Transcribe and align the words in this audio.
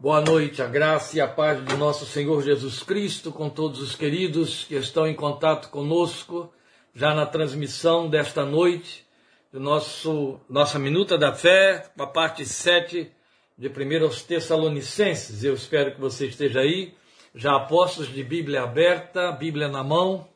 Boa 0.00 0.20
noite, 0.20 0.62
a 0.62 0.66
graça 0.68 1.16
e 1.16 1.20
a 1.20 1.26
paz 1.26 1.60
do 1.60 1.76
nosso 1.76 2.06
Senhor 2.06 2.40
Jesus 2.40 2.84
Cristo 2.84 3.32
com 3.32 3.50
todos 3.50 3.80
os 3.80 3.96
queridos 3.96 4.62
que 4.62 4.76
estão 4.76 5.08
em 5.08 5.14
contato 5.14 5.70
conosco 5.70 6.54
já 6.94 7.12
na 7.12 7.26
transmissão 7.26 8.08
desta 8.08 8.44
noite 8.44 9.04
do 9.52 9.58
nosso 9.58 10.38
nossa 10.48 10.78
minuta 10.78 11.18
da 11.18 11.32
fé, 11.32 11.90
a 11.98 12.06
parte 12.06 12.46
7 12.46 13.10
de 13.58 13.68
1 13.68 14.04
aos 14.04 14.22
Tessalonicenses. 14.22 15.42
Eu 15.42 15.54
espero 15.54 15.92
que 15.92 16.00
você 16.00 16.28
esteja 16.28 16.60
aí, 16.60 16.94
já 17.34 17.56
apostos 17.56 18.06
de 18.06 18.22
Bíblia 18.22 18.62
aberta, 18.62 19.32
Bíblia 19.32 19.66
na 19.66 19.82
mão, 19.82 20.28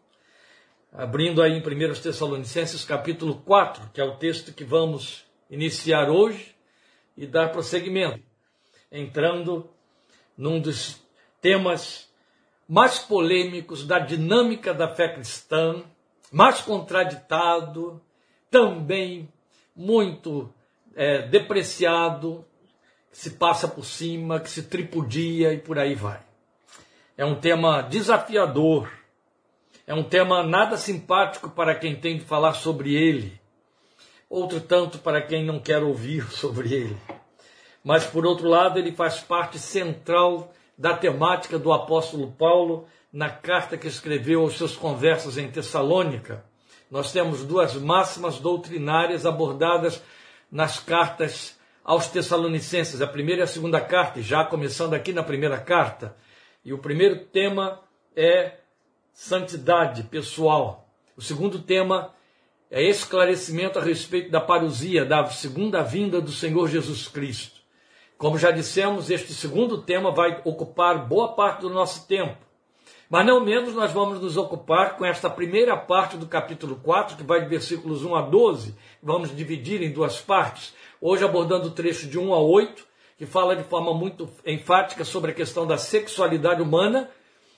abrindo 0.93 1.41
aí 1.41 1.53
em 1.53 1.61
1 1.61 1.63
Tessalonicenses 2.03 2.85
capítulo 2.85 3.37
4, 3.37 3.91
que 3.95 4.01
é 4.01 4.05
o 4.05 4.17
texto 4.17 4.53
que 4.53 4.65
vamos 4.65 5.25
iniciar 5.49 6.11
hoje 6.11 6.53
e 7.17 7.29
dar 7.29 7.53
prosseguimento, 7.53 8.32
entrando 8.93 9.69
num 10.37 10.61
dos 10.61 11.03
temas 11.41 12.13
mais 12.69 12.99
polêmicos 12.99 13.87
da 13.87 13.99
dinâmica 13.99 14.73
da 14.73 14.89
fé 14.89 15.09
cristã, 15.09 15.83
mais 16.31 16.61
contraditado, 16.61 18.01
também 18.51 19.29
muito 19.75 20.53
é, 20.95 21.23
depreciado, 21.23 22.45
que 23.11 23.19
se 23.19 23.31
passa 23.33 23.67
por 23.67 23.85
cima, 23.85 24.41
que 24.41 24.49
se 24.49 24.63
tripudia 24.65 25.53
e 25.53 25.59
por 25.59 25.79
aí 25.79 25.95
vai. 25.95 26.21
É 27.17 27.25
um 27.25 27.35
tema 27.35 27.83
desafiador, 27.83 28.91
é 29.87 29.95
um 29.95 30.05
tema 30.05 30.43
nada 30.43 30.77
simpático 30.77 31.51
para 31.51 31.75
quem 31.75 31.97
tem 31.97 32.19
de 32.19 32.25
falar 32.25 32.55
sobre 32.55 32.95
ele, 32.95 33.39
outro 34.31 34.61
tanto 34.61 34.99
para 34.99 35.21
quem 35.21 35.45
não 35.45 35.59
quer 35.59 35.83
ouvir 35.83 36.25
sobre 36.33 36.73
ele. 36.73 37.22
Mas, 37.85 38.05
por 38.05 38.25
outro 38.25 38.49
lado, 38.49 38.79
ele 38.79 38.93
faz 38.93 39.21
parte 39.21 39.59
central 39.59 40.53
da 40.79 40.97
temática 40.97 41.59
do 41.59 41.73
apóstolo 41.73 42.33
Paulo 42.33 42.87
na 43.13 43.29
carta 43.29 43.77
que 43.77 43.89
escreveu 43.89 44.43
aos 44.43 44.57
seus 44.57 44.77
conversos 44.77 45.37
em 45.37 45.51
Tessalônica. 45.51 46.45
Nós 46.91 47.13
temos 47.13 47.45
duas 47.45 47.75
máximas 47.75 48.39
doutrinárias 48.39 49.27
abordadas 49.27 50.03
nas 50.51 50.79
cartas 50.79 51.59
aos 51.85 52.07
Tessalonicenses, 52.09 53.01
a 53.01 53.07
primeira 53.07 53.41
e 53.41 53.45
a 53.45 53.47
segunda 53.47 53.81
carta, 53.81 54.23
já 54.23 54.45
começando 54.45 54.95
aqui 54.95 55.13
na 55.13 55.23
primeira 55.23 55.59
carta. 55.59 56.15
E 56.65 56.73
o 56.73 56.79
primeiro 56.79 57.25
tema 57.27 57.81
é 58.15 58.59
santidade 59.13 60.05
pessoal. 60.05 60.89
O 61.17 61.23
segundo 61.23 61.59
tema 61.59 62.15
é 62.71 62.83
esclarecimento 62.83 63.79
a 63.79 63.83
respeito 63.83 64.31
da 64.31 64.41
parousia, 64.41 65.05
da 65.05 65.27
segunda 65.27 65.83
vinda 65.83 66.21
do 66.21 66.31
Senhor 66.31 66.69
Jesus 66.69 67.09
Cristo. 67.09 67.52
Como 68.23 68.39
já 68.39 68.53
dissemos, 68.53 69.11
este 69.11 69.35
segundo 69.35 69.83
tema 69.83 70.13
vai 70.13 70.41
ocupar 70.45 71.09
boa 71.09 71.33
parte 71.33 71.63
do 71.63 71.69
nosso 71.69 72.07
tempo. 72.07 72.37
Mas 73.11 73.27
não 73.27 73.45
menos 73.45 73.75
nós 73.75 73.91
vamos 73.91 74.21
nos 74.21 74.37
ocupar 74.37 74.97
com 74.97 75.05
esta 75.05 75.29
primeira 75.29 75.77
parte 75.77 76.17
do 76.17 76.29
capítulo 76.29 76.77
4, 76.77 77.17
que 77.17 77.25
vai 77.25 77.41
de 77.41 77.49
versículos 77.49 78.05
1 78.05 78.15
a 78.15 78.23
12. 78.23 78.77
Vamos 79.03 79.35
dividir 79.35 79.83
em 79.83 79.91
duas 79.91 80.21
partes. 80.21 80.73
Hoje 81.01 81.25
abordando 81.25 81.67
o 81.67 81.73
trecho 81.73 82.07
de 82.07 82.17
1 82.17 82.33
a 82.33 82.39
8, 82.39 82.87
que 83.19 83.27
fala 83.27 83.57
de 83.57 83.65
forma 83.65 83.93
muito 83.93 84.31
enfática 84.47 85.05
sobre 85.05 85.33
a 85.33 85.35
questão 85.35 85.67
da 85.67 85.77
sexualidade 85.77 86.63
humana. 86.63 87.11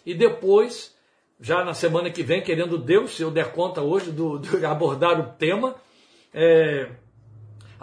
E 0.07 0.15
depois, 0.15 0.97
já 1.39 1.63
na 1.63 1.75
semana 1.75 2.11
que 2.11 2.23
vem, 2.23 2.41
querendo 2.41 2.79
Deus, 2.79 3.15
se 3.15 3.21
eu 3.21 3.31
der 3.31 3.53
conta 3.53 3.83
hoje 3.83 4.11
do, 4.11 4.41
abordar 4.67 5.21
o 5.21 5.25
tema, 5.35 5.75
é, 6.33 6.89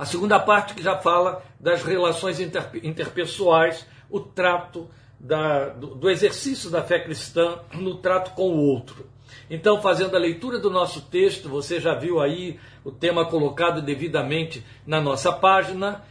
a 0.02 0.06
segunda 0.06 0.40
parte 0.40 0.74
que 0.74 0.82
já 0.82 0.98
fala 0.98 1.44
das 1.60 1.84
relações 1.84 2.40
interpessoais, 2.40 3.86
o 4.10 4.20
trato 4.20 4.90
da, 5.20 5.70
do, 5.70 5.94
do 5.94 6.10
exercício 6.10 6.72
da 6.72 6.82
fé 6.82 6.98
cristã 6.98 7.60
no 7.72 7.98
trato 7.98 8.32
com 8.32 8.50
o 8.50 8.66
outro. 8.66 9.08
Então, 9.48 9.80
fazendo 9.80 10.16
a 10.16 10.20
leitura 10.20 10.58
do 10.58 10.72
nosso 10.72 11.02
texto, 11.02 11.48
você 11.48 11.80
já 11.80 11.94
viu 11.94 12.20
aí 12.20 12.60
o 12.84 12.92
tema 12.92 13.26
colocado 13.26 13.80
devidamente 13.80 14.66
na 14.88 15.00
nossa 15.00 15.32
página. 15.32 16.04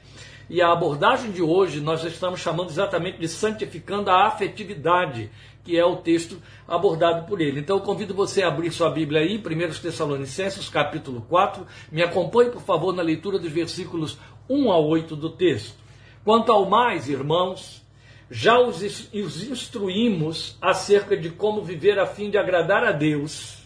E 0.48 0.62
a 0.62 0.70
abordagem 0.70 1.32
de 1.32 1.42
hoje 1.42 1.80
nós 1.80 2.04
estamos 2.04 2.38
chamando 2.38 2.70
exatamente 2.70 3.18
de 3.18 3.26
santificando 3.26 4.08
a 4.08 4.24
afetividade, 4.24 5.32
que 5.62 5.78
é 5.78 5.84
o 5.84 5.96
texto 5.96 6.40
abordado 6.66 7.26
por 7.26 7.40
ele. 7.40 7.60
Então 7.60 7.76
eu 7.76 7.82
convido 7.82 8.14
você 8.14 8.42
a 8.42 8.48
abrir 8.48 8.70
sua 8.70 8.90
Bíblia 8.90 9.20
aí, 9.20 9.36
1 9.36 9.80
Tessalonicenses, 9.80 10.68
capítulo 10.68 11.24
4. 11.28 11.66
Me 11.90 12.02
acompanhe, 12.02 12.50
por 12.50 12.62
favor, 12.62 12.94
na 12.94 13.02
leitura 13.02 13.38
dos 13.38 13.52
versículos 13.52 14.18
1 14.48 14.70
a 14.70 14.78
8 14.78 15.16
do 15.16 15.30
texto. 15.30 15.78
Quanto 16.24 16.52
ao 16.52 16.68
mais, 16.68 17.08
irmãos, 17.08 17.82
já 18.30 18.58
os, 18.60 18.80
os 19.12 19.42
instruímos 19.42 20.56
acerca 20.60 21.16
de 21.16 21.30
como 21.30 21.62
viver 21.62 21.98
a 21.98 22.06
fim 22.06 22.30
de 22.30 22.38
agradar 22.38 22.84
a 22.84 22.92
Deus. 22.92 23.58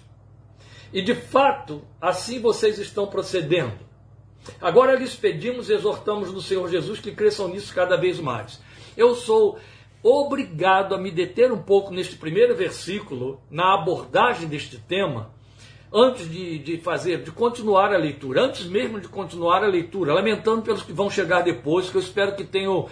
E 0.92 1.02
de 1.02 1.14
fato, 1.14 1.82
assim 2.00 2.40
vocês 2.40 2.78
estão 2.78 3.06
procedendo. 3.06 3.84
Agora 4.60 4.94
lhes 4.94 5.14
pedimos 5.14 5.68
e 5.68 5.74
exortamos 5.74 6.32
no 6.32 6.40
Senhor 6.40 6.68
Jesus 6.70 7.00
que 7.00 7.12
cresçam 7.12 7.48
nisso 7.48 7.74
cada 7.74 7.96
vez 7.96 8.20
mais. 8.20 8.60
Eu 8.96 9.14
sou 9.14 9.58
obrigado 10.04 10.94
a 10.94 10.98
me 10.98 11.10
deter 11.10 11.50
um 11.50 11.62
pouco 11.62 11.90
neste 11.90 12.16
primeiro 12.16 12.54
versículo, 12.54 13.40
na 13.50 13.72
abordagem 13.72 14.46
deste 14.46 14.76
tema, 14.76 15.32
antes 15.94 16.28
de, 16.28 16.58
de 16.58 16.78
fazer, 16.78 17.22
de 17.22 17.30
continuar 17.30 17.94
a 17.94 17.96
leitura, 17.96 18.42
antes 18.42 18.66
mesmo 18.66 18.98
de 19.00 19.06
continuar 19.06 19.62
a 19.62 19.68
leitura, 19.68 20.12
lamentando 20.12 20.62
pelos 20.62 20.82
que 20.82 20.92
vão 20.92 21.08
chegar 21.08 21.42
depois, 21.42 21.88
que 21.88 21.96
eu 21.96 22.00
espero 22.00 22.34
que 22.34 22.42
tenham 22.42 22.88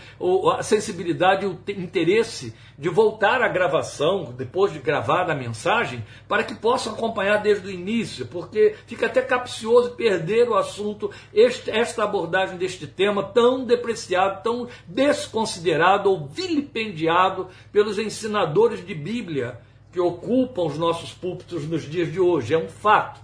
a 0.57 0.63
sensibilidade 0.63 1.45
e 1.45 1.49
o 1.49 1.59
interesse 1.69 2.55
de 2.79 2.89
voltar 2.89 3.43
à 3.43 3.49
gravação, 3.49 4.33
depois 4.37 4.73
de 4.73 4.79
gravar 4.79 5.29
a 5.29 5.35
mensagem, 5.35 6.05
para 6.29 6.45
que 6.45 6.55
possam 6.55 6.93
acompanhar 6.93 7.39
desde 7.39 7.67
o 7.67 7.71
início, 7.71 8.27
porque 8.27 8.77
fica 8.87 9.07
até 9.07 9.21
capcioso 9.21 9.97
perder 9.97 10.49
o 10.49 10.55
assunto, 10.55 11.11
este, 11.35 11.73
esta 11.73 12.05
abordagem 12.05 12.57
deste 12.57 12.87
tema 12.87 13.25
tão 13.25 13.65
depreciado, 13.65 14.45
tão 14.45 14.69
desconsiderado 14.87 16.09
ou 16.09 16.27
vilipendiado 16.27 17.49
pelos 17.73 17.99
ensinadores 17.99 18.87
de 18.87 18.95
Bíblia 18.95 19.59
que 19.93 20.01
ocupam 20.01 20.65
os 20.65 20.79
nossos 20.79 21.13
púlpitos 21.13 21.69
nos 21.69 21.83
dias 21.83 22.11
de 22.11 22.19
hoje, 22.19 22.55
é 22.55 22.59
um 22.59 22.69
fato. 22.69 23.21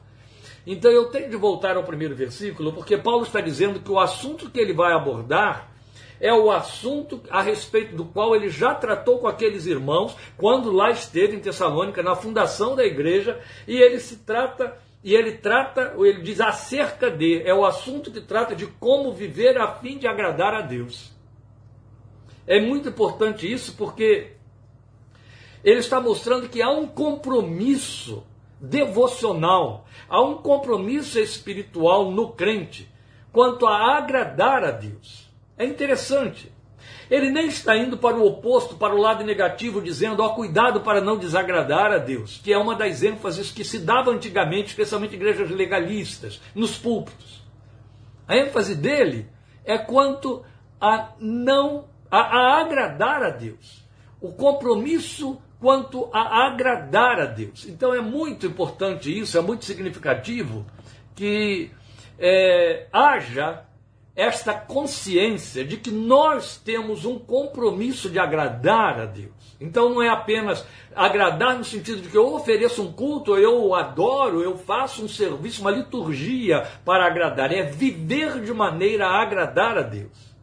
Então 0.67 0.91
eu 0.91 1.07
tenho 1.07 1.31
de 1.31 1.37
voltar 1.37 1.77
ao 1.77 1.85
primeiro 1.85 2.15
versículo, 2.15 2.73
porque 2.75 2.99
Paulo 2.99 3.23
está 3.23 3.41
dizendo 3.41 3.81
que 3.81 3.91
o 3.91 3.99
assunto 3.99 4.51
que 4.51 4.61
ele 4.61 4.75
vai 4.75 4.93
abordar 4.93 5.73
é 6.21 6.33
o 6.33 6.51
assunto 6.51 7.23
a 7.31 7.41
respeito 7.41 7.97
do 7.97 8.05
qual 8.05 8.35
ele 8.35 8.51
já 8.51 8.75
tratou 8.75 9.19
com 9.19 9.29
aqueles 9.29 9.67
irmãos 9.67 10.17
quando 10.37 10.71
lá 10.71 10.91
esteve 10.91 11.37
em 11.37 11.41
Tessalônica, 11.41 12.03
na 12.03 12.15
fundação 12.15 12.77
da 12.77 12.85
igreja, 12.85 13.41
e 13.67 13.77
ele 13.77 13.99
se 13.99 14.17
trata, 14.17 14.77
e 15.03 15.15
ele 15.15 15.33
trata, 15.33 15.95
ou 15.97 16.05
ele 16.05 16.21
diz 16.21 16.41
acerca 16.41 17.11
de, 17.11 17.41
é 17.43 17.55
o 17.55 17.65
assunto 17.65 18.11
que 18.11 18.21
trata 18.21 18.55
de 18.55 18.67
como 18.67 19.13
viver 19.13 19.57
a 19.59 19.69
fim 19.75 19.97
de 19.97 20.07
agradar 20.07 20.53
a 20.55 20.61
Deus. 20.61 21.13
É 22.47 22.61
muito 22.61 22.89
importante 22.89 23.51
isso 23.51 23.75
porque 23.77 24.38
ele 25.65 25.81
está 25.81 26.01
mostrando 26.01 26.49
que 26.49 26.63
há 26.63 26.71
um 26.71 26.87
compromisso 26.87 28.25
devocional, 28.61 29.87
há 30.09 30.21
um 30.23 30.37
compromisso 30.37 31.19
espiritual 31.19 32.11
no 32.11 32.33
crente 32.33 32.91
quanto 33.33 33.67
a 33.67 33.97
agradar 33.97 34.65
a 34.65 34.71
Deus. 34.71 35.29
É 35.57 35.65
interessante. 35.65 36.53
Ele 37.11 37.31
nem 37.31 37.47
está 37.47 37.77
indo 37.77 37.97
para 37.97 38.17
o 38.17 38.27
oposto, 38.27 38.77
para 38.77 38.95
o 38.95 39.01
lado 39.01 39.25
negativo, 39.25 39.81
dizendo, 39.81 40.23
ó, 40.23 40.31
cuidado 40.31 40.81
para 40.81 41.01
não 41.01 41.17
desagradar 41.17 41.91
a 41.91 41.99
Deus, 41.99 42.41
que 42.43 42.53
é 42.53 42.59
uma 42.59 42.75
das 42.75 43.03
ênfases 43.03 43.51
que 43.51 43.65
se 43.65 43.79
dava 43.79 44.11
antigamente, 44.11 44.69
especialmente 44.69 45.15
igrejas 45.15 45.51
legalistas, 45.51 46.41
nos 46.55 46.77
púlpitos. 46.77 47.43
A 48.27 48.37
ênfase 48.37 48.75
dele 48.75 49.27
é 49.65 49.79
quanto 49.79 50.45
a 50.81 51.13
não 51.19 51.89
a, 52.11 52.19
a 52.19 52.61
agradar 52.61 53.23
a 53.23 53.31
Deus. 53.31 53.87
O 54.21 54.33
compromisso 54.33 55.41
quanto 55.61 56.09
a 56.13 56.47
agradar 56.47 57.21
a 57.21 57.27
Deus. 57.27 57.67
Então 57.67 57.93
é 57.93 58.01
muito 58.01 58.47
importante 58.47 59.17
isso, 59.17 59.37
é 59.37 59.41
muito 59.41 59.65
significativo 59.65 60.65
que 61.15 61.71
é, 62.19 62.87
haja 62.93 63.65
esta 64.15 64.53
consciência 64.53 65.65
de 65.65 65.77
que 65.77 65.93
nós 65.93 66.57
temos 66.57 67.05
um 67.05 67.21
compromisso 67.21 68.11
de 68.11 68.19
agradar 68.19 69.01
a 69.01 69.05
Deus. 69.05 69.57
Então 69.61 69.91
não 69.91 70.03
é 70.03 70.09
apenas 70.09 70.67
agradar 70.95 71.57
no 71.57 71.65
sentido 71.65 72.03
de 72.03 72.09
que 72.09 72.17
eu 72.17 72.35
ofereço 72.35 72.83
um 72.83 72.93
culto, 72.93 73.37
eu 73.37 73.75
adoro, 73.77 74.43
eu 74.43 74.57
faço 74.59 75.05
um 75.05 75.09
serviço, 75.09 75.61
uma 75.61 75.71
liturgia 75.71 76.67
para 76.85 77.07
agradar, 77.07 77.53
é 77.53 77.63
viver 77.63 78.41
de 78.41 78.53
maneira 78.53 79.07
a 79.07 79.23
agradar 79.23 79.79
a 79.79 79.83
Deus. 79.83 80.37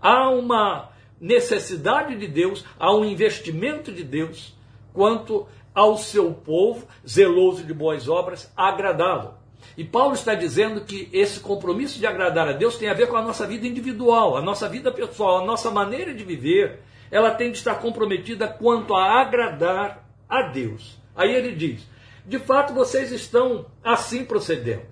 Há 0.00 0.28
uma 0.30 0.91
necessidade 1.22 2.16
de 2.16 2.26
Deus, 2.26 2.64
há 2.76 2.92
um 2.92 3.04
investimento 3.04 3.92
de 3.92 4.02
Deus 4.02 4.54
quanto 4.92 5.46
ao 5.72 5.96
seu 5.96 6.32
povo, 6.32 6.86
zeloso 7.08 7.62
de 7.62 7.72
boas 7.72 8.08
obras, 8.08 8.52
agradá-lo. 8.56 9.34
E 9.78 9.84
Paulo 9.84 10.14
está 10.14 10.34
dizendo 10.34 10.82
que 10.82 11.08
esse 11.12 11.38
compromisso 11.38 11.98
de 12.00 12.06
agradar 12.06 12.48
a 12.48 12.52
Deus 12.52 12.76
tem 12.76 12.88
a 12.88 12.94
ver 12.94 13.06
com 13.06 13.16
a 13.16 13.22
nossa 13.22 13.46
vida 13.46 13.66
individual, 13.66 14.36
a 14.36 14.42
nossa 14.42 14.68
vida 14.68 14.90
pessoal, 14.90 15.38
a 15.38 15.46
nossa 15.46 15.70
maneira 15.70 16.12
de 16.12 16.24
viver. 16.24 16.80
ela 17.10 17.30
tem 17.30 17.52
de 17.52 17.58
estar 17.58 17.76
comprometida 17.76 18.48
quanto 18.48 18.94
a 18.94 19.20
agradar 19.20 20.08
a 20.28 20.42
Deus. 20.42 20.98
Aí 21.14 21.32
ele 21.32 21.52
diz: 21.54 21.86
de 22.26 22.38
fato 22.38 22.74
vocês 22.74 23.12
estão 23.12 23.66
assim 23.82 24.24
procedendo. 24.24 24.90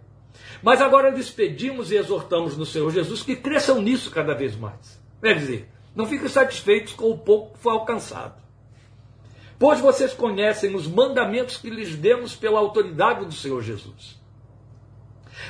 Mas 0.63 0.81
agora 0.81 1.11
lhes 1.11 1.31
pedimos 1.31 1.91
e 1.91 1.97
exortamos 1.97 2.57
no 2.57 2.65
Senhor 2.65 2.91
Jesus 2.91 3.23
que 3.23 3.37
cresçam 3.37 3.83
nisso 3.83 4.11
cada 4.11 4.35
vez 4.35 4.55
mais. 4.55 5.01
Quer 5.21 5.35
dizer, 5.35 5.69
não 5.95 6.07
fiquem 6.07 6.29
satisfeitos 6.29 6.93
com 6.93 7.11
o 7.11 7.19
pouco 7.19 7.55
que 7.55 7.63
foi 7.63 7.73
alcançado. 7.73 8.41
Pois 9.59 9.79
vocês 9.81 10.15
conhecem 10.15 10.75
os 10.75 10.87
mandamentos 10.87 11.59
que 11.59 11.69
lhes 11.69 11.95
demos 11.95 12.35
pela 12.35 12.59
autoridade 12.59 13.27
do 13.27 13.33
Senhor 13.33 13.63
Jesus. 13.63 14.19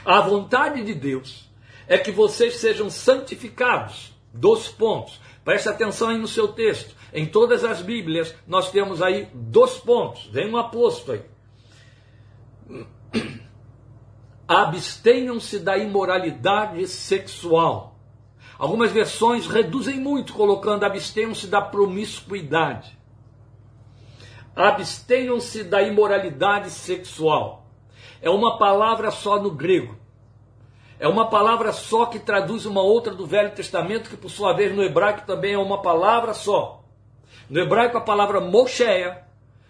A 0.04 0.20
vontade 0.20 0.82
de 0.82 0.94
Deus 0.94 1.48
é 1.86 1.98
que 1.98 2.10
vocês 2.10 2.56
sejam 2.56 2.90
santificados. 2.90 4.12
Dois 4.32 4.68
pontos. 4.68 5.20
Preste 5.44 5.68
atenção 5.68 6.08
aí 6.08 6.18
no 6.18 6.28
seu 6.28 6.48
texto. 6.48 6.94
Em 7.12 7.26
todas 7.26 7.64
as 7.64 7.82
Bíblias, 7.82 8.34
nós 8.46 8.70
temos 8.70 9.02
aí 9.02 9.28
dois 9.34 9.78
pontos. 9.78 10.26
Vem 10.26 10.50
um 10.50 10.56
aposto 10.56 11.12
aí. 11.12 11.22
Abstenham-se 14.46 15.58
da 15.58 15.78
imoralidade 15.78 16.86
sexual. 16.86 17.89
Algumas 18.60 18.92
versões 18.92 19.46
reduzem 19.46 19.98
muito, 19.98 20.34
colocando 20.34 20.84
abstenham-se 20.84 21.46
da 21.46 21.62
promiscuidade. 21.62 22.94
Abstenham-se 24.54 25.64
da 25.64 25.80
imoralidade 25.80 26.68
sexual. 26.68 27.64
É 28.20 28.28
uma 28.28 28.58
palavra 28.58 29.10
só 29.10 29.40
no 29.40 29.50
grego. 29.50 29.96
É 30.98 31.08
uma 31.08 31.30
palavra 31.30 31.72
só 31.72 32.04
que 32.04 32.18
traduz 32.18 32.66
uma 32.66 32.82
outra 32.82 33.14
do 33.14 33.26
Velho 33.26 33.50
Testamento, 33.52 34.10
que 34.10 34.16
por 34.18 34.30
sua 34.30 34.52
vez 34.52 34.76
no 34.76 34.82
hebraico 34.82 35.26
também 35.26 35.54
é 35.54 35.58
uma 35.58 35.80
palavra 35.80 36.34
só. 36.34 36.84
No 37.48 37.58
hebraico 37.58 37.96
a 37.96 38.02
palavra 38.02 38.42
Mosheia 38.42 39.24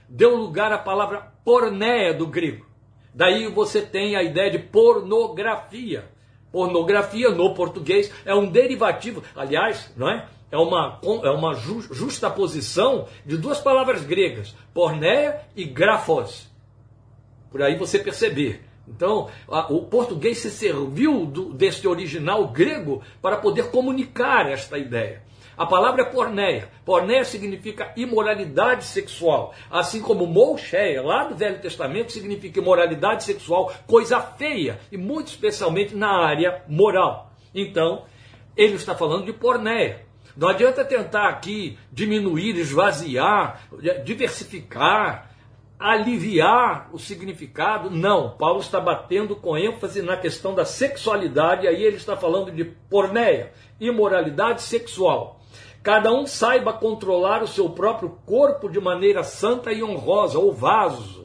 deu 0.08 0.34
lugar 0.34 0.72
à 0.72 0.78
palavra 0.78 1.32
porneia 1.44 2.12
do 2.12 2.26
grego. 2.26 2.66
Daí 3.14 3.46
você 3.46 3.82
tem 3.82 4.16
a 4.16 4.22
ideia 4.24 4.50
de 4.50 4.58
pornografia. 4.58 6.10
Pornografia 6.52 7.30
no 7.30 7.54
português 7.54 8.12
é 8.24 8.34
um 8.34 8.46
derivativo, 8.46 9.22
aliás, 9.36 9.92
não 9.96 10.08
é? 10.08 10.26
É 10.50 10.56
uma, 10.56 10.98
é 11.22 11.30
uma 11.30 11.54
justa 11.54 12.28
posição 12.28 13.06
de 13.24 13.36
duas 13.36 13.60
palavras 13.60 14.02
gregas, 14.04 14.54
porneia 14.74 15.42
e 15.54 15.64
grafos. 15.64 16.50
Por 17.52 17.62
aí 17.62 17.76
você 17.76 18.00
perceber. 18.00 18.64
Então, 18.88 19.28
a, 19.48 19.72
o 19.72 19.82
português 19.82 20.38
se 20.38 20.50
serviu 20.50 21.24
do, 21.24 21.52
deste 21.52 21.86
original 21.86 22.48
grego 22.48 23.00
para 23.22 23.36
poder 23.36 23.70
comunicar 23.70 24.50
esta 24.50 24.76
ideia. 24.76 25.22
A 25.60 25.66
palavra 25.66 26.00
é 26.00 26.04
porneia. 26.06 26.70
Porneia 26.86 27.22
significa 27.22 27.92
imoralidade 27.94 28.86
sexual. 28.86 29.52
Assim 29.70 30.00
como 30.00 30.26
moucheia, 30.26 31.02
lá 31.02 31.24
do 31.24 31.34
Velho 31.34 31.60
Testamento, 31.60 32.12
significa 32.12 32.60
imoralidade 32.60 33.24
sexual, 33.24 33.70
coisa 33.86 34.18
feia, 34.22 34.80
e 34.90 34.96
muito 34.96 35.26
especialmente 35.26 35.94
na 35.94 36.24
área 36.24 36.62
moral. 36.66 37.30
Então, 37.54 38.06
ele 38.56 38.76
está 38.76 38.94
falando 38.94 39.26
de 39.26 39.34
porneia. 39.34 40.06
Não 40.34 40.48
adianta 40.48 40.82
tentar 40.82 41.28
aqui 41.28 41.78
diminuir, 41.92 42.56
esvaziar, 42.56 43.60
diversificar, 44.02 45.30
aliviar 45.78 46.88
o 46.90 46.98
significado. 46.98 47.90
Não, 47.90 48.30
Paulo 48.30 48.60
está 48.60 48.80
batendo 48.80 49.36
com 49.36 49.58
ênfase 49.58 50.00
na 50.00 50.16
questão 50.16 50.54
da 50.54 50.64
sexualidade, 50.64 51.68
aí 51.68 51.84
ele 51.84 51.96
está 51.96 52.16
falando 52.16 52.50
de 52.50 52.64
porneia, 52.64 53.52
imoralidade 53.78 54.62
sexual. 54.62 55.39
Cada 55.82 56.12
um 56.12 56.26
saiba 56.26 56.72
controlar 56.72 57.42
o 57.42 57.48
seu 57.48 57.70
próprio 57.70 58.18
corpo 58.26 58.68
de 58.68 58.80
maneira 58.80 59.22
santa 59.22 59.72
e 59.72 59.82
honrosa, 59.82 60.38
ou 60.38 60.52
vaso 60.52 61.20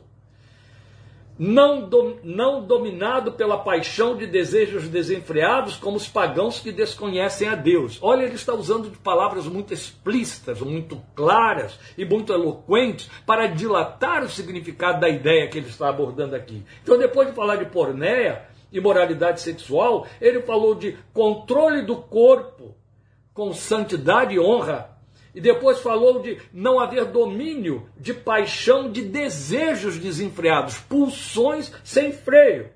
não, 1.38 1.90
não 2.24 2.66
dominado 2.66 3.34
pela 3.34 3.58
paixão 3.58 4.16
de 4.16 4.26
desejos 4.26 4.88
desenfreados, 4.88 5.76
como 5.76 5.98
os 5.98 6.08
pagãos 6.08 6.60
que 6.60 6.72
desconhecem 6.72 7.48
a 7.48 7.56
Deus. 7.56 8.00
Olha, 8.02 8.24
ele 8.24 8.36
está 8.36 8.54
usando 8.54 8.90
de 8.90 8.98
palavras 8.98 9.46
muito 9.46 9.74
explícitas, 9.74 10.62
muito 10.62 11.02
claras 11.14 11.78
e 11.98 12.06
muito 12.06 12.32
eloquentes 12.32 13.10
para 13.26 13.48
dilatar 13.48 14.24
o 14.24 14.30
significado 14.30 15.02
da 15.02 15.10
ideia 15.10 15.48
que 15.50 15.58
ele 15.58 15.68
está 15.68 15.90
abordando 15.90 16.36
aqui. 16.36 16.64
Então, 16.82 16.98
depois 16.98 17.28
de 17.28 17.36
falar 17.36 17.58
de 17.58 17.66
pornéia, 17.66 18.44
imoralidade 18.72 19.42
sexual, 19.42 20.08
ele 20.22 20.42
falou 20.42 20.74
de 20.74 20.98
controle 21.14 21.82
do 21.82 21.98
corpo 21.98 22.76
com 23.36 23.54
santidade 23.54 24.34
e 24.34 24.40
honra 24.40 24.96
e 25.36 25.42
depois 25.42 25.80
falou 25.82 26.22
de 26.22 26.40
não 26.54 26.80
haver 26.80 27.06
domínio 27.06 27.90
de 27.98 28.14
paixão, 28.14 28.90
de 28.90 29.02
desejos 29.02 29.98
desenfreados, 29.98 30.78
pulsões 30.78 31.72
sem 31.84 32.14
freio, 32.14 32.70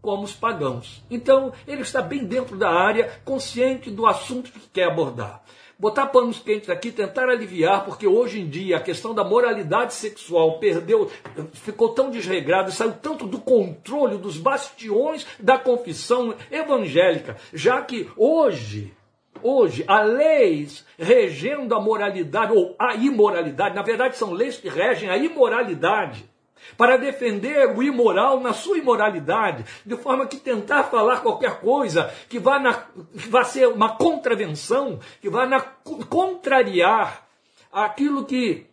como 0.00 0.22
os 0.22 0.32
pagãos. 0.32 1.02
Então, 1.10 1.52
ele 1.66 1.82
está 1.82 2.00
bem 2.00 2.24
dentro 2.24 2.56
da 2.56 2.70
área, 2.70 3.20
consciente 3.24 3.90
do 3.90 4.06
assunto 4.06 4.52
que 4.52 4.60
quer 4.72 4.84
abordar. 4.84 5.42
Botar 5.76 6.06
panos 6.06 6.38
quentes 6.38 6.70
aqui, 6.70 6.92
tentar 6.92 7.28
aliviar, 7.28 7.84
porque 7.84 8.06
hoje 8.06 8.40
em 8.40 8.48
dia 8.48 8.76
a 8.76 8.80
questão 8.80 9.12
da 9.12 9.24
moralidade 9.24 9.92
sexual 9.92 10.60
perdeu, 10.60 11.10
ficou 11.52 11.88
tão 11.88 12.10
desregrada, 12.10 12.70
saiu 12.70 12.92
tanto 12.92 13.26
do 13.26 13.40
controle 13.40 14.16
dos 14.16 14.38
bastiões 14.38 15.26
da 15.40 15.58
confissão 15.58 16.34
evangélica, 16.50 17.36
já 17.52 17.82
que 17.82 18.08
hoje 18.16 18.94
hoje 19.42 19.84
há 19.86 20.02
leis 20.02 20.84
regendo 20.98 21.74
a 21.74 21.80
moralidade 21.80 22.52
ou 22.52 22.74
a 22.78 22.94
imoralidade, 22.94 23.74
na 23.74 23.82
verdade 23.82 24.16
são 24.16 24.32
leis 24.32 24.56
que 24.56 24.68
regem 24.68 25.08
a 25.08 25.16
imoralidade, 25.16 26.28
para 26.76 26.96
defender 26.96 27.68
o 27.76 27.82
imoral 27.82 28.40
na 28.40 28.52
sua 28.52 28.78
imoralidade, 28.78 29.64
de 29.84 29.96
forma 29.96 30.26
que 30.26 30.36
tentar 30.36 30.84
falar 30.84 31.22
qualquer 31.22 31.60
coisa 31.60 32.12
que 32.28 32.38
vá, 32.38 32.58
na, 32.58 32.74
que 32.74 33.28
vá 33.28 33.44
ser 33.44 33.68
uma 33.68 33.96
contravenção, 33.96 34.98
que 35.20 35.30
vá 35.30 35.46
na, 35.46 35.60
contrariar 35.60 37.26
aquilo 37.72 38.24
que 38.24 38.66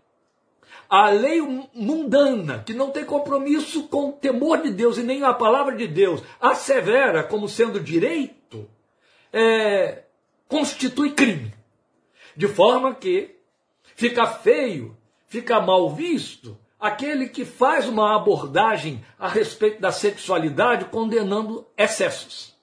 a 0.89 1.09
lei 1.09 1.41
mundana, 1.73 2.63
que 2.65 2.73
não 2.73 2.91
tem 2.91 3.03
compromisso 3.03 3.87
com 3.87 4.09
o 4.09 4.13
temor 4.13 4.61
de 4.61 4.71
Deus 4.71 4.97
e 4.97 5.03
nem 5.03 5.23
a 5.23 5.33
palavra 5.33 5.75
de 5.75 5.87
Deus, 5.87 6.21
assevera 6.39 7.23
como 7.23 7.49
sendo 7.49 7.79
direito, 7.79 8.69
é, 9.31 10.03
constitui 10.53 11.13
crime. 11.13 11.51
De 12.37 12.47
forma 12.47 12.93
que 12.93 13.35
fica 13.95 14.27
feio, 14.27 14.95
fica 15.25 15.59
mal 15.59 15.89
visto 15.89 16.55
aquele 16.79 17.27
que 17.27 17.43
faz 17.43 17.87
uma 17.87 18.15
abordagem 18.15 19.03
a 19.17 19.27
respeito 19.27 19.81
da 19.81 19.91
sexualidade 19.91 20.85
condenando 20.85 21.65
excessos. 21.75 22.53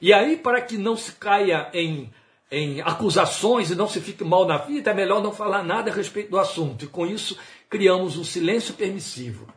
E 0.00 0.12
aí, 0.12 0.36
para 0.36 0.60
que 0.62 0.78
não 0.78 0.96
se 0.96 1.10
caia 1.12 1.68
em, 1.74 2.12
em 2.48 2.80
acusações 2.80 3.72
e 3.72 3.74
não 3.74 3.88
se 3.88 4.00
fique 4.00 4.22
mal 4.22 4.46
na 4.46 4.58
vida, 4.58 4.92
é 4.92 4.94
melhor 4.94 5.20
não 5.20 5.32
falar 5.32 5.64
nada 5.64 5.90
a 5.90 5.94
respeito 5.94 6.30
do 6.30 6.38
assunto. 6.38 6.84
E 6.84 6.88
com 6.88 7.04
isso, 7.04 7.36
criamos 7.68 8.16
um 8.16 8.24
silêncio 8.24 8.74
permissivo, 8.74 9.48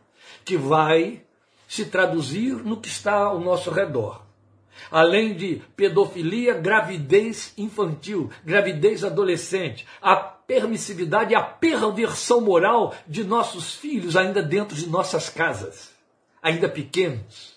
que 0.44 0.58
vai 0.58 1.22
se 1.68 1.86
traduzir 1.86 2.56
no 2.56 2.78
que 2.78 2.88
está 2.88 3.14
ao 3.14 3.40
nosso 3.40 3.70
redor 3.70 4.24
além 4.94 5.34
de 5.34 5.60
pedofilia, 5.76 6.54
gravidez 6.54 7.52
infantil, 7.58 8.30
gravidez 8.46 9.04
adolescente, 9.04 9.88
a 10.00 10.16
permissividade 10.16 11.34
e 11.34 11.36
a 11.36 11.42
perversão 11.42 12.40
moral 12.40 12.94
de 13.08 13.24
nossos 13.24 13.74
filhos 13.74 14.16
ainda 14.16 14.44
dentro 14.44 14.76
de 14.76 14.88
nossas 14.88 15.30
casas, 15.30 15.92
ainda 16.44 16.70
pequenos, 16.70 17.56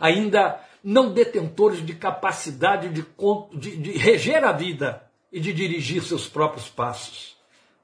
ainda 0.00 0.58
não 0.82 1.12
detentores 1.12 1.86
de 1.86 1.94
capacidade 1.94 2.88
de, 2.88 3.06
de, 3.54 3.76
de 3.76 3.92
reger 3.92 4.42
a 4.42 4.50
vida 4.50 5.04
e 5.30 5.38
de 5.38 5.52
dirigir 5.52 6.02
seus 6.02 6.28
próprios 6.28 6.68
passos. 6.68 7.36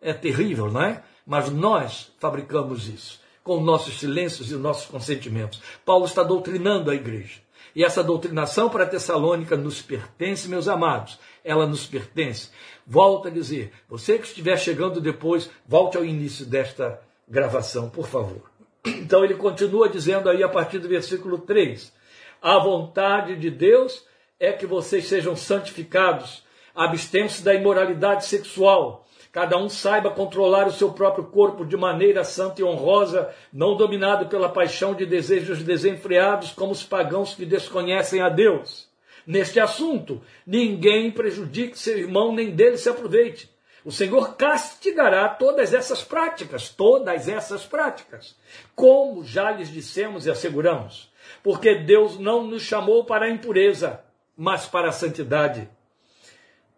É 0.02 0.12
terrível, 0.12 0.72
não 0.72 0.82
é? 0.82 1.04
Mas 1.24 1.48
nós 1.48 2.10
fabricamos 2.18 2.88
isso 2.88 3.20
com 3.44 3.60
nossos 3.60 3.98
silêncios 4.00 4.50
e 4.50 4.56
nossos 4.56 4.86
consentimentos. 4.86 5.62
Paulo 5.84 6.04
está 6.04 6.24
doutrinando 6.24 6.90
a 6.90 6.94
igreja. 6.94 7.40
E 7.74 7.84
essa 7.84 8.02
doutrinação 8.02 8.68
para 8.68 8.86
Tessalônica 8.86 9.56
nos 9.56 9.82
pertence, 9.82 10.48
meus 10.48 10.68
amados. 10.68 11.18
Ela 11.44 11.66
nos 11.66 11.86
pertence. 11.86 12.50
Volto 12.86 13.28
a 13.28 13.30
dizer, 13.30 13.72
você 13.88 14.18
que 14.18 14.26
estiver 14.26 14.56
chegando 14.58 15.00
depois, 15.00 15.50
volte 15.66 15.96
ao 15.96 16.04
início 16.04 16.46
desta 16.46 17.00
gravação, 17.28 17.90
por 17.90 18.06
favor. 18.06 18.50
Então 18.84 19.24
ele 19.24 19.34
continua 19.34 19.88
dizendo 19.88 20.30
aí 20.30 20.42
a 20.42 20.48
partir 20.48 20.78
do 20.78 20.88
versículo 20.88 21.38
3: 21.38 21.92
A 22.40 22.58
vontade 22.58 23.36
de 23.36 23.50
Deus 23.50 24.04
é 24.40 24.52
que 24.52 24.66
vocês 24.66 25.06
sejam 25.06 25.36
santificados, 25.36 26.44
abstêm-se 26.74 27.42
da 27.42 27.54
imoralidade 27.54 28.24
sexual 28.24 29.07
Cada 29.30 29.58
um 29.58 29.68
saiba 29.68 30.10
controlar 30.10 30.66
o 30.66 30.72
seu 30.72 30.90
próprio 30.92 31.24
corpo 31.24 31.64
de 31.64 31.76
maneira 31.76 32.24
santa 32.24 32.60
e 32.60 32.64
honrosa, 32.64 33.32
não 33.52 33.76
dominado 33.76 34.26
pela 34.26 34.48
paixão 34.48 34.94
de 34.94 35.04
desejos 35.04 35.62
desenfreados, 35.62 36.52
como 36.52 36.72
os 36.72 36.82
pagãos 36.82 37.34
que 37.34 37.44
desconhecem 37.44 38.20
a 38.20 38.28
Deus. 38.28 38.88
Neste 39.26 39.60
assunto, 39.60 40.22
ninguém 40.46 41.10
prejudique 41.10 41.78
seu 41.78 41.98
irmão, 41.98 42.34
nem 42.34 42.50
dele 42.50 42.78
se 42.78 42.88
aproveite. 42.88 43.50
O 43.84 43.92
Senhor 43.92 44.36
castigará 44.36 45.28
todas 45.28 45.72
essas 45.72 46.02
práticas, 46.02 46.68
todas 46.70 47.28
essas 47.28 47.64
práticas, 47.64 48.34
como 48.74 49.24
já 49.24 49.50
lhes 49.50 49.70
dissemos 49.70 50.26
e 50.26 50.30
asseguramos, 50.30 51.10
porque 51.42 51.74
Deus 51.74 52.18
não 52.18 52.44
nos 52.44 52.62
chamou 52.62 53.04
para 53.04 53.26
a 53.26 53.30
impureza, 53.30 54.00
mas 54.36 54.66
para 54.66 54.88
a 54.88 54.92
santidade. 54.92 55.68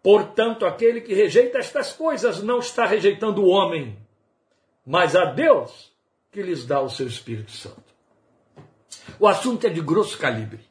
Portanto, 0.03 0.65
aquele 0.65 1.01
que 1.01 1.13
rejeita 1.13 1.59
estas 1.59 1.93
coisas 1.93 2.41
não 2.41 2.59
está 2.59 2.85
rejeitando 2.85 3.43
o 3.43 3.49
homem, 3.49 3.97
mas 4.85 5.15
a 5.15 5.25
Deus 5.25 5.91
que 6.31 6.41
lhes 6.41 6.65
dá 6.65 6.81
o 6.81 6.89
seu 6.89 7.07
Espírito 7.07 7.51
Santo. 7.51 7.83
O 9.19 9.27
assunto 9.27 9.67
é 9.67 9.69
de 9.69 9.81
grosso 9.81 10.17
calibre. 10.17 10.61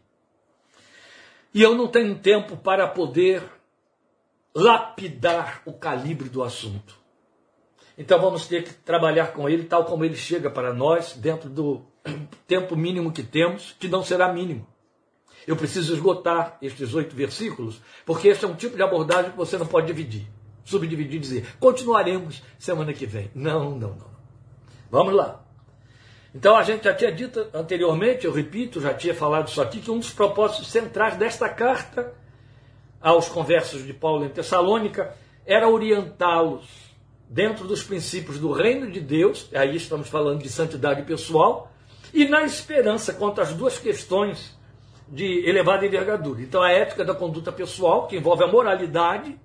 E 1.53 1.63
eu 1.63 1.75
não 1.75 1.89
tenho 1.89 2.19
tempo 2.19 2.57
para 2.57 2.87
poder 2.89 3.43
lapidar 4.55 5.63
o 5.65 5.73
calibre 5.73 6.29
do 6.29 6.43
assunto. 6.43 6.99
Então 7.97 8.21
vamos 8.21 8.47
ter 8.47 8.65
que 8.65 8.73
trabalhar 8.73 9.33
com 9.33 9.49
ele 9.49 9.65
tal 9.65 9.85
como 9.85 10.05
ele 10.05 10.17
chega 10.17 10.51
para 10.51 10.73
nós, 10.73 11.13
dentro 11.13 11.51
do 11.51 11.85
tempo 12.47 12.75
mínimo 12.75 13.13
que 13.13 13.23
temos, 13.23 13.77
que 13.79 13.89
não 13.89 14.03
será 14.03 14.33
mínimo. 14.33 14.67
Eu 15.47 15.57
preciso 15.57 15.95
esgotar 15.95 16.59
estes 16.61 16.95
oito 16.95 17.15
versículos, 17.17 17.81
porque 18.05 18.29
este 18.29 18.45
é 18.45 18.49
um 18.49 18.55
tipo 18.55 18.77
de 18.77 18.83
abordagem 18.83 19.31
que 19.31 19.37
você 19.37 19.57
não 19.57 19.67
pode 19.67 19.87
dividir, 19.87 20.27
subdividir 20.65 21.17
e 21.17 21.19
dizer, 21.19 21.57
continuaremos 21.59 22.43
semana 22.59 22.93
que 22.93 23.07
vem. 23.07 23.31
Não, 23.35 23.71
não, 23.71 23.91
não. 23.91 24.11
Vamos 24.91 25.15
lá. 25.15 25.45
Então 26.35 26.57
a 26.57 26.63
gente 26.63 26.85
já 26.85 26.95
tinha 26.95 27.11
dito 27.11 27.47
anteriormente, 27.53 28.25
eu 28.25 28.33
repito, 28.33 28.81
já 28.81 28.95
tinha 28.95 29.15
falado 29.15 29.49
isso 29.49 29.61
aqui, 29.61 29.81
que 29.81 29.91
um 29.91 29.99
dos 29.99 30.13
propósitos 30.13 30.69
centrais 30.69 31.17
desta 31.17 31.49
carta 31.49 32.15
aos 33.01 33.29
conversos 33.29 33.85
de 33.85 33.93
Paulo 33.93 34.25
em 34.25 34.29
Tessalônica 34.29 35.15
era 35.45 35.69
orientá-los 35.69 36.91
dentro 37.29 37.67
dos 37.67 37.83
princípios 37.83 38.39
do 38.39 38.53
reino 38.53 38.91
de 38.91 39.01
Deus, 39.01 39.49
aí 39.55 39.75
estamos 39.75 40.09
falando 40.09 40.43
de 40.43 40.49
santidade 40.49 41.03
pessoal, 41.03 41.73
e 42.13 42.27
na 42.27 42.43
esperança 42.43 43.15
quanto 43.15 43.41
às 43.41 43.53
duas 43.53 43.79
questões 43.79 44.59
de 45.11 45.49
elevada 45.49 45.85
envergadura. 45.85 46.41
Então, 46.41 46.63
a 46.63 46.71
ética 46.71 47.05
da 47.05 47.15
conduta 47.15 47.51
pessoal, 47.51 48.07
que 48.07 48.17
envolve 48.17 48.45
a 48.45 48.47
moralidade, 48.47 49.37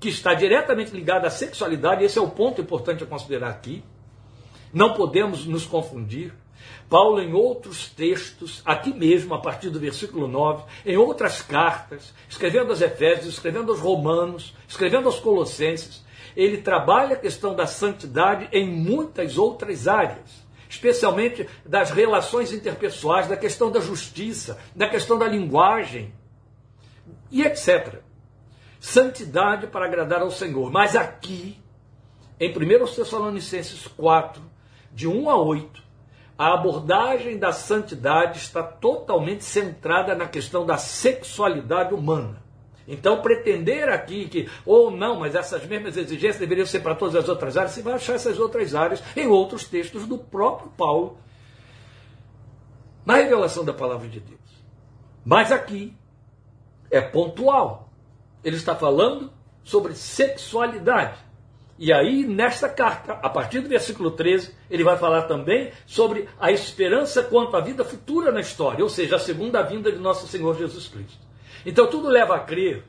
que 0.00 0.08
está 0.08 0.32
diretamente 0.32 0.92
ligada 0.92 1.26
à 1.26 1.30
sexualidade, 1.30 2.02
esse 2.02 2.18
é 2.18 2.22
o 2.22 2.30
ponto 2.30 2.60
importante 2.60 3.04
a 3.04 3.06
considerar 3.06 3.50
aqui. 3.50 3.84
Não 4.72 4.94
podemos 4.94 5.44
nos 5.44 5.66
confundir. 5.66 6.32
Paulo, 6.88 7.20
em 7.20 7.34
outros 7.34 7.88
textos, 7.88 8.62
aqui 8.64 8.94
mesmo, 8.94 9.34
a 9.34 9.40
partir 9.40 9.68
do 9.68 9.78
versículo 9.78 10.26
9, 10.26 10.64
em 10.86 10.96
outras 10.96 11.42
cartas, 11.42 12.14
escrevendo 12.28 12.70
aos 12.70 12.80
Efésios, 12.80 13.34
escrevendo 13.34 13.70
aos 13.72 13.80
Romanos, 13.80 14.54
escrevendo 14.66 15.06
aos 15.06 15.18
Colossenses, 15.18 16.04
ele 16.34 16.58
trabalha 16.58 17.14
a 17.14 17.18
questão 17.18 17.54
da 17.54 17.66
santidade 17.66 18.48
em 18.52 18.66
muitas 18.66 19.36
outras 19.36 19.86
áreas 19.86 20.41
especialmente 20.72 21.46
das 21.66 21.90
relações 21.90 22.50
interpessoais, 22.50 23.28
da 23.28 23.36
questão 23.36 23.70
da 23.70 23.78
justiça, 23.78 24.58
da 24.74 24.88
questão 24.88 25.18
da 25.18 25.28
linguagem 25.28 26.14
e 27.30 27.42
etc. 27.42 28.00
Santidade 28.80 29.66
para 29.66 29.84
agradar 29.84 30.22
ao 30.22 30.30
Senhor. 30.30 30.72
Mas 30.72 30.96
aqui, 30.96 31.60
em 32.40 32.50
1 32.50 32.86
Tessalonicenses 32.86 33.86
4, 33.86 34.42
de 34.90 35.06
1 35.06 35.28
a 35.28 35.36
8, 35.36 35.82
a 36.38 36.54
abordagem 36.54 37.38
da 37.38 37.52
santidade 37.52 38.38
está 38.38 38.62
totalmente 38.62 39.44
centrada 39.44 40.14
na 40.14 40.26
questão 40.26 40.64
da 40.64 40.78
sexualidade 40.78 41.92
humana. 41.92 42.41
Então, 42.86 43.22
pretender 43.22 43.88
aqui 43.88 44.28
que, 44.28 44.48
ou 44.66 44.90
não, 44.90 45.20
mas 45.20 45.34
essas 45.34 45.64
mesmas 45.66 45.96
exigências 45.96 46.38
deveriam 46.38 46.66
ser 46.66 46.80
para 46.80 46.94
todas 46.94 47.14
as 47.14 47.28
outras 47.28 47.56
áreas, 47.56 47.72
você 47.72 47.82
vai 47.82 47.94
achar 47.94 48.14
essas 48.14 48.38
outras 48.38 48.74
áreas 48.74 49.02
em 49.16 49.26
outros 49.26 49.64
textos 49.64 50.06
do 50.06 50.18
próprio 50.18 50.70
Paulo, 50.70 51.18
na 53.06 53.16
revelação 53.16 53.64
da 53.64 53.72
palavra 53.72 54.08
de 54.08 54.20
Deus. 54.20 54.40
Mas 55.24 55.52
aqui 55.52 55.94
é 56.90 57.00
pontual. 57.00 57.88
Ele 58.44 58.56
está 58.56 58.74
falando 58.74 59.32
sobre 59.62 59.94
sexualidade. 59.94 61.18
E 61.78 61.92
aí, 61.92 62.24
nesta 62.26 62.68
carta, 62.68 63.14
a 63.14 63.28
partir 63.28 63.60
do 63.60 63.68
versículo 63.68 64.10
13, 64.10 64.54
ele 64.70 64.84
vai 64.84 64.96
falar 64.96 65.22
também 65.22 65.72
sobre 65.86 66.28
a 66.38 66.52
esperança 66.52 67.22
quanto 67.22 67.56
à 67.56 67.60
vida 67.60 67.84
futura 67.84 68.30
na 68.30 68.40
história, 68.40 68.84
ou 68.84 68.88
seja, 68.88 69.16
a 69.16 69.18
segunda 69.18 69.62
vinda 69.62 69.90
de 69.90 69.98
nosso 69.98 70.28
Senhor 70.28 70.56
Jesus 70.56 70.86
Cristo. 70.86 71.31
Então 71.64 71.86
tudo 71.86 72.08
leva 72.08 72.36
a 72.36 72.40
crer 72.40 72.84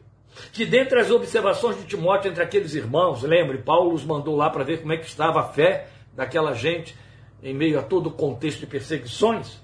que 0.52 0.66
dentre 0.66 1.00
as 1.00 1.12
observações 1.12 1.78
de 1.78 1.86
Timóteo 1.86 2.32
entre 2.32 2.44
aqueles 2.44 2.74
irmãos, 2.74 3.22
lembre, 3.22 3.60
Paulo 3.60 3.94
os 3.94 4.04
mandou 4.04 4.36
lá 4.36 4.50
para 4.50 4.64
ver 4.64 4.82
como 4.82 4.94
é 4.94 4.98
que 4.98 5.06
estava 5.06 5.42
a 5.42 5.44
fé 5.44 5.88
daquela 6.14 6.54
gente 6.54 6.96
em 7.42 7.54
meio 7.54 7.78
a 7.78 7.84
todo 7.84 8.08
o 8.08 8.12
contexto 8.12 8.62
de 8.62 8.68
perseguições. 8.68 9.62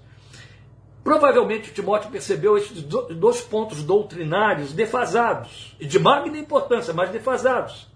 Provavelmente 1.03 1.71
Timóteo 1.71 2.11
percebeu 2.11 2.57
esses 2.57 2.83
dois 2.83 3.41
pontos 3.41 3.81
doutrinários 3.83 4.73
defasados, 4.73 5.75
e 5.79 5.85
de 5.85 5.97
magna 5.97 6.37
importância, 6.37 6.93
mas 6.93 7.09
defasados. 7.09 7.87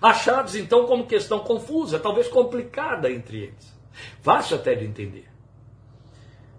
Achados 0.00 0.54
então 0.54 0.86
como 0.86 1.06
questão 1.06 1.40
confusa, 1.40 1.98
talvez 1.98 2.28
complicada 2.28 3.10
entre 3.10 3.44
eles. 3.44 3.76
Fácil 4.22 4.56
até 4.56 4.74
de 4.74 4.84
entender. 4.84 5.31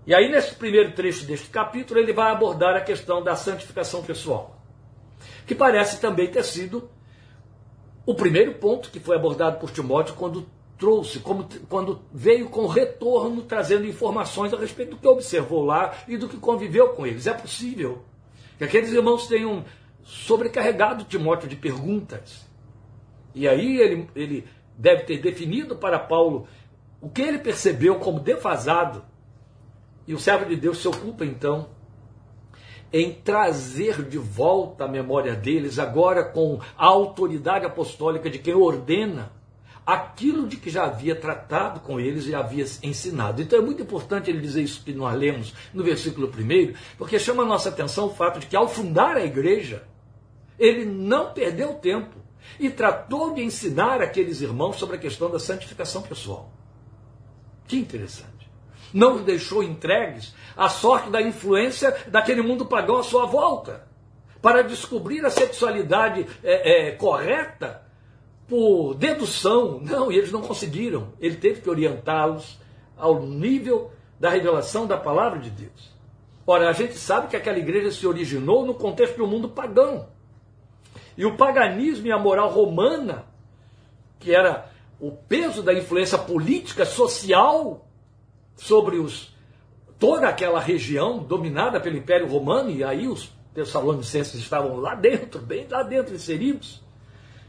E 0.06 0.14
aí, 0.14 0.30
nesse 0.30 0.56
primeiro 0.56 0.92
trecho 0.92 1.26
deste 1.26 1.50
capítulo, 1.50 2.00
ele 2.00 2.12
vai 2.12 2.32
abordar 2.32 2.76
a 2.76 2.82
questão 2.82 3.24
da 3.24 3.36
santificação 3.36 4.04
pessoal, 4.04 4.62
que 5.48 5.56
parece 5.56 6.02
também 6.02 6.28
ter 6.28 6.44
sido 6.44 6.90
o 8.06 8.14
primeiro 8.14 8.56
ponto 8.56 8.92
que 8.92 9.00
foi 9.00 9.16
abordado 9.16 9.60
por 9.60 9.72
Timóteo 9.72 10.16
quando 10.16 10.46
trouxe, 10.78 11.20
como, 11.20 11.48
quando 11.70 12.02
veio 12.12 12.50
com 12.50 12.68
retorno 12.68 13.44
trazendo 13.44 13.88
informações 13.88 14.54
a 14.54 14.60
respeito 14.60 14.92
do 14.92 14.98
que 14.98 15.08
observou 15.08 15.64
lá 15.64 15.94
e 16.06 16.18
do 16.18 16.28
que 16.28 16.36
conviveu 16.36 16.90
com 16.90 17.08
eles. 17.08 17.26
É 17.26 17.34
possível 17.34 18.04
que 18.58 18.66
aqueles 18.66 18.92
irmãos 18.92 19.28
tenham 19.28 19.64
sobrecarregado 20.04 21.06
Timóteo 21.06 21.48
de 21.48 21.56
perguntas. 21.56 22.46
E 23.34 23.48
aí 23.48 23.80
ele, 23.80 24.10
ele 24.14 24.46
deve 24.78 25.04
ter 25.04 25.20
definido 25.20 25.78
para 25.78 25.98
Paulo 25.98 26.46
o 27.00 27.10
que 27.10 27.22
ele 27.22 27.40
percebeu 27.40 27.96
como 27.96 28.20
defasado 28.20 29.06
e 30.08 30.14
o 30.14 30.20
servo 30.20 30.46
de 30.46 30.56
Deus 30.56 30.80
se 30.80 30.88
ocupa 30.88 31.26
então 31.26 31.70
em 32.92 33.12
trazer 33.12 34.04
de 34.04 34.20
volta 34.20 34.86
a 34.86 34.88
memória 34.88 35.36
deles, 35.36 35.80
agora 35.80 36.24
com 36.24 36.60
a 36.78 36.86
autoridade 36.86 37.66
apostólica 37.66 38.30
de 38.30 38.38
quem 38.38 38.54
ordena 38.54 39.32
aquilo 39.86 40.48
de 40.48 40.58
que 40.58 40.70
já 40.70 40.86
havia 40.86 41.16
tratado 41.16 41.80
com 41.82 42.00
eles 42.00 42.28
e 42.28 42.36
havia 42.36 42.66
ensinado. 42.84 43.42
Então 43.42 43.60
é 43.60 43.62
muito 43.62 43.82
importante 43.82 44.30
ele 44.30 44.40
dizer 44.40 44.62
isso 44.62 44.84
que 44.84 44.94
nós 44.94 45.18
lemos 45.18 45.54
no 45.74 45.84
versículo 45.84 46.28
1, 46.28 46.74
porque 46.98 47.20
chama 47.20 47.44
a 47.44 47.46
nossa 47.46 47.70
atenção 47.70 48.06
o 48.06 48.14
fato 48.14 48.40
de 48.40 48.46
que 48.46 48.56
ao 48.56 48.70
fundar 48.70 49.18
a 49.18 49.26
igreja, 49.26 49.84
ele 50.58 50.86
não 50.86 51.34
perdeu 51.34 51.74
tempo 51.74 52.16
e 52.60 52.70
tratou 52.70 53.34
de 53.34 53.44
ensinar 53.44 54.02
aqueles 54.02 54.40
irmãos 54.42 54.76
sobre 54.76 54.96
a 54.98 55.00
questão 55.00 55.30
da 55.30 55.40
santificação 55.40 56.02
pessoal. 56.04 56.52
Que 57.68 57.78
interessante 57.78 58.33
não 58.94 59.16
os 59.16 59.22
deixou 59.24 59.64
entregues 59.64 60.34
à 60.56 60.70
sorte 60.70 61.10
da 61.10 61.22
influência 61.22 61.96
daquele 62.08 62.42
mundo 62.42 62.66
pagão 62.66 62.98
à 62.98 63.04
sua 63.04 63.26
volta, 63.26 63.88
para 64.42 64.62
descobrir 64.62 65.26
a 65.26 65.30
sexualidade 65.30 66.28
é, 66.44 66.90
é, 66.90 66.92
correta 66.92 67.82
por 68.48 68.94
dedução. 68.94 69.80
Não, 69.82 70.12
e 70.12 70.18
eles 70.18 70.32
não 70.32 70.42
conseguiram. 70.42 71.14
Ele 71.20 71.38
teve 71.38 71.62
que 71.62 71.70
orientá-los 71.70 72.60
ao 72.98 73.22
nível 73.22 73.92
da 74.20 74.30
revelação 74.30 74.86
da 74.86 74.98
palavra 74.98 75.40
de 75.40 75.50
Deus. 75.50 75.94
Ora, 76.46 76.70
a 76.70 76.74
gente 76.74 76.96
sabe 76.96 77.30
que 77.30 77.38
aquela 77.38 77.58
igreja 77.58 77.90
se 77.90 78.06
originou 78.06 78.66
no 78.66 78.74
contexto 78.74 79.18
do 79.18 79.28
mundo 79.28 79.48
pagão. 79.48 80.08
E 81.18 81.26
o 81.26 81.38
paganismo 81.38 82.08
e 82.08 82.12
a 82.12 82.20
moral 82.20 82.50
romana, 82.50 83.26
que 84.20 84.36
era 84.36 84.70
o 85.00 85.12
peso 85.12 85.64
da 85.64 85.74
influência 85.74 86.18
política, 86.18 86.86
social 86.86 87.88
sobre 88.56 88.98
os, 88.98 89.34
toda 90.00 90.28
aquela 90.28 90.60
região 90.60 91.20
dominada 91.20 91.80
pelo 91.80 91.98
Império 91.98 92.28
Romano, 92.28 92.70
e 92.70 92.84
aí 92.84 93.08
os 93.08 93.32
Tessalonicenses 93.54 94.36
estavam 94.36 94.78
lá 94.78 94.96
dentro, 94.96 95.40
bem 95.40 95.68
lá 95.70 95.84
dentro 95.84 96.16
inseridos, 96.16 96.84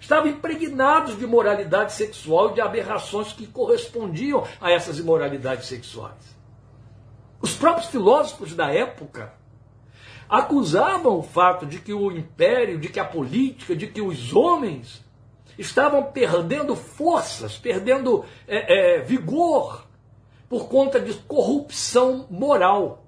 estavam 0.01 0.31
impregnados 0.31 1.19
de 1.19 1.27
moralidade 1.27 1.93
sexual 1.93 2.51
e 2.51 2.55
de 2.55 2.61
aberrações 2.61 3.33
que 3.33 3.47
correspondiam 3.47 4.47
a 4.61 4.71
essas 4.71 4.99
imoralidades 4.99 5.67
sexuais. 5.67 6.35
Os 7.41 7.55
próprios 7.55 7.89
filósofos 7.89 8.55
da 8.55 8.71
época 8.71 9.33
acusavam 10.29 11.19
o 11.19 11.23
fato 11.23 11.67
de 11.67 11.79
que 11.79 11.93
o 11.93 12.11
império, 12.11 12.79
de 12.79 12.89
que 12.89 13.01
a 13.01 13.05
política, 13.05 13.77
de 13.77 13.87
que 13.87 14.01
os 14.01 14.35
homens 14.35 15.05
estavam 15.59 16.03
perdendo 16.05 16.75
forças, 16.75 17.57
perdendo 17.57 18.25
é, 18.47 18.97
é, 18.97 19.03
vigor 19.03 19.84
por 20.49 20.69
conta 20.69 21.01
de 21.01 21.15
corrupção 21.15 22.27
moral. 22.31 23.07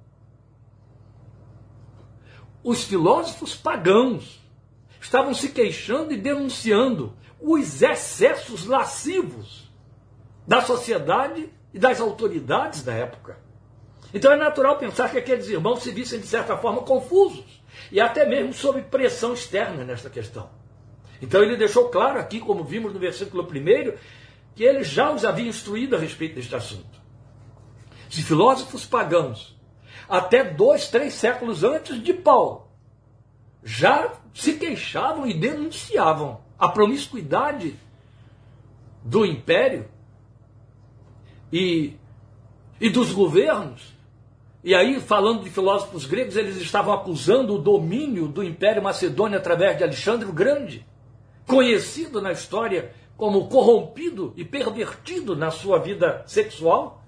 Os 2.62 2.84
filósofos 2.84 3.54
pagãos 3.54 4.40
estavam 5.00 5.32
se 5.32 5.50
queixando 5.50 6.12
e 6.12 6.16
denunciando 6.16 7.14
os 7.40 7.82
excessos 7.82 8.66
lascivos 8.66 9.70
da 10.46 10.62
sociedade 10.62 11.48
e 11.72 11.78
das 11.78 12.00
autoridades 12.00 12.82
da 12.82 12.92
época. 12.92 13.38
Então 14.12 14.32
é 14.32 14.36
natural 14.36 14.78
pensar 14.78 15.10
que 15.10 15.18
aqueles 15.18 15.48
irmãos 15.48 15.82
se 15.82 15.90
vissem, 15.90 16.18
de 16.18 16.26
certa 16.26 16.56
forma, 16.56 16.82
confusos 16.82 17.62
e 17.92 18.00
até 18.00 18.26
mesmo 18.26 18.52
sob 18.52 18.80
pressão 18.82 19.34
externa 19.34 19.84
nesta 19.84 20.08
questão. 20.08 20.48
Então 21.20 21.42
ele 21.42 21.56
deixou 21.56 21.88
claro 21.88 22.18
aqui, 22.18 22.40
como 22.40 22.64
vimos 22.64 22.92
no 22.92 22.98
versículo 22.98 23.42
1, 23.42 23.96
que 24.54 24.64
ele 24.64 24.82
já 24.82 25.10
os 25.10 25.24
havia 25.24 25.48
instruído 25.48 25.96
a 25.96 25.98
respeito 25.98 26.34
deste 26.34 26.54
assunto. 26.54 26.95
Os 28.08 28.18
filósofos 28.18 28.84
pagãos, 28.86 29.56
até 30.08 30.44
dois, 30.44 30.88
três 30.88 31.14
séculos 31.14 31.64
antes 31.64 32.02
de 32.02 32.12
Paulo, 32.12 32.68
já 33.62 34.12
se 34.32 34.54
queixavam 34.54 35.26
e 35.26 35.34
denunciavam 35.34 36.40
a 36.58 36.68
promiscuidade 36.68 37.76
do 39.02 39.24
império 39.24 39.88
e, 41.52 41.94
e 42.80 42.90
dos 42.90 43.12
governos. 43.12 43.94
E 44.62 44.74
aí, 44.74 45.00
falando 45.00 45.44
de 45.44 45.50
filósofos 45.50 46.06
gregos, 46.06 46.36
eles 46.36 46.56
estavam 46.56 46.92
acusando 46.92 47.54
o 47.54 47.58
domínio 47.58 48.26
do 48.26 48.42
Império 48.42 48.82
Macedônio 48.82 49.38
através 49.38 49.76
de 49.78 49.84
Alexandre 49.84 50.28
o 50.28 50.32
Grande, 50.32 50.84
conhecido 51.46 52.20
na 52.20 52.32
história 52.32 52.92
como 53.16 53.48
corrompido 53.48 54.32
e 54.36 54.44
pervertido 54.44 55.36
na 55.36 55.50
sua 55.50 55.78
vida 55.78 56.24
sexual. 56.26 57.02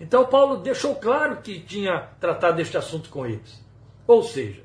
Então, 0.00 0.26
Paulo 0.26 0.56
deixou 0.56 0.96
claro 0.96 1.36
que 1.36 1.60
tinha 1.60 2.08
tratado 2.20 2.56
deste 2.56 2.76
assunto 2.76 3.08
com 3.08 3.24
eles. 3.24 3.62
Ou 4.06 4.22
seja, 4.22 4.64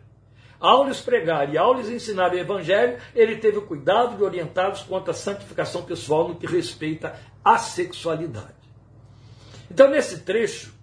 ao 0.59 0.85
lhes 0.85 0.99
pregar 0.99 1.53
e 1.53 1.57
ao 1.57 1.73
lhes 1.73 1.89
ensinar 1.89 2.33
o 2.33 2.37
Evangelho, 2.37 2.97
ele 3.15 3.37
teve 3.37 3.57
o 3.57 3.65
cuidado 3.65 4.17
de 4.17 4.23
orientá-los 4.23 4.81
quanto 4.83 5.11
à 5.11 5.13
santificação 5.13 5.83
pessoal 5.83 6.27
no 6.27 6.35
que 6.35 6.45
respeita 6.45 7.17
à 7.43 7.57
sexualidade. 7.57 8.59
Então, 9.71 9.89
nesse 9.89 10.21
trecho, 10.21 10.73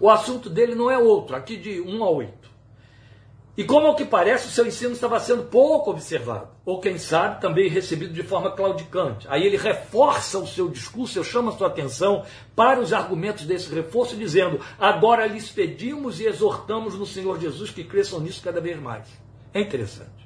o 0.00 0.08
assunto 0.08 0.48
dele 0.48 0.74
não 0.74 0.90
é 0.90 0.96
outro, 0.96 1.36
aqui 1.36 1.56
de 1.56 1.80
1 1.80 2.02
a 2.02 2.10
8. 2.10 2.41
E 3.54 3.64
como 3.64 3.86
ao 3.86 3.94
que 3.94 4.04
parece, 4.04 4.48
o 4.48 4.50
seu 4.50 4.66
ensino 4.66 4.92
estava 4.92 5.20
sendo 5.20 5.42
pouco 5.42 5.90
observado, 5.90 6.48
ou 6.64 6.80
quem 6.80 6.96
sabe 6.96 7.38
também 7.38 7.68
recebido 7.68 8.14
de 8.14 8.22
forma 8.22 8.50
claudicante. 8.50 9.26
Aí 9.28 9.44
ele 9.44 9.58
reforça 9.58 10.38
o 10.38 10.46
seu 10.46 10.70
discurso, 10.70 11.18
eu 11.18 11.24
chamo 11.24 11.50
a 11.50 11.52
sua 11.52 11.66
atenção 11.66 12.24
para 12.56 12.80
os 12.80 12.94
argumentos 12.94 13.44
desse 13.44 13.72
reforço, 13.74 14.16
dizendo: 14.16 14.58
Agora 14.78 15.26
lhes 15.26 15.50
pedimos 15.50 16.18
e 16.18 16.24
exortamos 16.24 16.94
no 16.94 17.04
Senhor 17.04 17.38
Jesus 17.38 17.70
que 17.70 17.84
cresçam 17.84 18.20
nisso 18.20 18.40
cada 18.42 18.60
vez 18.60 18.80
mais. 18.80 19.06
É 19.52 19.60
interessante. 19.60 20.22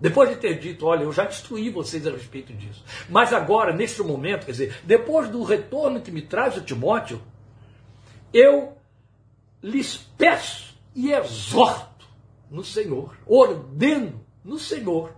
Depois 0.00 0.28
de 0.28 0.34
ter 0.34 0.58
dito, 0.58 0.84
olha, 0.84 1.04
eu 1.04 1.12
já 1.12 1.24
instruí 1.26 1.70
vocês 1.70 2.04
a 2.08 2.10
respeito 2.10 2.52
disso. 2.52 2.82
Mas 3.08 3.32
agora, 3.32 3.72
neste 3.72 4.02
momento, 4.02 4.46
quer 4.46 4.50
dizer, 4.50 4.80
depois 4.82 5.28
do 5.28 5.44
retorno 5.44 6.00
que 6.00 6.10
me 6.10 6.22
traz 6.22 6.56
o 6.56 6.60
Timóteo, 6.60 7.22
eu 8.34 8.76
lhes 9.62 9.96
peço 10.18 10.74
e 10.92 11.12
exorto 11.12 11.91
no 12.52 12.62
Senhor, 12.62 13.16
ordeno 13.26 14.24
no 14.44 14.58
Senhor, 14.58 15.14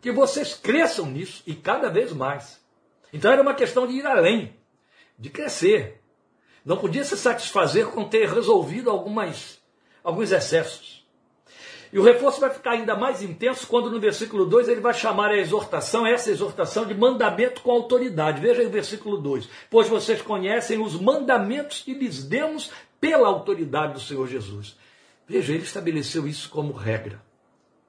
que 0.00 0.10
vocês 0.10 0.54
cresçam 0.54 1.06
nisso 1.06 1.42
e 1.46 1.54
cada 1.54 1.88
vez 1.88 2.12
mais. 2.12 2.60
Então 3.12 3.30
era 3.30 3.40
uma 3.40 3.54
questão 3.54 3.86
de 3.86 3.94
ir 3.94 4.06
além, 4.06 4.54
de 5.16 5.30
crescer. 5.30 6.02
Não 6.64 6.76
podia 6.76 7.04
se 7.04 7.16
satisfazer 7.16 7.86
com 7.86 8.04
ter 8.04 8.28
resolvido 8.28 8.90
algumas, 8.90 9.60
alguns 10.02 10.32
excessos. 10.32 11.06
E 11.92 11.98
o 12.00 12.02
reforço 12.02 12.40
vai 12.40 12.50
ficar 12.50 12.72
ainda 12.72 12.96
mais 12.96 13.22
intenso 13.22 13.64
quando 13.68 13.88
no 13.88 14.00
versículo 14.00 14.44
2 14.44 14.68
ele 14.68 14.80
vai 14.80 14.92
chamar 14.92 15.30
a 15.30 15.38
exortação, 15.38 16.04
essa 16.04 16.32
exortação 16.32 16.84
de 16.84 16.94
mandamento 16.94 17.62
com 17.62 17.70
autoridade. 17.70 18.40
Veja 18.40 18.66
o 18.66 18.70
versículo 18.70 19.18
2. 19.18 19.48
Pois 19.70 19.88
vocês 19.88 20.20
conhecem 20.20 20.82
os 20.82 21.00
mandamentos 21.00 21.82
que 21.82 21.94
lhes 21.94 22.24
demos 22.24 22.72
pela 23.00 23.28
autoridade 23.28 23.94
do 23.94 24.00
Senhor 24.00 24.26
Jesus. 24.26 24.76
Veja, 25.26 25.52
ele 25.52 25.64
estabeleceu 25.64 26.26
isso 26.26 26.48
como 26.48 26.72
regra. 26.72 27.20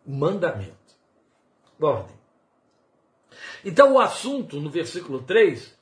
Mandamento. 0.05 0.75
Ordem. 1.79 2.15
Então 3.63 3.93
o 3.93 3.99
assunto 3.99 4.59
no 4.59 4.69
versículo 4.69 5.21
3 5.21 5.77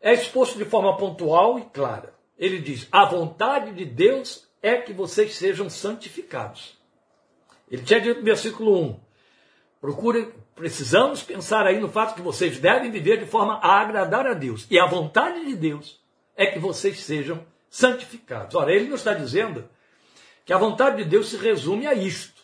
é 0.00 0.14
exposto 0.14 0.56
de 0.58 0.64
forma 0.64 0.96
pontual 0.96 1.58
e 1.58 1.64
clara. 1.66 2.14
Ele 2.38 2.58
diz: 2.58 2.88
a 2.90 3.04
vontade 3.04 3.72
de 3.72 3.84
Deus 3.84 4.48
é 4.62 4.76
que 4.76 4.92
vocês 4.92 5.34
sejam 5.34 5.68
santificados. 5.68 6.78
Ele 7.70 7.82
tinha 7.82 8.00
dito 8.00 8.20
no 8.20 8.24
versículo 8.24 8.80
1: 8.80 9.00
procure, 9.80 10.32
precisamos 10.54 11.22
pensar 11.22 11.66
aí 11.66 11.78
no 11.78 11.88
fato 11.88 12.14
que 12.14 12.22
vocês 12.22 12.58
devem 12.58 12.90
viver 12.90 13.18
de 13.18 13.26
forma 13.26 13.54
a 13.56 13.80
agradar 13.80 14.26
a 14.26 14.34
Deus. 14.34 14.66
E 14.70 14.78
a 14.78 14.86
vontade 14.86 15.44
de 15.44 15.54
Deus 15.54 16.00
é 16.34 16.46
que 16.46 16.58
vocês 16.58 17.00
sejam 17.00 17.44
santificados. 17.68 18.54
Ora, 18.54 18.72
ele 18.72 18.88
não 18.88 18.96
está 18.96 19.12
dizendo 19.12 19.68
que 20.44 20.52
a 20.52 20.58
vontade 20.58 20.98
de 20.98 21.04
Deus 21.04 21.28
se 21.28 21.36
resume 21.36 21.86
a 21.86 21.94
isto. 21.94 22.40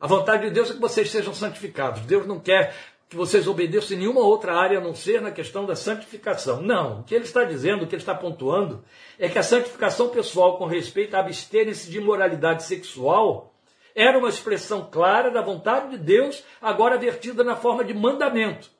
A 0.00 0.06
vontade 0.06 0.44
de 0.44 0.50
Deus 0.50 0.70
é 0.70 0.74
que 0.74 0.80
vocês 0.80 1.10
sejam 1.10 1.34
santificados. 1.34 2.02
Deus 2.02 2.26
não 2.26 2.40
quer 2.40 2.74
que 3.08 3.16
vocês 3.16 3.48
obedeçam 3.48 3.96
em 3.96 4.00
nenhuma 4.00 4.20
outra 4.20 4.54
área 4.54 4.78
a 4.78 4.80
não 4.80 4.94
ser 4.94 5.20
na 5.20 5.30
questão 5.32 5.66
da 5.66 5.74
santificação. 5.74 6.62
Não. 6.62 7.00
O 7.00 7.02
que 7.02 7.14
ele 7.14 7.24
está 7.24 7.44
dizendo, 7.44 7.82
o 7.82 7.86
que 7.86 7.94
ele 7.96 8.02
está 8.02 8.14
pontuando, 8.14 8.84
é 9.18 9.28
que 9.28 9.38
a 9.38 9.42
santificação 9.42 10.08
pessoal 10.08 10.56
com 10.56 10.64
respeito 10.64 11.16
à 11.16 11.20
abstência 11.20 11.90
de 11.90 11.98
imoralidade 11.98 12.62
sexual 12.62 13.52
era 13.94 14.16
uma 14.16 14.28
expressão 14.28 14.88
clara 14.90 15.30
da 15.30 15.42
vontade 15.42 15.90
de 15.90 15.98
Deus, 15.98 16.44
agora 16.62 16.96
vertida 16.96 17.42
na 17.42 17.56
forma 17.56 17.84
de 17.84 17.92
mandamento. 17.92 18.70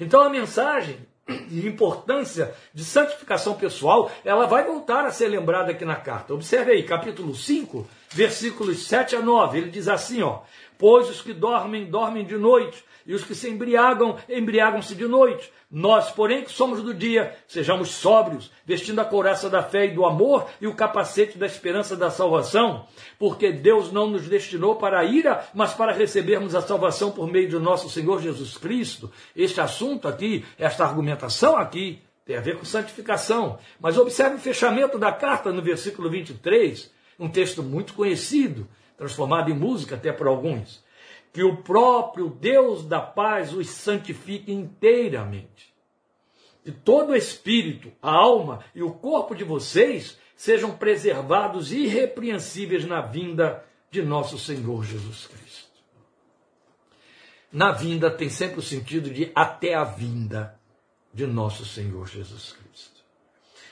Então 0.00 0.22
a 0.22 0.30
mensagem 0.30 1.06
de 1.28 1.68
importância 1.68 2.54
de 2.72 2.84
santificação 2.84 3.54
pessoal, 3.54 4.10
ela 4.24 4.46
vai 4.46 4.64
voltar 4.64 5.04
a 5.04 5.10
ser 5.10 5.28
lembrada 5.28 5.72
aqui 5.72 5.84
na 5.84 5.96
carta. 5.96 6.32
Observe 6.32 6.72
aí, 6.72 6.82
capítulo 6.82 7.34
5, 7.34 7.86
versículos 8.10 8.86
7 8.86 9.16
a 9.16 9.20
9. 9.20 9.58
Ele 9.58 9.70
diz 9.70 9.88
assim, 9.88 10.22
ó: 10.22 10.40
"Pois 10.78 11.08
os 11.10 11.20
que 11.20 11.34
dormem, 11.34 11.84
dormem 11.84 12.24
de 12.24 12.36
noite, 12.36 12.82
e 13.08 13.14
os 13.14 13.24
que 13.24 13.34
se 13.34 13.48
embriagam, 13.48 14.18
embriagam-se 14.28 14.94
de 14.94 15.08
noite. 15.08 15.50
Nós, 15.70 16.10
porém, 16.10 16.44
que 16.44 16.52
somos 16.52 16.82
do 16.82 16.92
dia, 16.92 17.34
sejamos 17.46 17.88
sóbrios, 17.88 18.50
vestindo 18.66 19.00
a 19.00 19.04
couraça 19.04 19.48
da 19.48 19.62
fé 19.62 19.86
e 19.86 19.94
do 19.94 20.04
amor 20.04 20.46
e 20.60 20.66
o 20.66 20.74
capacete 20.74 21.38
da 21.38 21.46
esperança 21.46 21.96
da 21.96 22.10
salvação, 22.10 22.86
porque 23.18 23.50
Deus 23.50 23.90
não 23.90 24.10
nos 24.10 24.28
destinou 24.28 24.76
para 24.76 25.00
a 25.00 25.04
ira, 25.04 25.42
mas 25.54 25.72
para 25.72 25.92
recebermos 25.92 26.54
a 26.54 26.60
salvação 26.60 27.10
por 27.10 27.26
meio 27.26 27.48
do 27.48 27.58
nosso 27.58 27.88
Senhor 27.88 28.20
Jesus 28.20 28.58
Cristo. 28.58 29.10
Este 29.34 29.58
assunto 29.58 30.06
aqui, 30.06 30.44
esta 30.58 30.84
argumentação 30.84 31.56
aqui, 31.56 32.02
tem 32.26 32.36
a 32.36 32.42
ver 32.42 32.58
com 32.58 32.64
santificação. 32.66 33.58
Mas 33.80 33.96
observe 33.96 34.36
o 34.36 34.40
fechamento 34.40 34.98
da 34.98 35.10
carta 35.10 35.50
no 35.50 35.62
versículo 35.62 36.10
23, 36.10 36.90
um 37.18 37.28
texto 37.28 37.62
muito 37.62 37.94
conhecido, 37.94 38.68
transformado 38.98 39.50
em 39.50 39.54
música 39.54 39.94
até 39.94 40.12
por 40.12 40.26
alguns 40.26 40.86
que 41.32 41.42
o 41.42 41.62
próprio 41.62 42.28
Deus 42.28 42.84
da 42.84 43.00
paz 43.00 43.52
os 43.52 43.68
santifique 43.68 44.52
inteiramente. 44.52 45.74
Que 46.64 46.72
todo 46.72 47.10
o 47.10 47.16
espírito, 47.16 47.92
a 48.02 48.10
alma 48.10 48.64
e 48.74 48.82
o 48.82 48.92
corpo 48.92 49.34
de 49.34 49.44
vocês 49.44 50.18
sejam 50.36 50.76
preservados 50.76 51.72
irrepreensíveis 51.72 52.84
na 52.84 53.00
vinda 53.00 53.64
de 53.90 54.02
nosso 54.02 54.38
Senhor 54.38 54.84
Jesus 54.84 55.26
Cristo. 55.26 55.68
Na 57.50 57.72
vinda 57.72 58.10
tem 58.10 58.28
sempre 58.28 58.58
o 58.58 58.62
sentido 58.62 59.10
de 59.10 59.32
até 59.34 59.74
a 59.74 59.84
vinda 59.84 60.58
de 61.12 61.26
nosso 61.26 61.64
Senhor 61.64 62.06
Jesus 62.06 62.52
Cristo. 62.52 63.02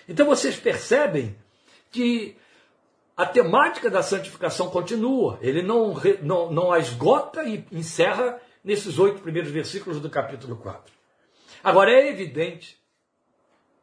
Então 0.09 0.27
vocês 0.27 0.57
percebem 0.57 1.37
que 1.91 2.37
a 3.17 3.25
temática 3.25 3.89
da 3.89 4.03
santificação 4.03 4.69
continua. 4.69 5.39
Ele 5.41 5.63
não, 5.63 5.95
não, 6.23 6.53
não 6.53 6.73
a 6.73 6.79
esgota 6.79 7.43
e 7.45 7.65
encerra 7.73 8.39
nesses 8.63 8.99
oito 8.99 9.23
primeiros 9.23 9.51
versículos 9.51 10.01
do 10.01 10.11
capítulo 10.11 10.57
4. 10.57 10.93
Agora 11.65 11.91
é 11.91 12.09
evidente, 12.09 12.79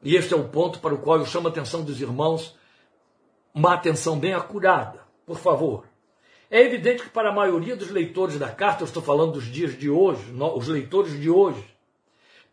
e 0.03 0.15
este 0.15 0.33
é 0.33 0.37
o 0.37 0.47
ponto 0.47 0.79
para 0.79 0.93
o 0.93 0.99
qual 0.99 1.17
eu 1.17 1.25
chamo 1.25 1.47
a 1.47 1.51
atenção 1.51 1.83
dos 1.83 1.99
irmãos, 1.99 2.55
uma 3.53 3.73
atenção 3.73 4.19
bem 4.19 4.33
acurada, 4.33 5.01
por 5.25 5.37
favor. 5.37 5.85
É 6.51 6.61
evidente 6.61 7.03
que 7.03 7.09
para 7.09 7.29
a 7.29 7.33
maioria 7.33 7.75
dos 7.75 7.89
leitores 7.89 8.37
da 8.37 8.49
carta, 8.49 8.83
eu 8.83 8.85
estou 8.85 9.01
falando 9.01 9.33
dos 9.33 9.45
dias 9.45 9.77
de 9.77 9.89
hoje, 9.89 10.23
os 10.55 10.67
leitores 10.67 11.19
de 11.19 11.29
hoje, 11.29 11.63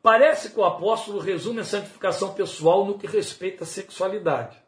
parece 0.02 0.50
que 0.50 0.58
o 0.58 0.64
apóstolo 0.64 1.18
resume 1.18 1.60
a 1.60 1.64
santificação 1.64 2.32
pessoal 2.32 2.86
no 2.86 2.98
que 2.98 3.06
respeita 3.06 3.64
à 3.64 3.66
sexualidade. 3.66 4.59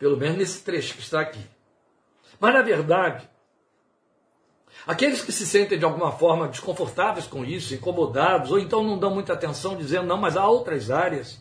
Pelo 0.00 0.16
menos 0.16 0.38
nesse 0.38 0.62
trecho 0.62 0.94
que 0.94 1.02
está 1.02 1.20
aqui. 1.20 1.46
Mas, 2.40 2.54
na 2.54 2.62
verdade, 2.62 3.28
aqueles 4.86 5.20
que 5.20 5.30
se 5.30 5.46
sentem 5.46 5.78
de 5.78 5.84
alguma 5.84 6.10
forma 6.10 6.48
desconfortáveis 6.48 7.26
com 7.26 7.44
isso, 7.44 7.74
incomodados, 7.74 8.50
ou 8.50 8.58
então 8.58 8.82
não 8.82 8.98
dão 8.98 9.14
muita 9.14 9.34
atenção, 9.34 9.76
dizendo, 9.76 10.06
não, 10.06 10.16
mas 10.16 10.38
há 10.38 10.48
outras 10.48 10.90
áreas 10.90 11.38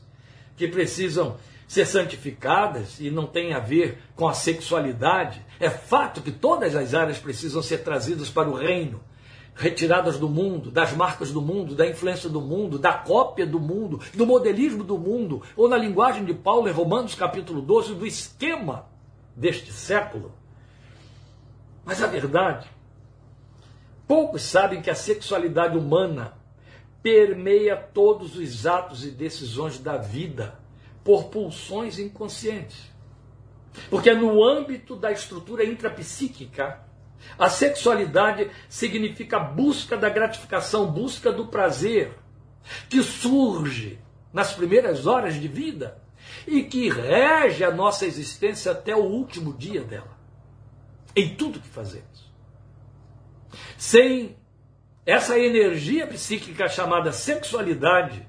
que 0.57 0.67
precisam 0.67 1.37
ser 1.69 1.85
santificadas 1.85 2.99
e 2.99 3.09
não 3.09 3.25
tem 3.25 3.53
a 3.53 3.59
ver 3.59 3.97
com 4.13 4.27
a 4.27 4.33
sexualidade. 4.33 5.41
É 5.57 5.69
fato 5.69 6.21
que 6.21 6.31
todas 6.31 6.75
as 6.75 6.93
áreas 6.93 7.17
precisam 7.17 7.61
ser 7.63 7.77
trazidas 7.77 8.29
para 8.29 8.49
o 8.49 8.55
reino 8.55 9.01
retiradas 9.59 10.17
do 10.17 10.29
mundo, 10.29 10.71
das 10.71 10.93
marcas 10.93 11.31
do 11.31 11.41
mundo, 11.41 11.75
da 11.75 11.85
influência 11.85 12.29
do 12.29 12.39
mundo, 12.39 12.79
da 12.79 12.93
cópia 12.93 13.45
do 13.45 13.59
mundo, 13.59 13.99
do 14.15 14.25
modelismo 14.25 14.85
do 14.85 14.97
mundo, 14.97 15.43
ou 15.55 15.67
na 15.67 15.75
linguagem 15.75 16.23
de 16.23 16.33
Paulo 16.33 16.69
em 16.69 16.71
Romanos 16.71 17.13
capítulo 17.13 17.61
12, 17.61 17.93
do 17.93 18.07
esquema 18.07 18.85
deste 19.35 19.73
século. 19.73 20.31
Mas 21.83 22.01
a 22.01 22.07
verdade, 22.07 22.69
poucos 24.07 24.43
sabem 24.43 24.81
que 24.81 24.89
a 24.89 24.95
sexualidade 24.95 25.77
humana 25.77 26.33
permeia 27.03 27.75
todos 27.75 28.37
os 28.37 28.65
atos 28.65 29.05
e 29.05 29.11
decisões 29.11 29.77
da 29.77 29.97
vida 29.97 30.57
por 31.03 31.25
pulsões 31.25 31.99
inconscientes. 31.99 32.89
Porque 33.89 34.09
é 34.09 34.15
no 34.15 34.41
âmbito 34.41 34.95
da 34.95 35.11
estrutura 35.11 35.65
intrapsíquica 35.65 36.88
a 37.37 37.49
sexualidade 37.49 38.49
significa 38.67 39.39
busca 39.39 39.97
da 39.97 40.09
gratificação, 40.09 40.91
busca 40.91 41.31
do 41.31 41.47
prazer, 41.47 42.17
que 42.89 43.01
surge 43.01 43.99
nas 44.33 44.53
primeiras 44.53 45.07
horas 45.07 45.35
de 45.35 45.47
vida 45.47 46.01
e 46.45 46.63
que 46.63 46.89
rege 46.89 47.63
a 47.63 47.71
nossa 47.71 48.05
existência 48.05 48.71
até 48.71 48.95
o 48.95 49.03
último 49.03 49.53
dia 49.53 49.83
dela, 49.83 50.17
em 51.15 51.35
tudo 51.35 51.59
que 51.59 51.67
fazemos. 51.67 52.29
Sem 53.77 54.37
essa 55.05 55.39
energia 55.39 56.05
psíquica 56.05 56.67
chamada 56.67 57.11
sexualidade, 57.11 58.27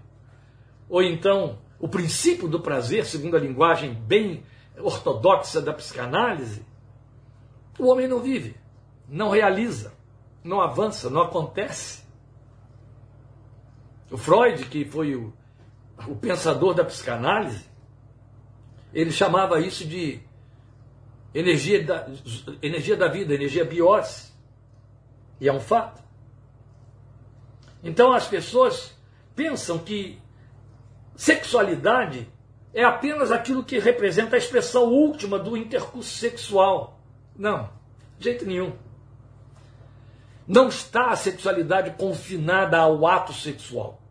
ou 0.88 1.03
então 1.03 1.59
o 1.79 1.88
princípio 1.88 2.48
do 2.48 2.61
prazer, 2.61 3.05
segundo 3.05 3.37
a 3.37 3.40
linguagem 3.40 3.92
bem 3.92 4.44
ortodoxa 4.79 5.61
da 5.61 5.72
psicanálise, 5.72 6.64
o 7.79 7.87
homem 7.87 8.09
não 8.09 8.20
vive 8.20 8.57
não 9.11 9.29
realiza, 9.29 9.92
não 10.42 10.61
avança, 10.61 11.11
não 11.11 11.23
acontece. 11.23 12.05
O 14.09 14.16
Freud, 14.16 14.64
que 14.66 14.85
foi 14.85 15.16
o, 15.16 15.33
o 16.07 16.14
pensador 16.14 16.75
da 16.75 16.85
psicanálise, 16.85 17.68
ele 18.94 19.11
chamava 19.11 19.61
isso 19.61 19.85
de 19.85 20.20
energia 21.35 21.85
da, 21.85 22.07
energia 22.62 22.96
da 22.96 23.09
vida, 23.09 23.35
energia 23.35 23.64
biose. 23.64 24.31
E 25.40 25.49
é 25.49 25.53
um 25.53 25.61
fato. 25.61 26.01
Então 27.83 28.12
as 28.12 28.29
pessoas 28.29 28.96
pensam 29.35 29.79
que 29.79 30.20
sexualidade 31.16 32.29
é 32.73 32.85
apenas 32.85 33.33
aquilo 33.33 33.64
que 33.64 33.79
representa 33.79 34.37
a 34.37 34.38
expressão 34.38 34.85
última 34.85 35.38
do 35.38 35.57
intercurso 35.57 36.11
sexual. 36.11 37.01
Não, 37.37 37.70
de 38.18 38.25
jeito 38.25 38.44
nenhum. 38.44 38.73
Não 40.51 40.67
está 40.67 41.11
a 41.11 41.17
sexualidade 41.17 41.93
confinada 41.93 42.77
ao 42.77 43.07
ato 43.07 43.33
sexual. 43.33 44.03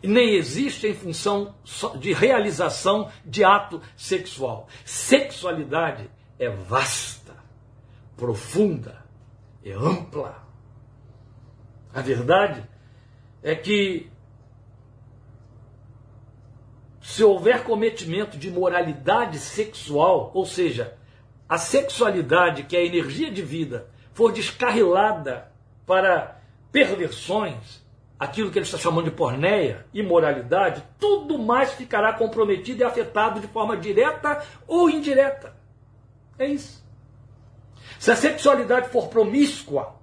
Nem 0.00 0.36
existe 0.36 0.86
em 0.86 0.94
função 0.94 1.56
de 1.98 2.12
realização 2.12 3.10
de 3.24 3.42
ato 3.42 3.82
sexual. 3.96 4.68
Sexualidade 4.84 6.08
é 6.38 6.48
vasta, 6.48 7.34
profunda, 8.16 9.04
é 9.64 9.72
ampla. 9.72 10.46
A 11.92 12.00
verdade 12.00 12.64
é 13.42 13.56
que 13.56 14.08
se 17.02 17.24
houver 17.24 17.64
cometimento 17.64 18.38
de 18.38 18.52
moralidade 18.52 19.40
sexual, 19.40 20.30
ou 20.32 20.46
seja, 20.46 20.96
a 21.48 21.58
sexualidade, 21.58 22.62
que 22.62 22.76
é 22.76 22.80
a 22.82 22.86
energia 22.86 23.32
de 23.32 23.42
vida, 23.42 23.90
for 24.18 24.32
descarrilada 24.32 25.48
para 25.86 26.40
perversões, 26.72 27.86
aquilo 28.18 28.50
que 28.50 28.58
ele 28.58 28.66
está 28.66 28.76
chamando 28.76 29.04
de 29.04 29.12
porneia, 29.12 29.86
imoralidade, 29.94 30.82
tudo 30.98 31.38
mais 31.38 31.70
ficará 31.74 32.12
comprometido 32.12 32.80
e 32.80 32.84
afetado 32.84 33.38
de 33.38 33.46
forma 33.46 33.76
direta 33.76 34.44
ou 34.66 34.90
indireta. 34.90 35.54
É 36.36 36.48
isso. 36.48 36.84
Se 37.96 38.10
a 38.10 38.16
sexualidade 38.16 38.88
for 38.88 39.06
promíscua, 39.06 39.94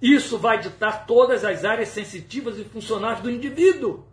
isso 0.00 0.38
vai 0.38 0.58
ditar 0.58 1.06
todas 1.06 1.44
as 1.44 1.64
áreas 1.64 1.90
sensitivas 1.90 2.58
e 2.58 2.64
funcionais 2.64 3.20
do 3.20 3.30
indivíduo. 3.30 4.04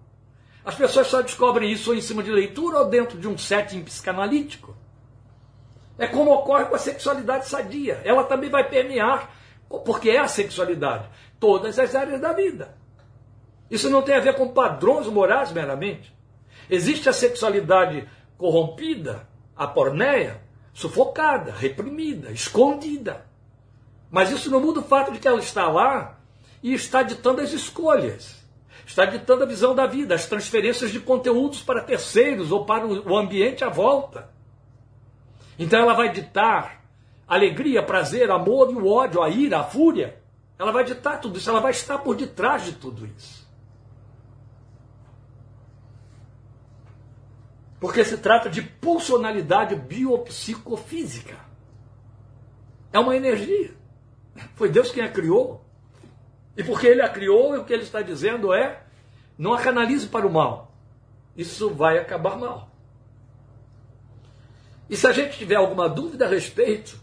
As 0.63 0.75
pessoas 0.75 1.07
só 1.07 1.23
descobrem 1.23 1.71
isso 1.71 1.89
ou 1.89 1.95
em 1.97 2.01
cima 2.01 2.21
de 2.21 2.29
leitura 2.29 2.77
ou 2.81 2.85
dentro 2.85 3.17
de 3.17 3.27
um 3.27 3.35
setting 3.35 3.81
psicanalítico. 3.81 4.77
É 5.97 6.05
como 6.05 6.31
ocorre 6.31 6.65
com 6.65 6.75
a 6.75 6.79
sexualidade 6.79 7.47
sadia. 7.47 7.99
Ela 8.05 8.23
também 8.23 8.51
vai 8.51 8.63
permear 8.69 9.38
porque 9.69 10.09
é 10.09 10.17
a 10.17 10.27
sexualidade. 10.27 11.07
Todas 11.39 11.77
as 11.77 11.93
áreas 11.93 12.19
da 12.19 12.33
vida. 12.33 12.75
Isso 13.69 13.89
não 13.89 14.01
tem 14.01 14.15
a 14.15 14.19
ver 14.19 14.35
com 14.35 14.47
padrões 14.49 15.05
morais 15.07 15.51
meramente. 15.51 16.13
Existe 16.69 17.07
a 17.07 17.13
sexualidade 17.13 18.07
corrompida, 18.37 19.27
a 19.55 19.67
porneia, 19.67 20.41
sufocada, 20.73 21.51
reprimida, 21.51 22.31
escondida. 22.31 23.25
Mas 24.09 24.31
isso 24.31 24.49
não 24.49 24.59
muda 24.59 24.79
o 24.79 24.83
fato 24.83 25.11
de 25.11 25.19
que 25.19 25.27
ela 25.27 25.39
está 25.39 25.67
lá 25.67 26.19
e 26.63 26.73
está 26.73 27.03
ditando 27.03 27.41
as 27.41 27.51
escolhas. 27.51 28.39
Está 28.85 29.05
ditando 29.05 29.43
a 29.43 29.45
visão 29.45 29.75
da 29.75 29.85
vida, 29.85 30.15
as 30.15 30.25
transferências 30.25 30.91
de 30.91 30.99
conteúdos 30.99 31.61
para 31.61 31.81
terceiros 31.81 32.51
ou 32.51 32.65
para 32.65 32.87
o 32.87 33.15
ambiente 33.15 33.63
à 33.63 33.69
volta. 33.69 34.29
Então 35.59 35.79
ela 35.79 35.93
vai 35.93 36.11
ditar 36.11 36.78
alegria, 37.29 37.83
prazer, 37.83 38.31
amor 38.31 38.71
e 38.71 38.73
o 38.73 38.87
ódio, 38.87 39.21
a 39.21 39.29
ira, 39.29 39.59
a 39.59 39.63
fúria. 39.63 40.19
Ela 40.57 40.71
vai 40.71 40.83
ditar 40.83 41.21
tudo 41.21 41.37
isso, 41.37 41.49
ela 41.49 41.61
vai 41.61 41.71
estar 41.71 41.99
por 41.99 42.15
detrás 42.15 42.65
de 42.65 42.73
tudo 42.73 43.05
isso. 43.05 43.47
Porque 47.79 48.03
se 48.03 48.17
trata 48.17 48.49
de 48.49 48.61
pulsionalidade 48.61 49.75
biopsicofísica. 49.75 51.37
É 52.91 52.99
uma 52.99 53.15
energia. 53.15 53.73
Foi 54.55 54.67
Deus 54.67 54.91
quem 54.91 55.03
a 55.03 55.09
criou. 55.09 55.63
E 56.57 56.63
porque 56.63 56.87
Ele 56.87 57.01
a 57.01 57.07
criou, 57.07 57.55
o 57.55 57.63
que 57.63 57.71
Ele 57.71 57.83
está 57.83 58.01
dizendo 58.01 58.51
é: 58.51 58.83
não 59.37 59.53
a 59.53 59.61
canalize 59.61 60.07
para 60.07 60.27
o 60.27 60.33
mal. 60.33 60.73
Isso 61.37 61.69
vai 61.69 61.97
acabar 61.97 62.37
mal. 62.37 62.69
E 64.89 64.97
se 64.97 65.07
a 65.07 65.13
gente 65.13 65.37
tiver 65.37 65.55
alguma 65.55 65.87
dúvida 65.87 66.25
a 66.25 66.29
respeito, 66.29 66.99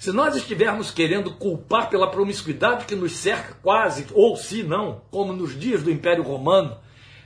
se 0.00 0.12
nós 0.12 0.34
estivermos 0.34 0.90
querendo 0.90 1.34
culpar 1.34 1.90
pela 1.90 2.10
promiscuidade 2.10 2.86
que 2.86 2.96
nos 2.96 3.12
cerca 3.12 3.52
quase, 3.62 4.06
ou 4.14 4.34
se 4.34 4.62
não, 4.62 5.02
como 5.10 5.34
nos 5.34 5.54
dias 5.54 5.82
do 5.82 5.90
Império 5.90 6.22
Romano, 6.22 6.78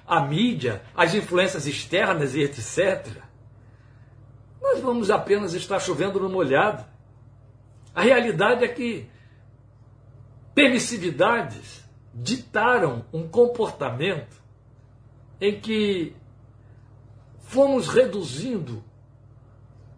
a 0.04 0.20
mídia, 0.20 0.82
as 0.92 1.14
influências 1.14 1.68
externas 1.68 2.34
e 2.34 2.40
etc., 2.40 3.22
nós 4.60 4.80
vamos 4.80 5.08
apenas 5.08 5.54
estar 5.54 5.78
chovendo 5.78 6.18
no 6.18 6.28
molhado. 6.28 6.84
A 7.94 8.02
realidade 8.02 8.64
é 8.64 8.68
que 8.68 9.08
permissividades 10.52 11.84
ditaram 12.12 13.04
um 13.12 13.28
comportamento 13.28 14.42
em 15.40 15.60
que 15.60 16.12
fomos 17.38 17.86
reduzindo 17.86 18.82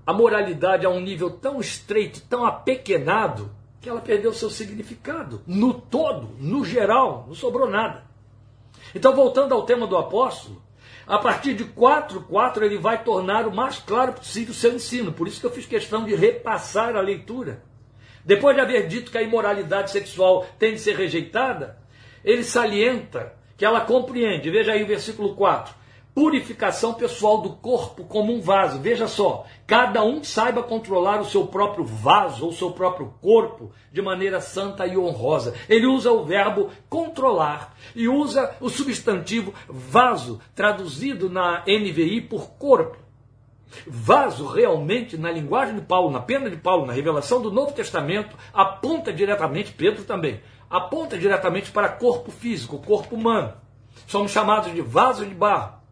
a 0.07 0.13
moralidade 0.13 0.87
a 0.87 0.89
um 0.89 1.01
nível 1.01 1.31
tão 1.31 1.59
estreito, 1.61 2.23
tão 2.23 2.47
apequenado, 2.47 3.51
que 3.81 3.89
ela 3.89 4.01
perdeu 4.01 4.33
seu 4.33 4.49
significado. 4.49 5.43
No 5.47 5.75
todo, 5.75 6.37
no 6.39 6.65
geral, 6.65 7.25
não 7.27 7.35
sobrou 7.35 7.69
nada. 7.69 8.05
Então, 8.95 9.15
voltando 9.15 9.53
ao 9.53 9.65
tema 9.65 9.87
do 9.87 9.97
apóstolo, 9.97 10.63
a 11.07 11.19
partir 11.19 11.55
de 11.55 11.65
4.4 11.65 12.63
ele 12.63 12.79
vai 12.79 13.03
tornar 13.03 13.47
o 13.47 13.55
mais 13.55 13.79
claro 13.79 14.13
possível 14.13 14.53
o 14.53 14.57
seu 14.57 14.75
ensino. 14.75 15.13
Por 15.13 15.29
isso 15.29 15.41
que 15.41 15.47
eu 15.47 15.53
fiz 15.53 15.67
questão 15.67 16.05
de 16.05 16.15
repassar 16.15 16.97
a 16.97 17.01
leitura. 17.01 17.63
Depois 18.25 18.57
de 18.57 18.63
haver 18.63 18.89
dito 18.89 19.11
que 19.11 19.19
a 19.19 19.23
imoralidade 19.23 19.91
sexual 19.91 20.47
tem 20.59 20.75
de 20.75 20.81
ser 20.81 20.97
rejeitada, 20.97 21.79
ele 22.25 22.43
salienta 22.43 23.35
que 23.57 23.65
ela 23.65 23.81
compreende. 23.81 24.51
Veja 24.51 24.73
aí 24.73 24.83
o 24.83 24.87
versículo 24.87 25.35
4 25.37 25.73
purificação 26.17 26.95
pessoal 26.95 27.43
do 27.43 27.51
corpo 27.51 28.03
como 28.05 28.33
um 28.33 28.41
vaso. 28.41 28.81
Veja 28.81 29.07
só, 29.07 29.45
cada 29.67 30.03
um 30.03 30.25
saiba 30.25 30.63
controlar 30.63 31.21
o 31.21 31.27
seu 31.27 31.47
próprio 31.47 31.85
vaso 31.85 32.47
ou 32.47 32.55
seu 32.55 32.71
próprio 32.71 33.13
corpo 33.21 33.71
de 33.93 34.01
maneira 34.01 34.41
santa 34.41 34.87
e 34.87 34.97
honrosa. 34.97 35.53
Ele 35.69 35.85
usa 35.85 36.11
o 36.11 36.25
verbo 36.25 36.71
controlar 36.89 37.77
e 37.95 38.09
usa 38.09 38.57
o 38.63 38.71
substantivo 38.71 39.53
vaso, 39.69 40.41
traduzido 40.55 41.29
na 41.29 41.63
NVI 41.67 42.23
por 42.23 42.49
corpo. 42.53 42.97
Vaso 43.87 44.47
realmente, 44.47 45.19
na 45.19 45.31
linguagem 45.31 45.75
de 45.75 45.83
Paulo, 45.83 46.11
na 46.11 46.21
pena 46.21 46.49
de 46.49 46.57
Paulo, 46.57 46.87
na 46.87 46.95
revelação 46.95 47.43
do 47.43 47.53
Novo 47.53 47.73
Testamento, 47.73 48.35
aponta 48.55 49.13
diretamente, 49.13 49.71
Pedro 49.71 50.03
também, 50.05 50.41
aponta 50.71 51.19
diretamente 51.19 51.71
para 51.71 51.91
corpo 51.91 52.31
físico, 52.31 52.79
corpo 52.79 53.15
humano. 53.15 53.53
Somos 54.07 54.33
chamados 54.33 54.73
de 54.73 54.81
vaso 54.81 55.27
de 55.27 55.35
barro. 55.35 55.85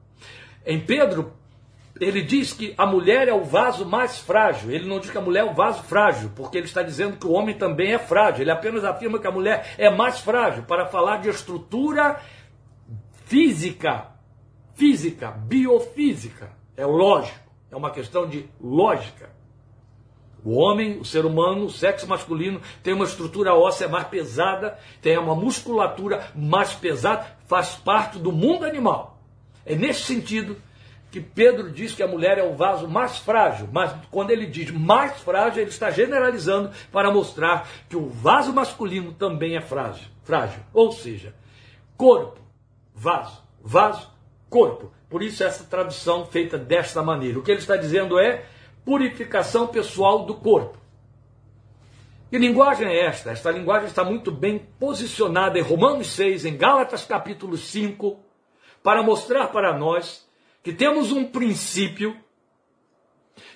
Em 0.67 0.81
Pedro, 0.81 1.33
ele 2.01 2.23
diz 2.23 2.53
que 2.53 2.75
a 2.77 2.85
mulher 2.85 3.29
é 3.29 3.33
o 3.33 3.45
vaso 3.45 3.85
mais 3.87 4.19
frágil. 4.19 4.71
Ele 4.71 4.87
não 4.87 4.99
diz 4.99 5.11
que 5.11 5.19
a 5.19 5.21
mulher 5.21 5.41
é 5.41 5.51
o 5.51 5.55
vaso 5.55 5.83
frágil, 5.85 6.31
porque 6.35 6.59
ele 6.59 6.67
está 6.67 6.83
dizendo 6.83 7.17
que 7.17 7.27
o 7.27 7.33
homem 7.33 7.57
também 7.57 7.93
é 7.93 7.99
frágil. 7.99 8.43
Ele 8.43 8.51
apenas 8.51 8.85
afirma 8.85 9.19
que 9.19 9.27
a 9.27 9.31
mulher 9.31 9.75
é 9.79 9.89
mais 9.91 10.19
frágil 10.19 10.65
para 10.65 10.87
falar 10.87 11.19
de 11.19 11.29
estrutura 11.29 12.21
física, 13.27 14.09
física, 14.75 15.31
biofísica. 15.31 16.51
É 16.77 16.85
lógico, 16.85 17.39
é 17.71 17.77
uma 17.77 17.91
questão 17.91 18.27
de 18.27 18.49
lógica. 18.61 19.31
O 20.45 20.57
homem, 20.57 20.99
o 20.99 21.05
ser 21.05 21.25
humano, 21.25 21.65
o 21.65 21.71
sexo 21.71 22.07
masculino 22.07 22.61
tem 22.83 22.93
uma 22.93 23.07
estrutura 23.07 23.55
óssea 23.55 23.89
mais 23.89 24.07
pesada, 24.09 24.79
tem 25.01 25.17
uma 25.17 25.35
musculatura 25.35 26.29
mais 26.35 26.75
pesada, 26.75 27.25
faz 27.47 27.77
parte 27.77 28.19
do 28.19 28.31
mundo 28.31 28.67
animal. 28.67 29.14
É 29.67 29.75
nesse 29.75 30.03
sentido 30.03 30.57
que 31.11 31.21
Pedro 31.21 31.71
diz 31.71 31.95
que 31.95 32.03
a 32.03 32.09
mulher 32.09 32.39
é 32.39 32.43
o 32.43 32.57
vaso 32.57 32.89
mais 32.89 33.19
frágil, 33.19 33.69
mas 33.71 33.95
quando 34.11 34.31
ele 34.31 34.47
diz 34.47 34.73
mais 34.73 35.21
frágil, 35.21 35.63
ele 35.63 35.71
está 35.71 35.89
generalizando 35.91 36.73
para 36.91 37.09
mostrar 37.13 37.69
que 37.89 37.97
o 37.97 38.09
vaso 38.09 38.53
masculino 38.53 39.13
também 39.13 39.57
é 39.57 39.61
frágil. 39.61 40.09
frágil. 40.25 40.61
Ou 40.73 40.91
seja, 40.91 41.33
corpo, 41.97 42.41
vaso, 42.93 43.41
vaso, 43.63 44.11
corpo. 44.51 44.93
Por 45.09 45.23
isso 45.23 45.45
essa 45.45 45.63
tradução 45.63 46.27
feita 46.27 46.59
desta 46.59 47.01
maneira. 47.01 47.39
O 47.39 47.43
que 47.43 47.53
ele 47.53 47.61
está 47.61 47.77
dizendo 47.77 48.19
é 48.19 48.45
purificação 48.85 49.69
pessoal 49.69 50.25
do 50.25 50.35
corpo. 50.35 50.77
Que 52.29 52.39
linguagem 52.39 52.89
é 52.89 53.07
esta? 53.07 53.31
Esta 53.31 53.53
linguagem 53.53 53.87
está 53.87 54.03
muito 54.03 54.33
bem 54.33 54.59
posicionada 54.81 55.57
em 55.57 55.63
Romanos 55.63 56.09
6, 56.09 56.45
em 56.45 56.57
Gálatas 56.57 57.05
capítulo 57.05 57.57
5, 57.57 58.24
para 58.85 59.03
mostrar 59.03 59.49
para 59.49 59.77
nós 59.77 60.29
que 60.63 60.71
temos 60.71 61.11
um 61.11 61.25
princípio 61.25 62.15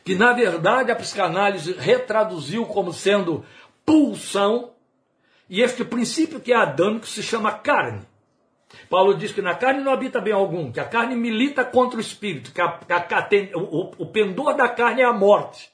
que, 0.03 0.15
na 0.15 0.33
verdade, 0.33 0.91
a 0.91 0.97
psicanálise 0.97 1.75
retraduziu 1.75 2.65
como 2.65 2.95
sendo 2.95 3.45
pulsão, 3.85 4.73
e 5.51 5.61
este 5.61 5.85
princípio 5.85 6.41
que 6.41 6.53
é 6.53 6.57
adâmico 6.57 7.07
se 7.07 7.23
chama 7.23 7.53
carne. 7.53 8.07
Paulo 8.89 9.15
diz 9.15 9.31
que 9.31 9.43
na 9.43 9.55
carne 9.55 9.83
não 9.83 9.93
habita 9.93 10.19
bem 10.19 10.33
algum, 10.33 10.73
que 10.73 10.81
a 10.81 10.85
carne 10.85 11.15
milita 11.15 11.63
contra 11.63 11.99
o 11.99 12.01
espírito, 12.01 12.51
que, 12.51 12.61
a, 12.61 12.81
a, 12.89 13.23
tem, 13.23 13.51
o, 13.55 13.93
o 13.99 14.07
pendor 14.07 14.55
da 14.55 14.69
carne 14.69 15.03
é 15.03 15.05
a 15.05 15.13
morte. 15.13 15.71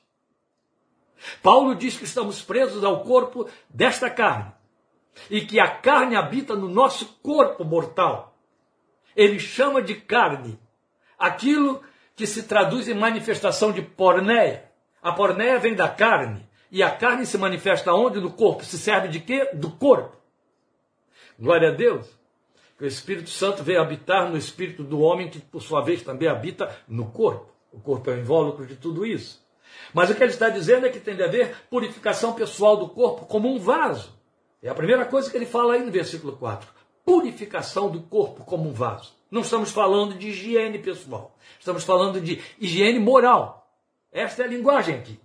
Paulo 1.42 1.76
diz 1.76 1.96
que 1.96 2.04
estamos 2.04 2.42
presos 2.42 2.82
ao 2.82 3.04
corpo 3.04 3.48
desta 3.68 4.10
carne 4.10 4.52
e 5.30 5.40
que 5.42 5.60
a 5.60 5.68
carne 5.68 6.16
habita 6.16 6.56
no 6.56 6.68
nosso 6.68 7.06
corpo 7.22 7.64
mortal. 7.64 8.33
Ele 9.16 9.38
chama 9.38 9.82
de 9.82 9.94
carne 9.94 10.58
aquilo 11.18 11.82
que 12.16 12.26
se 12.26 12.44
traduz 12.44 12.88
em 12.88 12.94
manifestação 12.94 13.72
de 13.72 13.82
pornéia. 13.82 14.64
A 15.02 15.12
pornéia 15.12 15.58
vem 15.58 15.74
da 15.74 15.88
carne 15.88 16.48
e 16.70 16.82
a 16.82 16.90
carne 16.90 17.26
se 17.26 17.38
manifesta 17.38 17.92
onde? 17.92 18.20
No 18.20 18.30
corpo. 18.30 18.64
Se 18.64 18.78
serve 18.78 19.08
de 19.08 19.20
quê? 19.20 19.50
Do 19.52 19.70
corpo. 19.70 20.16
Glória 21.38 21.68
a 21.68 21.72
Deus. 21.72 22.06
O 22.80 22.84
Espírito 22.84 23.30
Santo 23.30 23.62
veio 23.62 23.80
habitar 23.80 24.28
no 24.28 24.36
espírito 24.36 24.82
do 24.82 25.00
homem, 25.00 25.30
que 25.30 25.38
por 25.38 25.62
sua 25.62 25.80
vez 25.80 26.02
também 26.02 26.28
habita 26.28 26.76
no 26.88 27.06
corpo. 27.06 27.52
O 27.72 27.80
corpo 27.80 28.10
é 28.10 28.14
o 28.14 28.18
invólucro 28.18 28.66
de 28.66 28.76
tudo 28.76 29.06
isso. 29.06 29.42
Mas 29.92 30.10
o 30.10 30.14
que 30.14 30.22
ele 30.22 30.32
está 30.32 30.48
dizendo 30.48 30.86
é 30.86 30.90
que 30.90 31.00
tem 31.00 31.16
de 31.16 31.22
haver 31.22 31.56
purificação 31.70 32.32
pessoal 32.32 32.76
do 32.76 32.88
corpo 32.88 33.26
como 33.26 33.48
um 33.48 33.58
vaso. 33.58 34.12
É 34.62 34.68
a 34.68 34.74
primeira 34.74 35.04
coisa 35.04 35.30
que 35.30 35.36
ele 35.36 35.46
fala 35.46 35.74
aí 35.74 35.84
no 35.84 35.90
versículo 35.90 36.36
4. 36.36 36.68
Purificação 37.04 37.90
do 37.90 38.00
corpo 38.02 38.44
como 38.44 38.68
um 38.68 38.72
vaso. 38.72 39.12
Não 39.30 39.42
estamos 39.42 39.70
falando 39.70 40.14
de 40.14 40.28
higiene 40.28 40.78
pessoal. 40.78 41.36
Estamos 41.58 41.84
falando 41.84 42.20
de 42.20 42.40
higiene 42.58 42.98
moral. 42.98 43.68
Esta 44.12 44.42
é 44.42 44.46
a 44.46 44.48
linguagem 44.48 44.94
aqui. 44.94 45.18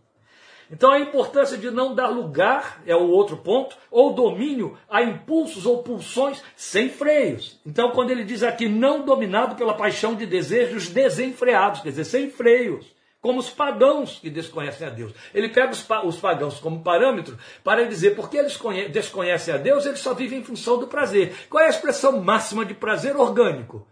Então 0.72 0.92
a 0.92 1.00
importância 1.00 1.58
de 1.58 1.72
não 1.72 1.96
dar 1.96 2.10
lugar, 2.10 2.82
é 2.86 2.96
o 2.96 3.10
outro 3.10 3.38
ponto, 3.38 3.76
ou 3.90 4.14
domínio 4.14 4.78
a 4.88 5.02
impulsos 5.02 5.66
ou 5.66 5.82
pulsões 5.82 6.44
sem 6.56 6.90
freios. 6.90 7.60
Então 7.66 7.92
quando 7.92 8.12
ele 8.12 8.24
diz 8.24 8.44
aqui 8.44 8.70
não 8.70 9.04
dominado 9.04 9.56
pela 9.56 9.74
paixão 9.74 10.14
de 10.14 10.26
desejos 10.26 10.90
desenfreados, 10.90 11.82
quer 11.82 11.90
dizer, 11.90 12.06
sem 12.06 12.30
freios, 12.30 12.86
como 13.22 13.40
os 13.40 13.50
pagãos 13.50 14.20
que 14.20 14.30
desconhecem 14.30 14.88
a 14.88 14.90
Deus. 14.90 15.14
Ele 15.34 15.50
pega 15.50 15.72
os, 15.72 15.86
os 16.06 16.20
pagãos 16.20 16.60
como 16.60 16.82
parâmetro 16.82 17.38
para 17.64 17.88
dizer 17.88 18.16
porque 18.16 18.38
eles 18.38 18.58
desconhecem 18.92 19.54
a 19.54 19.58
Deus, 19.58 19.86
eles 19.86 20.00
só 20.00 20.14
vivem 20.14 20.40
em 20.40 20.44
função 20.44 20.78
do 20.78 20.88
prazer. 20.88 21.48
Qual 21.50 21.64
é 21.64 21.68
a 21.68 21.72
expressão 21.72 22.22
máxima 22.22 22.66
de 22.66 22.74
prazer 22.74 23.18
orgânico? 23.18 23.86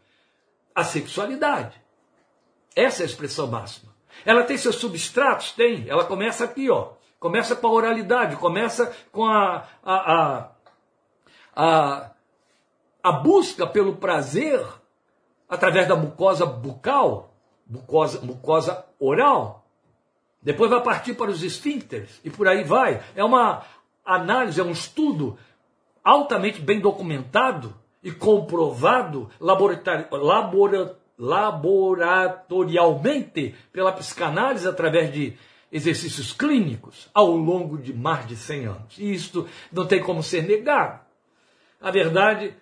A 0.73 0.83
sexualidade. 0.83 1.81
Essa 2.75 3.03
é 3.03 3.05
a 3.05 3.07
expressão 3.09 3.47
máxima. 3.47 3.93
Ela 4.25 4.43
tem 4.43 4.57
seus 4.57 4.75
substratos? 4.75 5.51
Tem. 5.51 5.89
Ela 5.89 6.05
começa 6.05 6.43
aqui, 6.43 6.69
ó. 6.69 6.93
Começa 7.19 7.55
com 7.55 7.67
a 7.67 7.71
oralidade, 7.71 8.35
começa 8.35 8.95
com 9.11 9.25
a, 9.25 9.67
a, 9.83 10.13
a, 10.13 10.51
a, 11.55 12.11
a 13.01 13.11
busca 13.11 13.65
pelo 13.65 13.95
prazer 13.95 14.63
através 15.49 15.87
da 15.87 15.95
mucosa 15.95 16.45
bucal, 16.45 17.33
mucosa, 17.69 18.21
mucosa 18.21 18.85
oral. 18.99 19.65
Depois 20.41 20.69
vai 20.69 20.81
partir 20.81 21.13
para 21.13 21.31
os 21.31 21.43
esfíncteres 21.43 22.19
e 22.23 22.29
por 22.29 22.47
aí 22.47 22.63
vai. 22.63 23.03
É 23.15 23.23
uma 23.23 23.63
análise, 24.05 24.59
é 24.59 24.63
um 24.63 24.71
estudo 24.71 25.37
altamente 26.03 26.61
bem 26.61 26.79
documentado 26.79 27.73
e 28.01 28.11
comprovado 28.11 29.29
laboratori 29.39 30.05
laboratorialmente 31.17 33.55
pela 33.71 33.91
psicanálise 33.91 34.67
através 34.67 35.11
de 35.11 35.33
exercícios 35.71 36.31
clínicos 36.31 37.09
ao 37.13 37.35
longo 37.35 37.77
de 37.77 37.93
mais 37.93 38.27
de 38.27 38.35
100 38.35 38.65
anos. 38.65 38.97
E 38.97 39.13
isto 39.13 39.47
não 39.71 39.87
tem 39.87 40.01
como 40.01 40.21
ser 40.21 40.43
negado. 40.43 40.99
A 41.81 41.91
verdade 41.91 42.47
é 42.47 42.53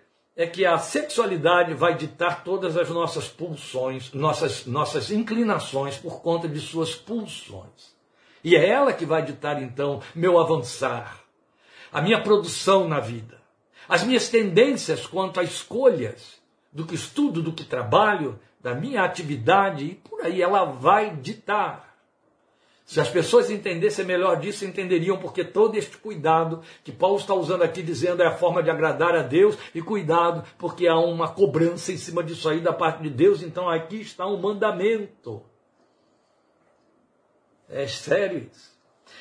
que 0.45 0.65
a 0.65 0.77
sexualidade 0.77 1.73
vai 1.73 1.95
ditar 1.95 2.43
todas 2.43 2.75
as 2.75 2.89
nossas 2.89 3.29
pulsões, 3.29 4.11
nossas, 4.11 4.65
nossas 4.65 5.09
inclinações 5.09 5.97
por 5.97 6.21
conta 6.21 6.47
de 6.47 6.59
suas 6.59 6.93
pulsões. 6.93 7.95
E 8.43 8.55
é 8.55 8.67
ela 8.67 8.91
que 8.91 9.05
vai 9.05 9.23
ditar 9.23 9.63
então 9.63 10.01
meu 10.13 10.37
avançar, 10.37 11.21
a 11.91 12.01
minha 12.01 12.21
produção 12.21 12.87
na 12.87 12.99
vida, 12.99 13.39
as 13.87 14.03
minhas 14.03 14.27
tendências 14.27 15.07
quanto 15.07 15.39
a 15.39 15.43
escolhas 15.43 16.35
do 16.71 16.85
que 16.85 16.95
estudo, 16.95 17.41
do 17.41 17.53
que 17.53 17.63
trabalho, 17.63 18.37
da 18.61 18.75
minha 18.75 19.03
atividade, 19.03 19.85
e 19.85 19.95
por 19.95 20.21
aí 20.21 20.41
ela 20.41 20.65
vai 20.65 21.15
ditar. 21.15 21.84
Se 22.85 23.01
as 23.01 23.09
pessoas 23.09 23.49
entendessem 23.49 24.05
melhor 24.05 24.39
disso, 24.39 24.63
entenderiam 24.63 25.17
porque 25.17 25.43
todo 25.43 25.75
este 25.75 25.97
cuidado 25.97 26.61
que 26.83 26.91
Paulo 26.91 27.17
está 27.17 27.33
usando 27.33 27.63
aqui, 27.63 27.81
dizendo 27.81 28.21
é 28.21 28.27
a 28.27 28.37
forma 28.37 28.61
de 28.61 28.69
agradar 28.69 29.15
a 29.15 29.23
Deus, 29.23 29.57
e 29.73 29.81
cuidado, 29.81 30.43
porque 30.55 30.87
há 30.87 30.95
uma 30.95 31.27
cobrança 31.27 31.91
em 31.91 31.97
cima 31.97 32.23
disso 32.23 32.47
aí 32.47 32.61
da 32.61 32.71
parte 32.71 33.01
de 33.01 33.09
Deus, 33.09 33.41
então 33.41 33.67
aqui 33.67 34.01
está 34.01 34.27
um 34.27 34.37
mandamento. 34.37 35.41
É 37.67 37.87
sério 37.87 38.47
isso. 38.51 38.75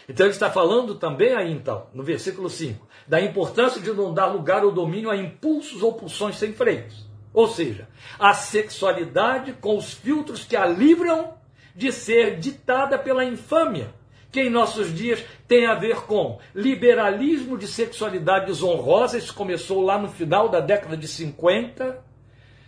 Então 0.06 0.26
ele 0.26 0.34
está 0.34 0.50
falando 0.50 0.96
também 0.96 1.34
aí, 1.34 1.50
então, 1.50 1.86
no 1.94 2.02
versículo 2.02 2.50
5, 2.50 2.86
da 3.08 3.18
importância 3.18 3.80
de 3.80 3.90
não 3.94 4.12
dar 4.12 4.26
lugar 4.26 4.62
ou 4.62 4.72
domínio 4.72 5.10
a 5.10 5.16
impulsos 5.16 5.82
ou 5.82 5.94
pulsões 5.94 6.36
sem 6.36 6.52
freios. 6.52 7.08
Ou 7.32 7.48
seja, 7.48 7.88
a 8.18 8.34
sexualidade 8.34 9.54
com 9.54 9.78
os 9.78 9.94
filtros 9.94 10.44
que 10.44 10.54
a 10.54 10.66
livram 10.66 11.34
de 11.74 11.90
ser 11.92 12.38
ditada 12.38 12.98
pela 12.98 13.24
infâmia, 13.24 13.92
que 14.30 14.40
em 14.40 14.50
nossos 14.50 14.94
dias 14.94 15.24
tem 15.46 15.66
a 15.66 15.74
ver 15.74 16.02
com 16.02 16.38
liberalismo 16.54 17.56
de 17.56 17.66
sexualidade 17.66 18.46
desonrosa, 18.46 19.18
isso 19.18 19.34
começou 19.34 19.82
lá 19.82 19.98
no 19.98 20.08
final 20.08 20.48
da 20.48 20.60
década 20.60 20.96
de 20.96 21.06
50, 21.06 22.02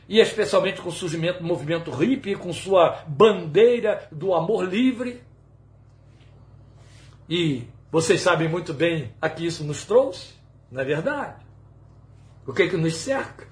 e 0.08 0.20
especialmente 0.20 0.80
com 0.80 0.88
o 0.88 0.92
surgimento 0.92 1.40
do 1.40 1.44
movimento 1.44 1.90
hippie, 1.90 2.36
com 2.36 2.52
sua 2.52 3.02
bandeira 3.08 4.06
do 4.12 4.34
amor 4.34 4.64
livre. 4.64 5.20
E 7.28 7.64
vocês 7.90 8.20
sabem 8.20 8.48
muito 8.48 8.72
bem 8.72 9.12
a 9.20 9.28
que 9.28 9.44
isso 9.44 9.64
nos 9.64 9.84
trouxe, 9.84 10.34
não 10.70 10.80
é 10.80 10.84
verdade? 10.84 11.44
O 12.46 12.52
que 12.52 12.62
é 12.62 12.68
que 12.68 12.76
nos 12.76 12.94
cerca? 12.96 13.48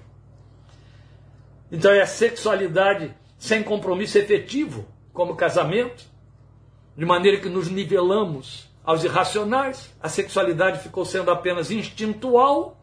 Então 1.69 1.91
é 1.91 2.01
a 2.01 2.07
sexualidade 2.07 3.13
sem 3.37 3.61
compromisso 3.61 4.17
efetivo, 4.17 4.87
como 5.15 5.35
casamento, 5.35 6.03
de 6.95 7.05
maneira 7.05 7.39
que 7.39 7.49
nos 7.49 7.69
nivelamos 7.69 8.69
aos 8.83 9.03
irracionais. 9.03 9.95
A 9.99 10.09
sexualidade 10.09 10.79
ficou 10.79 11.05
sendo 11.05 11.31
apenas 11.31 11.71
instintual, 11.71 12.77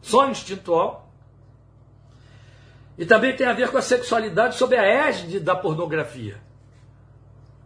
só 0.00 0.26
instintual. 0.28 1.12
E 2.98 3.04
também 3.04 3.36
tem 3.36 3.46
a 3.46 3.52
ver 3.52 3.70
com 3.70 3.76
a 3.76 3.82
sexualidade 3.82 4.56
sob 4.56 4.74
a 4.74 4.82
égide 4.82 5.38
da 5.38 5.54
pornografia. 5.54 6.40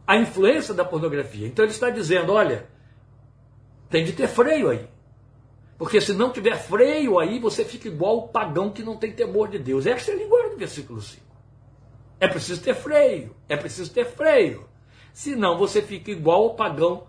A 0.07 0.17
influência 0.17 0.75
da 0.75 0.85
pornografia. 0.85 1.47
Então 1.47 1.65
ele 1.65 1.73
está 1.73 1.91
dizendo: 1.91 2.33
olha, 2.33 2.69
tem 3.89 4.05
de 4.05 4.13
ter 4.13 4.27
freio 4.27 4.69
aí. 4.69 4.87
Porque 5.79 6.01
se 6.01 6.13
não 6.13 6.31
tiver 6.31 6.57
freio 6.57 7.19
aí, 7.21 7.39
você 7.39 7.65
fica 7.65 7.89
igual 7.89 8.19
o 8.19 8.29
pagão 8.29 8.71
que 8.71 8.83
não 8.83 8.97
tem 8.97 9.13
temor 9.13 9.49
de 9.49 9.59
Deus. 9.59 9.87
Esta 9.87 10.11
é 10.11 10.15
a 10.15 10.19
linguagem 10.19 10.51
do 10.51 10.57
versículo 10.57 11.01
5. 11.01 11.34
É 12.21 12.29
preciso 12.29 12.63
ter 12.63 12.75
freio, 12.75 13.35
é 13.49 13.57
preciso 13.57 13.93
ter 13.93 14.07
freio. 14.07 14.69
Senão 15.13 15.59
você 15.59 15.83
fica 15.83 16.11
igual 16.11 16.45
ao 16.45 16.55
pagão 16.55 17.07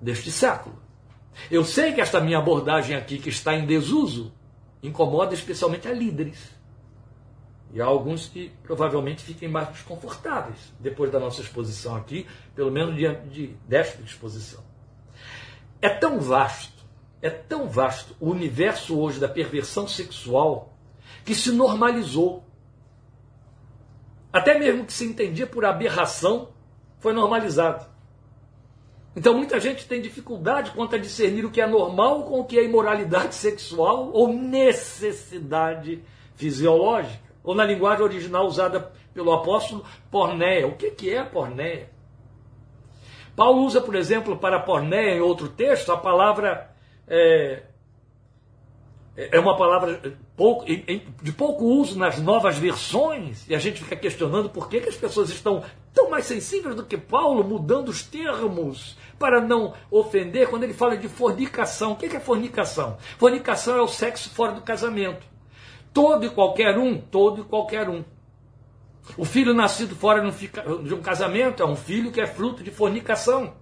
deste 0.00 0.30
século. 0.30 0.80
Eu 1.50 1.64
sei 1.64 1.92
que 1.92 2.00
esta 2.00 2.20
minha 2.20 2.38
abordagem 2.38 2.96
aqui, 2.96 3.18
que 3.18 3.28
está 3.28 3.54
em 3.54 3.66
desuso, 3.66 4.32
incomoda 4.82 5.34
especialmente 5.34 5.86
a 5.86 5.92
líderes. 5.92 6.56
E 7.72 7.80
há 7.80 7.84
alguns 7.84 8.26
que 8.28 8.52
provavelmente 8.62 9.22
fiquem 9.22 9.48
mais 9.48 9.68
desconfortáveis 9.68 10.72
depois 10.80 11.10
da 11.10 11.20
nossa 11.20 11.42
exposição 11.42 11.94
aqui, 11.94 12.26
pelo 12.54 12.70
menos 12.70 12.96
diante 12.96 13.28
de, 13.28 13.46
desta 13.68 14.00
exposição. 14.02 14.64
É 15.82 15.88
tão 15.88 16.20
vasto, 16.20 16.84
é 17.20 17.28
tão 17.28 17.68
vasto 17.68 18.16
o 18.18 18.30
universo 18.30 18.98
hoje 18.98 19.20
da 19.20 19.28
perversão 19.28 19.86
sexual 19.86 20.72
que 21.24 21.34
se 21.34 21.52
normalizou. 21.52 22.44
Até 24.32 24.58
mesmo 24.58 24.84
que 24.84 24.92
se 24.92 25.04
entendia 25.04 25.46
por 25.46 25.64
aberração 25.64 26.48
foi 26.98 27.12
normalizado. 27.12 27.86
Então 29.14 29.34
muita 29.34 29.58
gente 29.58 29.88
tem 29.88 30.02
dificuldade 30.02 30.72
quanto 30.72 30.94
a 30.94 30.98
discernir 30.98 31.44
o 31.44 31.50
que 31.50 31.60
é 31.60 31.66
normal 31.66 32.24
com 32.24 32.40
o 32.40 32.44
que 32.44 32.58
é 32.58 32.64
imoralidade 32.64 33.34
sexual 33.36 34.10
ou 34.12 34.32
necessidade 34.32 36.02
fisiológica. 36.34 37.24
Ou 37.42 37.54
na 37.54 37.64
linguagem 37.64 38.04
original 38.04 38.46
usada 38.46 38.92
pelo 39.14 39.32
apóstolo, 39.32 39.84
pornéia. 40.10 40.66
O 40.66 40.76
que, 40.76 41.10
é 41.10 41.22
pornéia? 41.24 41.88
Paulo 43.34 43.62
usa, 43.62 43.80
por 43.80 43.94
exemplo, 43.94 44.36
para 44.36 44.60
pornéia 44.60 45.16
em 45.16 45.20
outro 45.20 45.48
texto, 45.48 45.92
a 45.92 45.96
palavra 45.96 46.70
é, 47.06 47.62
é 49.16 49.40
uma 49.40 49.56
palavra 49.56 50.14
pouco, 50.36 50.66
de 50.66 51.32
pouco 51.32 51.64
uso 51.64 51.98
nas 51.98 52.20
novas 52.20 52.58
versões, 52.58 53.48
e 53.48 53.54
a 53.54 53.58
gente 53.58 53.82
fica 53.82 53.96
questionando 53.96 54.50
por 54.50 54.68
que, 54.68 54.80
que 54.80 54.90
as 54.90 54.96
pessoas 54.96 55.30
estão 55.30 55.64
tão 55.94 56.10
mais 56.10 56.26
sensíveis 56.26 56.74
do 56.74 56.84
que 56.84 56.98
Paulo, 56.98 57.42
mudando 57.42 57.88
os 57.88 58.02
termos 58.02 58.96
para 59.18 59.40
não 59.40 59.72
ofender, 59.90 60.48
quando 60.48 60.64
ele 60.64 60.74
fala 60.74 60.96
de 60.96 61.08
fornicação. 61.08 61.92
O 61.92 61.96
que 61.96 62.14
é 62.14 62.20
fornicação? 62.20 62.98
Fornicação 63.16 63.78
é 63.78 63.80
o 63.80 63.88
sexo 63.88 64.28
fora 64.28 64.52
do 64.52 64.60
casamento. 64.60 65.26
Todo 65.94 66.26
e 66.26 66.30
qualquer 66.30 66.76
um, 66.76 67.00
todo 67.00 67.40
e 67.40 67.44
qualquer 67.44 67.88
um. 67.88 68.04
O 69.16 69.24
filho 69.24 69.54
nascido 69.54 69.96
fora 69.96 70.20
de 70.30 70.94
um 70.94 71.00
casamento 71.00 71.62
é 71.62 71.66
um 71.66 71.76
filho 71.76 72.12
que 72.12 72.20
é 72.20 72.26
fruto 72.26 72.62
de 72.62 72.70
fornicação. 72.70 73.54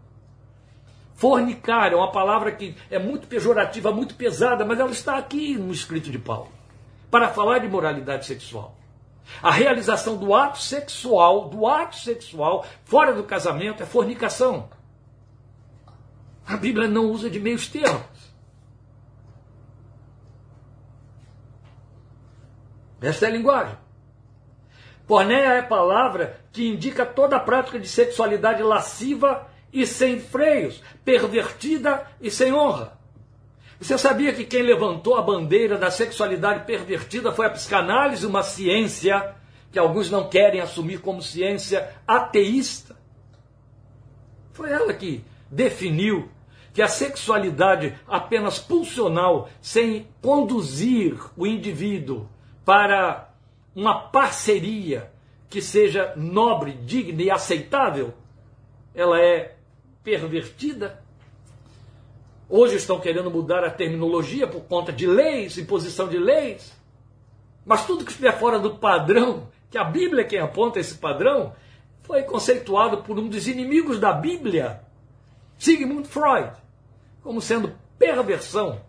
Fornicar 1.15 1.93
é 1.93 1.97
uma 1.97 2.11
palavra 2.11 2.51
que 2.53 2.77
é 2.91 2.99
muito 2.99 3.27
pejorativa, 3.29 3.93
muito 3.93 4.15
pesada, 4.17 4.65
mas 4.65 4.81
ela 4.81 4.91
está 4.91 5.17
aqui 5.17 5.57
no 5.57 5.73
escrito 5.73 6.11
de 6.11 6.19
Paulo 6.19 6.51
para 7.11 7.29
falar 7.29 7.59
de 7.61 7.69
moralidade 7.69 8.27
sexual. 8.27 8.77
A 9.41 9.51
realização 9.51 10.17
do 10.17 10.35
ato 10.35 10.59
sexual, 10.59 11.49
do 11.49 11.67
ato 11.67 11.97
sexual 11.97 12.67
fora 12.85 13.15
do 13.15 13.23
casamento 13.23 13.83
é 13.83 13.87
fornicação. 13.87 14.69
A 16.47 16.57
Bíblia 16.57 16.89
não 16.89 17.07
usa 17.11 17.31
de 17.31 17.41
meios 17.41 17.69
termos. 17.69 18.35
Esta 23.01 23.27
é 23.27 23.29
a 23.29 23.33
linguagem. 23.33 23.77
Pornéia 25.07 25.55
é 25.55 25.63
palavra 25.63 26.41
que 26.53 26.67
indica 26.67 27.07
toda 27.07 27.37
a 27.37 27.41
prática 27.41 27.79
de 27.79 27.87
sexualidade 27.87 28.63
lasciva 28.63 29.47
e 29.75 29.85
sem 29.85 30.21
freios, 30.21 30.81
pervertida 31.05 32.07
e 32.21 32.31
sem 32.31 32.53
honra. 32.53 32.97
Você 33.81 33.99
sabia 33.99 34.33
que 34.33 34.45
quem 34.45 34.63
levantou 34.63 35.17
a 35.17 35.23
bandeira 35.23 35.77
da 35.77 35.91
sexualidade 35.91 36.65
pervertida 36.65 37.33
foi 37.33 37.47
a 37.47 37.51
psicanálise, 37.51 38.25
uma 38.25 38.45
ciência 38.45 39.35
que 39.73 39.79
alguns 39.79 40.09
não 40.09 40.29
querem 40.29 40.61
assumir 40.61 41.01
como 41.01 41.21
ciência 41.21 41.93
ateísta? 42.07 42.97
Foi 44.53 44.71
ela 44.71 44.95
que 44.95 45.25
definiu 45.51 46.31
que 46.73 46.81
a 46.81 46.89
sexualidade 46.89 47.97
apenas 48.07 48.61
pulsional, 48.61 49.49
sem 49.61 50.07
conduzir 50.23 51.19
o 51.37 51.47
indivíduo 51.47 52.29
para 52.65 53.29
uma 53.75 54.09
parceria 54.09 55.11
que 55.51 55.61
seja 55.61 56.13
nobre, 56.17 56.73
digna 56.73 57.23
e 57.23 57.31
aceitável, 57.31 58.15
ela 58.95 59.21
é 59.21 59.54
pervertida. 60.05 61.03
Hoje 62.49 62.77
estão 62.77 63.01
querendo 63.01 63.31
mudar 63.31 63.65
a 63.65 63.71
terminologia 63.71 64.47
por 64.47 64.65
conta 64.65 64.93
de 64.93 65.07
leis, 65.07 65.59
imposição 65.59 66.07
de 66.07 66.19
leis. 66.19 66.73
Mas 67.65 67.87
tudo 67.87 68.05
que 68.05 68.11
estiver 68.11 68.39
fora 68.39 68.59
do 68.59 68.77
padrão, 68.77 69.49
que 69.71 69.79
a 69.79 69.85
Bíblia 69.85 70.23
é 70.23 70.29
quem 70.29 70.39
aponta 70.39 70.79
esse 70.79 70.97
padrão, 70.97 71.57
foi 72.03 72.23
conceituado 72.23 72.99
por 72.99 73.19
um 73.19 73.29
dos 73.29 73.49
inimigos 73.49 73.99
da 73.99 74.13
Bíblia, 74.13 74.83
Sigmund 75.59 76.07
Freud 76.07 76.53
como 77.25 77.41
sendo 77.41 77.75
perversão. 77.99 78.83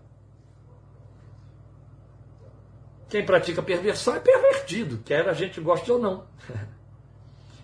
Quem 3.07 3.25
pratica 3.25 3.63
perversão 3.63 4.15
é 4.15 4.19
pervertido, 4.19 4.97
quer 5.05 5.27
a 5.29 5.33
gente 5.33 5.61
goste 5.61 5.89
ou 5.91 5.97
não. 5.97 6.27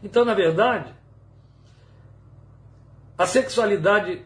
Então, 0.03 0.25
na 0.25 0.33
verdade, 0.33 0.91
a 3.21 3.27
sexualidade 3.27 4.25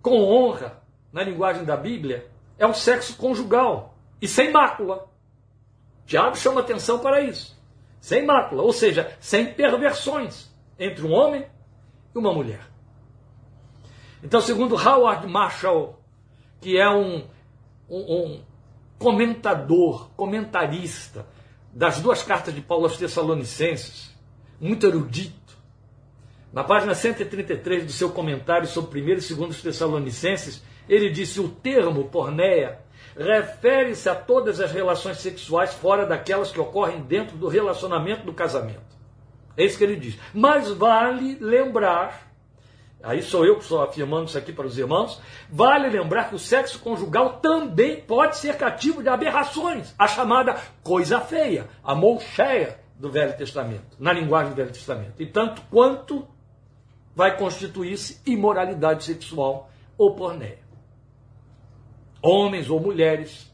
com 0.00 0.22
honra, 0.22 0.80
na 1.12 1.24
linguagem 1.24 1.64
da 1.64 1.76
Bíblia, 1.76 2.30
é 2.56 2.64
um 2.64 2.72
sexo 2.72 3.16
conjugal 3.16 3.96
e 4.22 4.28
sem 4.28 4.52
mácula. 4.52 5.08
Tiago 6.06 6.36
chama 6.36 6.60
atenção 6.60 7.00
para 7.00 7.20
isso. 7.20 7.60
Sem 8.00 8.24
mácula, 8.24 8.62
ou 8.62 8.72
seja, 8.72 9.16
sem 9.18 9.52
perversões 9.52 10.54
entre 10.78 11.04
um 11.04 11.12
homem 11.12 11.44
e 12.14 12.18
uma 12.18 12.32
mulher. 12.32 12.60
Então, 14.22 14.40
segundo 14.40 14.76
Howard 14.76 15.26
Marshall, 15.26 15.98
que 16.60 16.78
é 16.78 16.88
um, 16.88 17.26
um, 17.90 18.14
um 18.16 18.44
comentador, 18.96 20.08
comentarista 20.10 21.26
das 21.72 22.00
duas 22.00 22.22
cartas 22.22 22.54
de 22.54 22.60
Paulo 22.60 22.84
aos 22.84 22.96
Tessalonicenses, 22.96 24.14
muito 24.60 24.86
erudito, 24.86 25.43
na 26.54 26.62
página 26.62 26.94
133 26.94 27.84
do 27.84 27.90
seu 27.90 28.10
comentário 28.10 28.68
sobre 28.68 29.02
1 29.02 29.08
e 29.08 29.34
2 29.34 29.60
Tessalonicenses, 29.60 30.62
ele 30.88 31.10
disse: 31.10 31.40
o 31.40 31.48
termo 31.48 32.04
porneia 32.04 32.78
refere-se 33.16 34.08
a 34.08 34.14
todas 34.14 34.60
as 34.60 34.70
relações 34.70 35.18
sexuais 35.18 35.74
fora 35.74 36.06
daquelas 36.06 36.52
que 36.52 36.60
ocorrem 36.60 37.02
dentro 37.02 37.36
do 37.36 37.48
relacionamento 37.48 38.24
do 38.24 38.32
casamento. 38.32 38.94
É 39.56 39.64
isso 39.64 39.76
que 39.76 39.84
ele 39.84 39.96
diz. 39.96 40.16
Mas 40.32 40.70
vale 40.70 41.36
lembrar 41.40 42.32
aí 43.02 43.22
sou 43.22 43.44
eu 43.44 43.56
que 43.56 43.62
estou 43.62 43.82
afirmando 43.82 44.28
isso 44.28 44.38
aqui 44.38 44.50
para 44.50 44.66
os 44.66 44.78
irmãos, 44.78 45.20
vale 45.50 45.90
lembrar 45.90 46.30
que 46.30 46.36
o 46.36 46.38
sexo 46.38 46.78
conjugal 46.78 47.34
também 47.34 48.00
pode 48.00 48.38
ser 48.38 48.56
cativo 48.56 49.02
de 49.02 49.10
aberrações, 49.10 49.94
a 49.98 50.08
chamada 50.08 50.56
coisa 50.82 51.20
feia, 51.20 51.68
a 51.82 51.94
molcheia 51.94 52.80
do 52.98 53.10
Velho 53.10 53.36
Testamento, 53.36 53.96
na 53.98 54.10
linguagem 54.10 54.52
do 54.52 54.56
Velho 54.56 54.72
Testamento. 54.72 55.14
E 55.18 55.26
tanto 55.26 55.60
quanto 55.70 56.26
vai 57.14 57.36
constituir-se 57.36 58.20
imoralidade 58.26 59.04
sexual 59.04 59.70
ou 59.96 60.14
pornéia. 60.14 60.58
Homens 62.22 62.70
ou 62.70 62.80
mulheres 62.80 63.52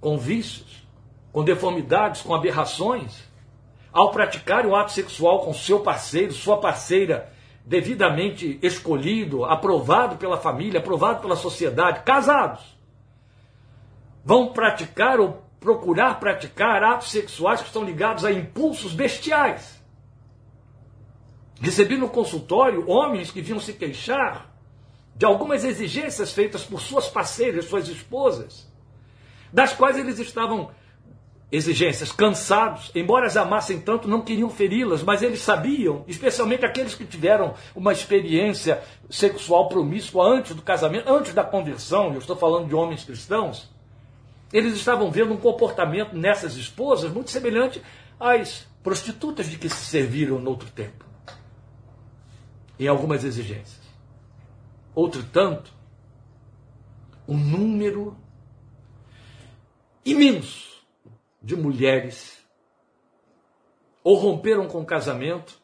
com 0.00 0.18
vícios, 0.18 0.86
com 1.32 1.42
deformidades, 1.44 2.22
com 2.22 2.34
aberrações, 2.34 3.24
ao 3.92 4.10
praticarem 4.10 4.70
o 4.70 4.76
ato 4.76 4.92
sexual 4.92 5.40
com 5.40 5.54
seu 5.54 5.80
parceiro, 5.80 6.32
sua 6.32 6.58
parceira, 6.58 7.32
devidamente 7.64 8.58
escolhido, 8.62 9.44
aprovado 9.44 10.16
pela 10.16 10.36
família, 10.36 10.80
aprovado 10.80 11.20
pela 11.20 11.34
sociedade, 11.34 12.02
casados, 12.04 12.76
vão 14.24 14.52
praticar 14.52 15.18
ou 15.18 15.42
procurar 15.58 16.20
praticar 16.20 16.82
atos 16.84 17.10
sexuais 17.10 17.60
que 17.60 17.66
estão 17.66 17.82
ligados 17.82 18.24
a 18.24 18.30
impulsos 18.30 18.92
bestiais. 18.92 19.75
Recebi 21.60 21.96
no 21.96 22.08
consultório 22.08 22.88
homens 22.88 23.30
que 23.30 23.40
vinham 23.40 23.60
se 23.60 23.72
queixar 23.72 24.54
de 25.14 25.24
algumas 25.24 25.64
exigências 25.64 26.32
feitas 26.32 26.62
por 26.64 26.80
suas 26.80 27.08
parceiras, 27.08 27.64
suas 27.64 27.88
esposas, 27.88 28.70
das 29.52 29.72
quais 29.72 29.96
eles 29.96 30.18
estavam 30.18 30.70
exigências, 31.50 32.10
cansados, 32.10 32.90
embora 32.94 33.26
as 33.26 33.36
amassem 33.36 33.80
tanto, 33.80 34.08
não 34.08 34.20
queriam 34.20 34.50
feri-las, 34.50 35.02
mas 35.02 35.22
eles 35.22 35.40
sabiam, 35.40 36.04
especialmente 36.08 36.64
aqueles 36.64 36.94
que 36.94 37.04
tiveram 37.04 37.54
uma 37.74 37.92
experiência 37.92 38.82
sexual 39.08 39.68
promíscua 39.68 40.26
antes 40.26 40.54
do 40.54 40.62
casamento, 40.62 41.08
antes 41.08 41.32
da 41.32 41.44
conversão, 41.44 42.12
eu 42.12 42.18
estou 42.18 42.36
falando 42.36 42.68
de 42.68 42.74
homens 42.74 43.04
cristãos, 43.04 43.70
eles 44.52 44.74
estavam 44.74 45.10
vendo 45.10 45.32
um 45.32 45.36
comportamento 45.36 46.16
nessas 46.16 46.56
esposas 46.56 47.12
muito 47.12 47.30
semelhante 47.30 47.80
às 48.18 48.66
prostitutas 48.82 49.46
de 49.46 49.56
que 49.56 49.68
se 49.68 49.86
serviram 49.86 50.38
no 50.38 50.50
outro 50.50 50.70
tempo, 50.70 51.04
em 52.78 52.88
algumas 52.88 53.24
exigências. 53.24 53.80
Outro 54.94 55.22
tanto, 55.24 55.72
um 57.28 57.36
número 57.36 58.16
imenso 60.04 60.84
de 61.42 61.56
mulheres 61.56 62.36
ou 64.06 64.14
romperam 64.14 64.68
com 64.68 64.82
o 64.82 64.86
casamento, 64.86 65.60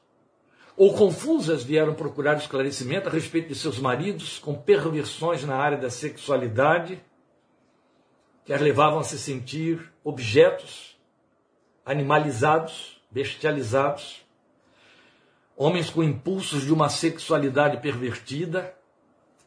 ou 0.77 0.93
confusas 0.95 1.63
vieram 1.63 1.95
procurar 1.95 2.37
esclarecimento 2.37 3.09
a 3.09 3.13
respeito 3.13 3.47
de 3.47 3.55
seus 3.55 3.79
maridos 3.79 4.41
com 4.41 4.53
perversões 4.53 5.45
na 5.45 5.55
área 5.55 5.79
da 5.79 5.89
sexualidade, 5.89 7.01
que 8.45 8.53
as 8.53 8.61
levavam 8.61 8.99
a 8.99 9.05
se 9.05 9.17
sentir 9.17 9.93
objetos 10.03 10.99
animalizados, 11.87 13.01
bestializados, 13.13 14.22
homens 15.57 15.91
com 15.91 16.03
impulsos 16.03 16.63
de 16.63 16.73
uma 16.73 16.89
sexualidade 16.89 17.81
pervertida, 17.81 18.75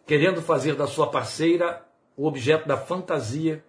querendo 0.05 0.41
fazer 0.41 0.75
da 0.75 0.87
sua 0.87 1.09
parceira 1.09 1.85
o 2.15 2.25
objeto 2.25 2.67
da 2.67 2.77
fantasia 2.77 3.63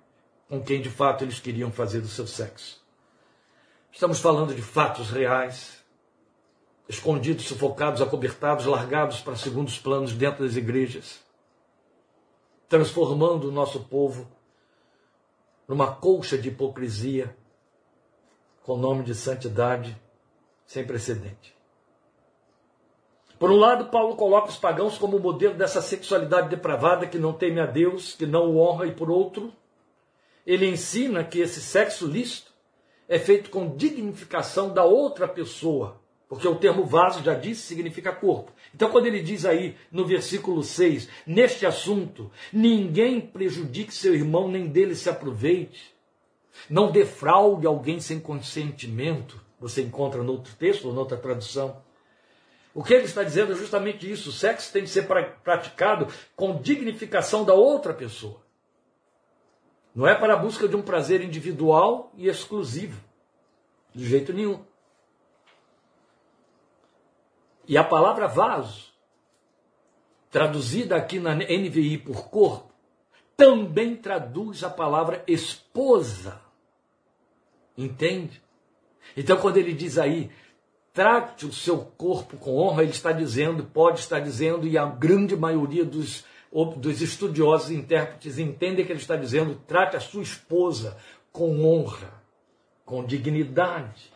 com 0.48 0.62
quem 0.62 0.80
de 0.80 0.90
fato 0.90 1.24
eles 1.24 1.40
queriam 1.40 1.72
fazer 1.72 2.00
do 2.00 2.08
seu 2.08 2.26
sexo. 2.26 2.84
Estamos 3.90 4.20
falando 4.20 4.54
de 4.54 4.62
fatos 4.62 5.10
reais, 5.10 5.82
escondidos, 6.88 7.46
sufocados, 7.46 8.00
acobertados, 8.00 8.66
largados 8.66 9.20
para 9.20 9.36
segundos 9.36 9.78
planos 9.78 10.12
dentro 10.12 10.44
das 10.44 10.56
igrejas, 10.56 11.20
transformando 12.68 13.48
o 13.48 13.52
nosso 13.52 13.80
povo 13.84 14.28
numa 15.66 15.92
colcha 15.92 16.38
de 16.38 16.48
hipocrisia 16.48 17.36
com 18.62 18.74
o 18.74 18.76
nome 18.76 19.02
de 19.02 19.14
santidade 19.14 20.00
sem 20.66 20.86
precedente. 20.86 21.55
Por 23.38 23.50
um 23.50 23.56
lado, 23.56 23.90
Paulo 23.90 24.16
coloca 24.16 24.48
os 24.48 24.56
pagãos 24.56 24.96
como 24.96 25.18
modelo 25.18 25.54
dessa 25.54 25.82
sexualidade 25.82 26.48
depravada 26.48 27.06
que 27.06 27.18
não 27.18 27.34
teme 27.34 27.60
a 27.60 27.66
Deus, 27.66 28.14
que 28.14 28.24
não 28.24 28.50
o 28.50 28.58
honra, 28.58 28.86
e 28.86 28.92
por 28.92 29.10
outro, 29.10 29.52
ele 30.46 30.66
ensina 30.66 31.22
que 31.22 31.40
esse 31.40 31.60
sexo 31.60 32.06
lícito 32.06 32.50
é 33.06 33.18
feito 33.18 33.50
com 33.50 33.76
dignificação 33.76 34.72
da 34.72 34.84
outra 34.84 35.28
pessoa, 35.28 36.00
porque 36.28 36.48
o 36.48 36.56
termo 36.56 36.84
vaso, 36.84 37.22
já 37.22 37.34
disse, 37.34 37.62
significa 37.62 38.10
corpo. 38.10 38.52
Então, 38.74 38.90
quando 38.90 39.06
ele 39.06 39.20
diz 39.20 39.44
aí 39.44 39.76
no 39.92 40.06
versículo 40.06 40.62
6, 40.62 41.08
neste 41.26 41.66
assunto, 41.66 42.30
ninguém 42.52 43.20
prejudique 43.20 43.94
seu 43.94 44.14
irmão, 44.14 44.48
nem 44.48 44.66
dele 44.66 44.94
se 44.94 45.10
aproveite, 45.10 45.94
não 46.70 46.90
defraude 46.90 47.66
alguém 47.66 48.00
sem 48.00 48.18
consentimento, 48.18 49.40
você 49.60 49.82
encontra 49.82 50.22
no 50.22 50.32
outro 50.32 50.54
texto 50.56 50.86
ou 50.86 50.94
noutra 50.94 51.18
tradução. 51.18 51.84
O 52.76 52.84
que 52.84 52.92
ele 52.92 53.06
está 53.06 53.22
dizendo 53.22 53.52
é 53.52 53.56
justamente 53.56 54.08
isso: 54.08 54.28
o 54.28 54.32
sexo 54.32 54.70
tem 54.70 54.82
que 54.82 54.90
ser 54.90 55.08
praticado 55.42 56.08
com 56.36 56.60
dignificação 56.60 57.42
da 57.42 57.54
outra 57.54 57.94
pessoa. 57.94 58.42
Não 59.94 60.06
é 60.06 60.14
para 60.14 60.34
a 60.34 60.36
busca 60.36 60.68
de 60.68 60.76
um 60.76 60.82
prazer 60.82 61.22
individual 61.22 62.12
e 62.18 62.28
exclusivo. 62.28 63.02
De 63.94 64.06
jeito 64.06 64.30
nenhum. 64.30 64.62
E 67.66 67.78
a 67.78 67.82
palavra 67.82 68.26
vaso, 68.26 68.92
traduzida 70.30 70.96
aqui 70.96 71.18
na 71.18 71.34
NVI 71.34 71.96
por 71.96 72.28
corpo, 72.28 72.74
também 73.34 73.96
traduz 73.96 74.62
a 74.62 74.68
palavra 74.68 75.24
esposa. 75.26 76.42
Entende? 77.74 78.42
Então, 79.16 79.38
quando 79.38 79.56
ele 79.56 79.72
diz 79.72 79.96
aí, 79.96 80.30
trate 80.96 81.44
o 81.44 81.52
seu 81.52 81.78
corpo 81.78 82.38
com 82.38 82.56
honra, 82.56 82.82
ele 82.82 82.90
está 82.90 83.12
dizendo, 83.12 83.64
pode 83.64 84.00
estar 84.00 84.18
dizendo, 84.18 84.66
e 84.66 84.78
a 84.78 84.86
grande 84.86 85.36
maioria 85.36 85.84
dos 85.84 86.24
dos 86.78 87.02
estudiosos 87.02 87.70
e 87.70 87.74
intérpretes 87.74 88.38
entendem 88.38 88.82
que 88.82 88.90
ele 88.90 89.00
está 89.00 89.14
dizendo: 89.14 89.60
trate 89.66 89.94
a 89.94 90.00
sua 90.00 90.22
esposa 90.22 90.96
com 91.30 91.62
honra, 91.66 92.14
com 92.82 93.04
dignidade. 93.04 94.10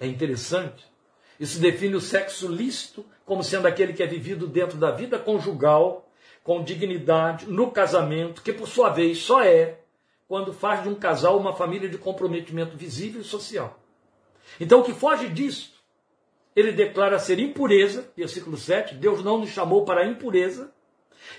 É 0.00 0.06
interessante. 0.06 0.90
Isso 1.38 1.60
define 1.60 1.94
o 1.94 2.00
sexo 2.00 2.48
lícito 2.48 3.04
como 3.26 3.44
sendo 3.44 3.68
aquele 3.68 3.92
que 3.92 4.02
é 4.02 4.06
vivido 4.06 4.46
dentro 4.46 4.78
da 4.78 4.90
vida 4.90 5.18
conjugal, 5.18 6.08
com 6.42 6.64
dignidade, 6.64 7.46
no 7.46 7.70
casamento, 7.70 8.40
que 8.40 8.52
por 8.52 8.66
sua 8.66 8.88
vez 8.88 9.18
só 9.18 9.42
é 9.42 9.80
quando 10.26 10.54
faz 10.54 10.82
de 10.82 10.88
um 10.88 10.94
casal 10.94 11.38
uma 11.38 11.52
família 11.52 11.88
de 11.88 11.98
comprometimento 11.98 12.78
visível 12.78 13.20
e 13.20 13.24
social. 13.24 13.78
Então, 14.58 14.80
o 14.80 14.84
que 14.84 14.94
foge 14.94 15.28
disso, 15.28 15.71
ele 16.54 16.72
declara 16.72 17.18
ser 17.18 17.38
impureza, 17.38 18.10
versículo 18.16 18.56
7, 18.56 18.94
Deus 18.94 19.22
não 19.24 19.38
nos 19.38 19.50
chamou 19.50 19.84
para 19.84 20.02
a 20.02 20.06
impureza, 20.06 20.72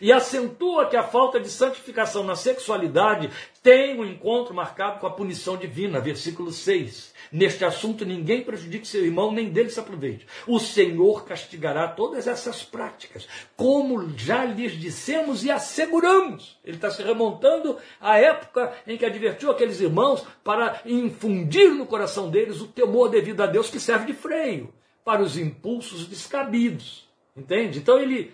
e 0.02 0.12
acentua 0.12 0.88
que 0.88 0.96
a 0.96 1.04
falta 1.04 1.40
de 1.40 1.50
santificação 1.50 2.24
na 2.24 2.36
sexualidade 2.36 3.30
tem 3.62 4.00
um 4.00 4.06
encontro 4.06 4.54
marcado 4.54 5.00
com 5.00 5.08
a 5.08 5.12
punição 5.12 5.56
divina, 5.56 6.00
versículo 6.00 6.52
6. 6.52 7.14
Neste 7.32 7.64
assunto, 7.64 8.06
ninguém 8.06 8.44
prejudique 8.44 8.88
seu 8.88 9.04
irmão, 9.04 9.32
nem 9.32 9.50
dele 9.50 9.70
se 9.70 9.80
aproveite. 9.80 10.28
O 10.48 10.60
Senhor 10.60 11.26
castigará 11.26 11.88
todas 11.88 12.28
essas 12.28 12.64
práticas, 12.64 13.28
como 13.56 14.18
já 14.18 14.44
lhes 14.46 14.74
dissemos 14.74 15.44
e 15.44 15.52
asseguramos. 15.52 16.60
Ele 16.64 16.78
está 16.78 16.92
se 16.92 17.02
remontando 17.02 17.78
à 18.00 18.20
época 18.20 18.74
em 18.86 18.98
que 18.98 19.06
advertiu 19.06 19.52
aqueles 19.52 19.80
irmãos 19.80 20.26
para 20.44 20.82
infundir 20.86 21.70
no 21.72 21.86
coração 21.86 22.30
deles 22.30 22.62
o 22.62 22.68
temor 22.68 23.10
devido 23.10 23.42
a 23.42 23.48
Deus 23.48 23.70
que 23.70 23.80
serve 23.80 24.08
de 24.08 24.14
freio 24.14 24.74
para 25.04 25.22
os 25.22 25.38
impulsos 25.38 26.08
descabidos. 26.08 27.08
Entende? 27.36 27.80
Então 27.80 28.00
ele 28.00 28.34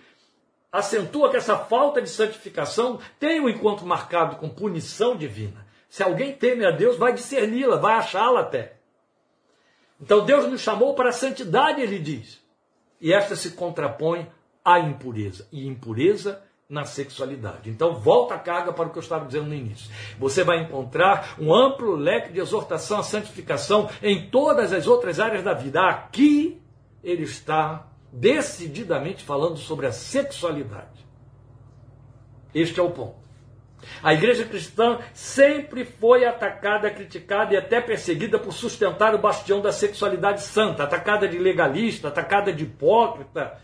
acentua 0.70 1.30
que 1.30 1.36
essa 1.36 1.56
falta 1.56 2.00
de 2.00 2.08
santificação 2.08 3.00
tem 3.18 3.40
um 3.40 3.48
encontro 3.48 3.86
marcado 3.86 4.36
com 4.36 4.48
punição 4.48 5.16
divina. 5.16 5.66
Se 5.88 6.02
alguém 6.02 6.32
teme 6.32 6.64
a 6.64 6.70
Deus, 6.70 6.96
vai 6.96 7.12
discerni-la, 7.12 7.76
vai 7.76 7.94
achá-la 7.94 8.40
até. 8.40 8.74
Então 10.00 10.24
Deus 10.24 10.46
nos 10.48 10.60
chamou 10.60 10.94
para 10.94 11.08
a 11.08 11.12
santidade, 11.12 11.80
ele 11.80 11.98
diz. 11.98 12.40
E 13.00 13.12
esta 13.12 13.34
se 13.34 13.52
contrapõe 13.52 14.30
à 14.64 14.78
impureza. 14.78 15.48
E 15.50 15.66
impureza 15.66 16.42
na 16.70 16.84
sexualidade. 16.84 17.68
Então, 17.68 17.94
volta 17.94 18.34
a 18.34 18.38
carga 18.38 18.72
para 18.72 18.86
o 18.86 18.90
que 18.90 18.98
eu 18.98 19.02
estava 19.02 19.26
dizendo 19.26 19.46
no 19.46 19.54
início. 19.54 19.90
Você 20.20 20.44
vai 20.44 20.60
encontrar 20.60 21.34
um 21.36 21.52
amplo 21.52 21.96
leque 21.96 22.32
de 22.32 22.38
exortação 22.38 23.00
à 23.00 23.02
santificação 23.02 23.90
em 24.00 24.30
todas 24.30 24.72
as 24.72 24.86
outras 24.86 25.18
áreas 25.18 25.42
da 25.42 25.52
vida. 25.52 25.80
Aqui 25.80 26.59
ele 27.02 27.22
está 27.24 27.86
decididamente 28.12 29.22
falando 29.24 29.56
sobre 29.56 29.86
a 29.86 29.92
sexualidade. 29.92 31.06
Este 32.54 32.80
é 32.80 32.82
o 32.82 32.90
ponto. 32.90 33.20
A 34.02 34.12
igreja 34.12 34.44
cristã 34.44 34.98
sempre 35.14 35.84
foi 35.84 36.24
atacada, 36.24 36.90
criticada 36.90 37.54
e 37.54 37.56
até 37.56 37.80
perseguida 37.80 38.38
por 38.38 38.52
sustentar 38.52 39.14
o 39.14 39.18
bastião 39.18 39.60
da 39.60 39.72
sexualidade 39.72 40.42
santa, 40.42 40.84
atacada 40.84 41.26
de 41.26 41.38
legalista, 41.38 42.08
atacada 42.08 42.52
de 42.52 42.64
hipócrita. 42.64 43.58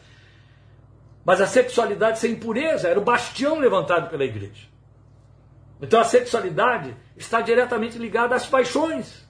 Mas 1.25 1.41
a 1.41 1.47
sexualidade 1.47 2.19
sem 2.19 2.33
impureza 2.33 2.89
era 2.89 2.99
o 2.99 3.05
bastião 3.05 3.59
levantado 3.59 4.09
pela 4.09 4.25
igreja. 4.25 4.69
Então 5.83 6.01
a 6.01 6.05
sexualidade 6.05 6.97
está 7.17 7.41
diretamente 7.41 7.99
ligada 7.99 8.35
às 8.35 8.47
paixões. 8.47 9.27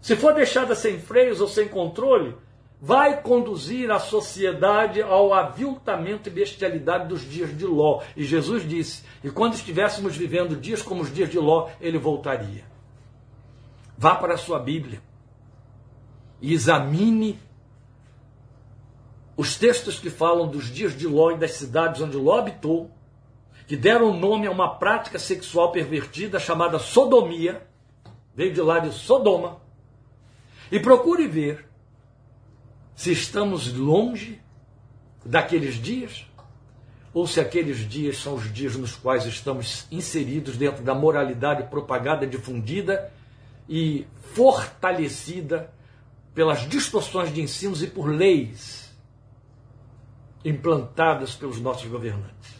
Se 0.00 0.16
for 0.16 0.32
deixada 0.32 0.74
sem 0.74 0.98
freios 0.98 1.40
ou 1.40 1.48
sem 1.48 1.68
controle, 1.68 2.34
vai 2.80 3.20
conduzir 3.20 3.90
a 3.90 3.98
sociedade 3.98 5.02
ao 5.02 5.34
aviltamento 5.34 6.28
e 6.28 6.32
bestialidade 6.32 7.08
dos 7.08 7.28
dias 7.28 7.56
de 7.56 7.66
Ló. 7.66 8.02
E 8.16 8.24
Jesus 8.24 8.66
disse: 8.66 9.04
e 9.22 9.30
quando 9.30 9.54
estivéssemos 9.54 10.16
vivendo 10.16 10.56
dias 10.56 10.80
como 10.80 11.02
os 11.02 11.12
dias 11.12 11.28
de 11.28 11.38
Ló, 11.38 11.68
ele 11.80 11.98
voltaria. 11.98 12.64
Vá 13.98 14.14
para 14.14 14.34
a 14.34 14.38
sua 14.38 14.58
Bíblia 14.58 15.02
e 16.40 16.54
examine 16.54 17.38
os 19.36 19.56
textos 19.56 19.98
que 19.98 20.08
falam 20.08 20.48
dos 20.48 20.70
dias 20.70 20.96
de 20.96 21.06
Ló 21.06 21.32
e 21.32 21.38
das 21.38 21.52
cidades 21.52 22.00
onde 22.00 22.16
Ló 22.16 22.38
habitou, 22.38 22.90
que 23.66 23.76
deram 23.76 24.18
nome 24.18 24.46
a 24.46 24.50
uma 24.50 24.76
prática 24.76 25.18
sexual 25.18 25.70
pervertida 25.70 26.38
chamada 26.38 26.78
sodomia, 26.78 27.66
veio 28.34 28.52
de 28.52 28.60
lá 28.60 28.78
de 28.78 28.92
Sodoma, 28.92 29.60
e 30.72 30.80
procure 30.80 31.26
ver 31.26 31.69
se 33.00 33.12
estamos 33.12 33.72
longe 33.72 34.42
daqueles 35.24 35.76
dias 35.76 36.26
ou 37.14 37.26
se 37.26 37.40
aqueles 37.40 37.78
dias 37.88 38.18
são 38.18 38.34
os 38.34 38.52
dias 38.52 38.76
nos 38.76 38.94
quais 38.94 39.24
estamos 39.24 39.86
inseridos 39.90 40.58
dentro 40.58 40.84
da 40.84 40.94
moralidade 40.94 41.62
propagada, 41.70 42.26
difundida 42.26 43.10
e 43.66 44.06
fortalecida 44.34 45.72
pelas 46.34 46.68
distorções 46.68 47.32
de 47.32 47.40
ensinos 47.40 47.82
e 47.82 47.86
por 47.86 48.04
leis 48.04 48.94
implantadas 50.44 51.34
pelos 51.34 51.58
nossos 51.58 51.88
governantes. 51.88 52.59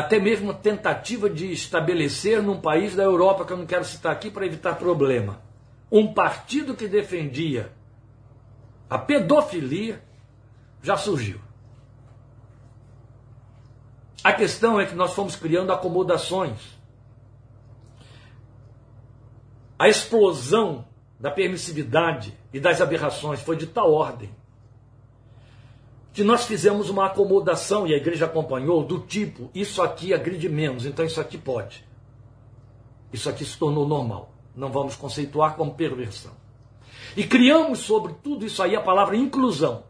Até 0.00 0.18
mesmo 0.18 0.52
tentativa 0.52 1.30
de 1.30 1.52
estabelecer 1.52 2.42
num 2.42 2.60
país 2.60 2.94
da 2.94 3.02
Europa, 3.02 3.44
que 3.44 3.52
eu 3.52 3.56
não 3.56 3.66
quero 3.66 3.84
citar 3.84 4.12
aqui 4.12 4.30
para 4.30 4.46
evitar 4.46 4.74
problema, 4.74 5.40
um 5.90 6.12
partido 6.12 6.74
que 6.74 6.88
defendia 6.88 7.72
a 8.88 8.98
pedofilia, 8.98 10.02
já 10.82 10.96
surgiu. 10.96 11.38
A 14.24 14.32
questão 14.32 14.80
é 14.80 14.86
que 14.86 14.94
nós 14.94 15.12
fomos 15.12 15.36
criando 15.36 15.72
acomodações 15.72 16.80
a 19.80 19.88
explosão 19.88 20.84
da 21.18 21.30
permissividade 21.30 22.36
e 22.52 22.60
das 22.60 22.82
aberrações 22.82 23.40
foi 23.40 23.56
de 23.56 23.66
tal 23.66 23.90
ordem 23.90 24.30
que 26.12 26.24
nós 26.24 26.44
fizemos 26.44 26.90
uma 26.90 27.06
acomodação 27.06 27.86
e 27.86 27.94
a 27.94 27.96
igreja 27.96 28.26
acompanhou 28.26 28.84
do 28.84 29.00
tipo: 29.00 29.50
isso 29.54 29.82
aqui 29.82 30.12
agride 30.12 30.48
menos, 30.48 30.84
então 30.84 31.04
isso 31.04 31.20
aqui 31.20 31.38
pode. 31.38 31.86
Isso 33.12 33.28
aqui 33.28 33.44
se 33.44 33.58
tornou 33.58 33.86
normal. 33.86 34.32
Não 34.54 34.70
vamos 34.70 34.96
conceituar 34.96 35.54
como 35.54 35.74
perversão. 35.74 36.32
E 37.16 37.24
criamos 37.24 37.80
sobre 37.80 38.14
tudo 38.22 38.44
isso 38.46 38.62
aí 38.62 38.76
a 38.76 38.80
palavra 38.80 39.16
inclusão, 39.16 39.84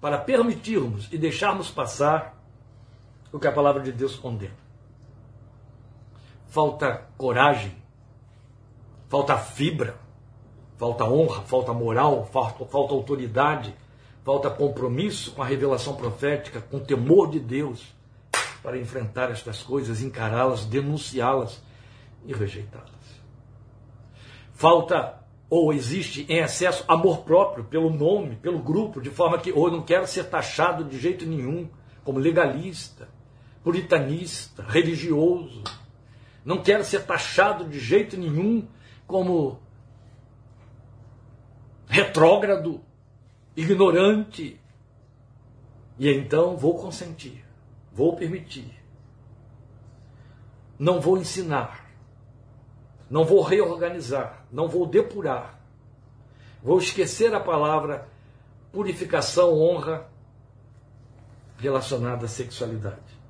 para 0.00 0.18
permitirmos 0.18 1.08
e 1.12 1.18
deixarmos 1.18 1.70
passar 1.70 2.36
o 3.32 3.38
que 3.38 3.46
a 3.46 3.52
palavra 3.52 3.82
de 3.82 3.92
Deus 3.92 4.16
condena. 4.16 4.58
Falta 6.48 7.06
coragem, 7.16 7.76
falta 9.08 9.36
fibra, 9.38 9.96
falta 10.76 11.04
honra, 11.04 11.42
falta 11.42 11.72
moral, 11.72 12.24
falta, 12.26 12.64
falta 12.64 12.94
autoridade, 12.94 13.74
falta 14.24 14.50
compromisso 14.50 15.32
com 15.32 15.42
a 15.42 15.46
revelação 15.46 15.94
profética, 15.94 16.60
com 16.60 16.78
temor 16.78 17.30
de 17.30 17.40
Deus, 17.40 17.94
para 18.62 18.78
enfrentar 18.78 19.30
estas 19.30 19.62
coisas, 19.62 20.02
encará-las, 20.02 20.64
denunciá-las 20.64 21.62
e 22.26 22.32
rejeitá-las. 22.32 22.90
Falta 24.52 25.18
ou 25.48 25.72
existe 25.72 26.24
em 26.28 26.38
excesso 26.38 26.84
amor 26.86 27.22
próprio 27.22 27.64
pelo 27.64 27.90
nome, 27.90 28.36
pelo 28.36 28.60
grupo, 28.60 29.00
de 29.00 29.10
forma 29.10 29.38
que 29.38 29.50
ou 29.50 29.66
eu 29.66 29.72
não 29.72 29.82
quero 29.82 30.06
ser 30.06 30.24
taxado 30.24 30.84
de 30.84 30.98
jeito 30.98 31.26
nenhum 31.26 31.68
como 32.04 32.18
legalista, 32.18 33.08
puritanista, 33.64 34.62
religioso. 34.62 35.64
Não 36.44 36.62
quero 36.62 36.84
ser 36.84 37.04
taxado 37.04 37.64
de 37.64 37.80
jeito 37.80 38.16
nenhum 38.16 38.66
como 39.06 39.58
retrógrado, 41.88 42.80
ignorante. 43.56 44.60
E 45.98 46.08
então 46.08 46.56
vou 46.56 46.78
consentir, 46.78 47.44
vou 47.92 48.16
permitir. 48.16 48.74
Não 50.78 51.00
vou 51.00 51.18
ensinar, 51.18 51.90
não 53.10 53.24
vou 53.24 53.42
reorganizar, 53.42 54.46
não 54.50 54.66
vou 54.66 54.86
depurar. 54.86 55.60
Vou 56.62 56.78
esquecer 56.78 57.34
a 57.34 57.40
palavra 57.40 58.08
purificação, 58.72 59.58
honra 59.58 60.08
relacionada 61.58 62.24
à 62.24 62.28
sexualidade. 62.28 63.20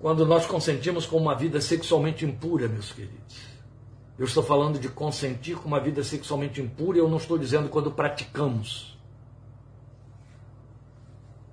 Quando 0.00 0.26
nós 0.26 0.44
consentimos 0.46 1.06
com 1.06 1.16
uma 1.16 1.34
vida 1.34 1.60
sexualmente 1.60 2.24
impura, 2.24 2.66
meus 2.68 2.92
queridos. 2.92 3.51
Eu 4.22 4.26
estou 4.26 4.40
falando 4.44 4.78
de 4.78 4.88
consentir 4.88 5.56
com 5.56 5.66
uma 5.66 5.80
vida 5.80 6.04
sexualmente 6.04 6.60
impura, 6.60 6.96
eu 6.96 7.08
não 7.08 7.16
estou 7.16 7.36
dizendo 7.36 7.68
quando 7.68 7.90
praticamos. 7.90 8.96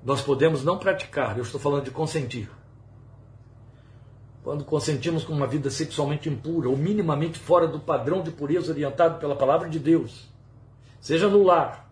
Nós 0.04 0.22
podemos 0.22 0.64
não 0.64 0.78
praticar, 0.78 1.36
eu 1.36 1.42
estou 1.42 1.60
falando 1.60 1.86
de 1.86 1.90
consentir 1.90 2.48
quando 4.44 4.64
consentimos 4.64 5.24
com 5.24 5.34
uma 5.34 5.48
vida 5.48 5.72
sexualmente 5.72 6.30
impura 6.30 6.70
ou 6.70 6.78
minimamente 6.78 7.40
fora 7.40 7.68
do 7.68 7.80
padrão 7.80 8.22
de 8.22 8.30
pureza 8.30 8.72
orientado 8.72 9.20
pela 9.20 9.36
palavra 9.36 9.68
de 9.68 9.80
Deus, 9.80 10.30
seja 11.02 11.28
no 11.28 11.42
lar, 11.42 11.92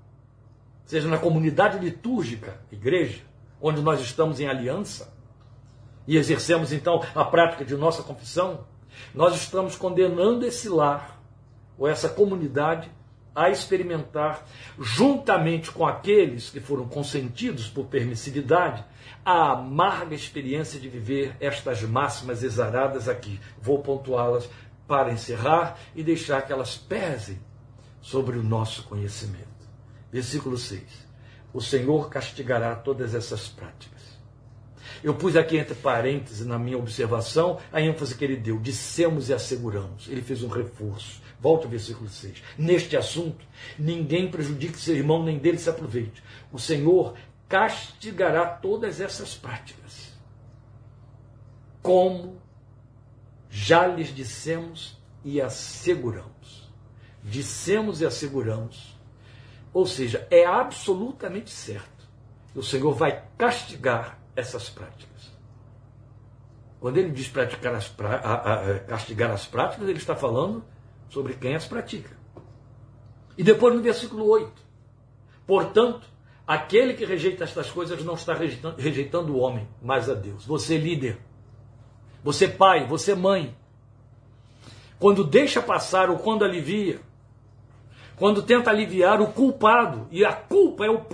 seja 0.85 1.07
na 1.07 1.17
comunidade 1.17 1.79
litúrgica, 1.79 2.61
igreja, 2.71 3.23
onde 3.59 3.81
nós 3.81 3.99
estamos 3.99 4.39
em 4.39 4.47
aliança 4.47 5.11
e 6.05 6.17
exercemos 6.17 6.71
então 6.71 7.01
a 7.15 7.25
prática 7.25 7.65
de 7.65 7.75
nossa 7.75 8.03
confissão, 8.03 8.63
nós 9.13 9.35
estamos 9.35 9.75
condenando 9.75 10.45
esse 10.45 10.69
lar 10.69 11.19
ou 11.77 11.87
essa 11.87 12.09
comunidade 12.09 12.89
a 13.37 13.51
experimentar, 13.51 14.43
juntamente 14.79 15.69
com 15.69 15.85
aqueles 15.85 16.49
que 16.49 16.59
foram 16.59 16.87
consentidos 16.87 17.67
por 17.67 17.85
permissividade, 17.85 18.83
a 19.23 19.51
amarga 19.51 20.15
experiência 20.15 20.79
de 20.79 20.89
viver 20.89 21.35
estas 21.39 21.83
máximas 21.83 22.41
exaradas 22.41 23.07
aqui. 23.07 23.39
Vou 23.61 23.79
pontuá-las 23.83 24.49
para 24.87 25.11
encerrar 25.11 25.77
e 25.95 26.01
deixar 26.01 26.41
que 26.41 26.51
elas 26.51 26.77
pesem 26.77 27.37
sobre 28.01 28.39
o 28.39 28.43
nosso 28.43 28.83
conhecimento. 28.83 29.45
Versículo 30.11 30.57
6. 30.57 30.81
O 31.53 31.61
Senhor 31.61 32.09
castigará 32.09 32.75
todas 32.75 33.13
essas 33.13 33.47
práticas. 33.47 33.96
Eu 35.03 35.13
pus 35.13 35.35
aqui 35.35 35.57
entre 35.57 35.75
parênteses 35.75 36.45
na 36.45 36.57
minha 36.57 36.77
observação 36.77 37.59
a 37.71 37.81
ênfase 37.81 38.15
que 38.15 38.23
ele 38.23 38.35
deu. 38.35 38.59
Dissemos 38.59 39.29
e 39.29 39.33
asseguramos. 39.33 40.07
Ele 40.07 40.21
fez 40.21 40.43
um 40.43 40.47
reforço. 40.47 41.21
Volta 41.39 41.65
ao 41.65 41.71
versículo 41.71 42.09
6. 42.09 42.43
Neste 42.57 42.97
assunto, 42.97 43.45
ninguém 43.77 44.29
prejudique 44.29 44.79
seu 44.79 44.95
irmão, 44.95 45.23
nem 45.23 45.37
dele 45.37 45.57
se 45.57 45.69
aproveite. 45.69 46.23
O 46.51 46.59
Senhor 46.59 47.15
castigará 47.47 48.45
todas 48.45 48.99
essas 48.99 49.35
práticas. 49.35 50.13
Como 51.81 52.41
já 53.49 53.87
lhes 53.87 54.13
dissemos 54.13 54.97
e 55.23 55.39
asseguramos. 55.39 56.71
Dissemos 57.23 58.01
e 58.01 58.05
asseguramos. 58.05 58.97
Ou 59.73 59.85
seja, 59.85 60.27
é 60.31 60.45
absolutamente 60.45 61.51
certo 61.51 61.97
o 62.57 62.63
Senhor 62.63 62.91
vai 62.93 63.23
castigar 63.37 64.16
essas 64.37 64.69
práticas. 64.69 65.35
Quando 66.79 66.97
ele 66.97 67.11
diz 67.11 67.27
praticar 67.27 67.75
as 67.75 67.89
pra... 67.89 68.79
castigar 68.87 69.31
as 69.31 69.45
práticas, 69.45 69.89
ele 69.89 69.97
está 69.97 70.15
falando 70.15 70.63
sobre 71.09 71.33
quem 71.33 71.55
as 71.55 71.65
pratica. 71.65 72.15
E 73.37 73.43
depois 73.43 73.75
no 73.75 73.81
versículo 73.81 74.25
8. 74.29 74.53
Portanto, 75.45 76.07
Aquele 76.47 76.93
que 76.93 77.03
rejeita 77.03 77.43
estas 77.43 77.69
coisas 77.69 78.01
não 78.05 78.13
está 78.13 78.33
rejeitando, 78.33 78.77
rejeitando 78.77 79.33
o 79.33 79.39
homem, 79.39 79.67
mas 79.81 80.09
a 80.09 80.13
Deus. 80.13 80.45
Você 80.45 80.77
líder, 80.77 81.19
você 82.23 82.47
pai, 82.47 82.87
você 82.87 83.13
mãe. 83.13 83.53
Quando 84.97 85.25
deixa 85.25 85.61
passar 85.61 86.09
ou 86.09 86.17
quando 86.17 86.45
alivia, 86.45 87.01
quando 88.17 88.41
tenta 88.41 88.71
aliviar 88.71 89.21
o 89.21 89.27
culpado, 89.27 90.07
e 90.09 90.25
a 90.25 90.33
culpa 90.33 90.85
é 90.85 90.89
o, 90.89 91.05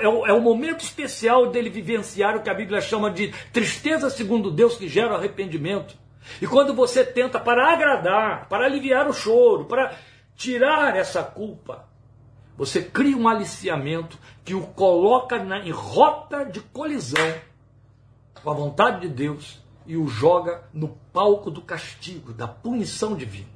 é 0.00 0.08
o, 0.08 0.26
é 0.28 0.32
o 0.32 0.40
momento 0.40 0.80
especial 0.80 1.50
dele 1.50 1.68
vivenciar 1.68 2.36
o 2.36 2.40
que 2.40 2.48
a 2.48 2.54
Bíblia 2.54 2.80
chama 2.80 3.10
de 3.10 3.34
tristeza 3.52 4.08
segundo 4.08 4.50
Deus 4.50 4.76
que 4.76 4.88
gera 4.88 5.16
arrependimento. 5.16 5.96
E 6.40 6.46
quando 6.46 6.72
você 6.72 7.04
tenta 7.04 7.40
para 7.40 7.72
agradar, 7.72 8.48
para 8.48 8.64
aliviar 8.64 9.08
o 9.08 9.12
choro, 9.12 9.64
para 9.64 9.92
tirar 10.36 10.96
essa 10.96 11.20
culpa, 11.20 11.84
você 12.56 12.80
cria 12.80 13.16
um 13.16 13.28
aliciamento 13.28 14.16
que 14.44 14.54
o 14.54 14.62
coloca 14.62 15.42
na, 15.42 15.58
em 15.66 15.72
rota 15.72 16.44
de 16.44 16.60
colisão 16.60 17.34
com 18.40 18.50
a 18.50 18.54
vontade 18.54 19.00
de 19.00 19.08
Deus 19.08 19.60
e 19.84 19.96
o 19.96 20.06
joga 20.06 20.62
no 20.72 20.88
palco 21.12 21.50
do 21.50 21.60
castigo, 21.60 22.32
da 22.32 22.46
punição 22.46 23.16
divina. 23.16 23.48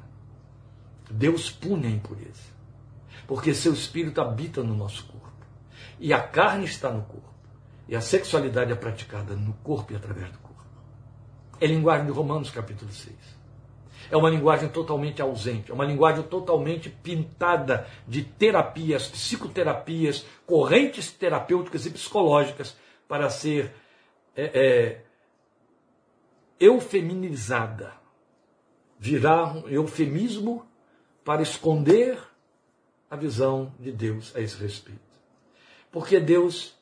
Deus 1.09 1.50
pune 1.50 1.86
a 1.86 1.90
impureza, 1.90 2.55
porque 3.27 3.55
seu 3.55 3.72
espírito 3.72 4.20
habita 4.20 4.62
no 4.62 4.74
nosso 4.74 5.05
corpo, 5.07 5.33
e 5.99 6.12
a 6.12 6.20
carne 6.20 6.64
está 6.64 6.91
no 6.91 7.03
corpo, 7.03 7.35
e 7.89 7.97
a 7.97 8.01
sexualidade 8.01 8.72
é 8.72 8.77
praticada 8.77 9.35
no 9.35 9.53
corpo 9.55 9.93
e 9.93 9.97
através 9.97 10.31
do 10.31 10.39
corpo. 10.39 10.64
É 11.61 11.66
linguagem 11.66 12.07
de 12.07 12.12
Romanos 12.12 12.51
capítulo 12.51 12.93
6 12.93 13.37
é 14.11 14.16
uma 14.16 14.31
linguagem 14.31 14.68
totalmente 14.68 15.20
ausente, 15.20 15.70
é 15.70 15.74
uma 15.74 15.85
linguagem 15.85 16.22
totalmente 16.24 16.89
pintada 16.89 17.87
de 18.07 18.22
terapias, 18.22 19.09
psicoterapias, 19.09 20.24
correntes 20.47 21.11
terapêuticas 21.11 21.87
e 21.87 21.91
psicológicas 21.91 22.77
para 23.09 23.29
ser 23.31 23.72
é, 24.37 24.45
é, 24.45 25.05
eufeminizada. 26.61 27.95
Virar 28.99 29.57
um 29.57 29.68
eufemismo 29.68 30.66
para 31.24 31.43
esconder 31.43 32.18
a 33.16 33.20
visão 33.20 33.72
de 33.80 33.90
Deus 33.90 34.34
a 34.36 34.40
esse 34.40 34.56
respeito. 34.56 35.00
Porque 35.90 36.20
Deus 36.20 36.74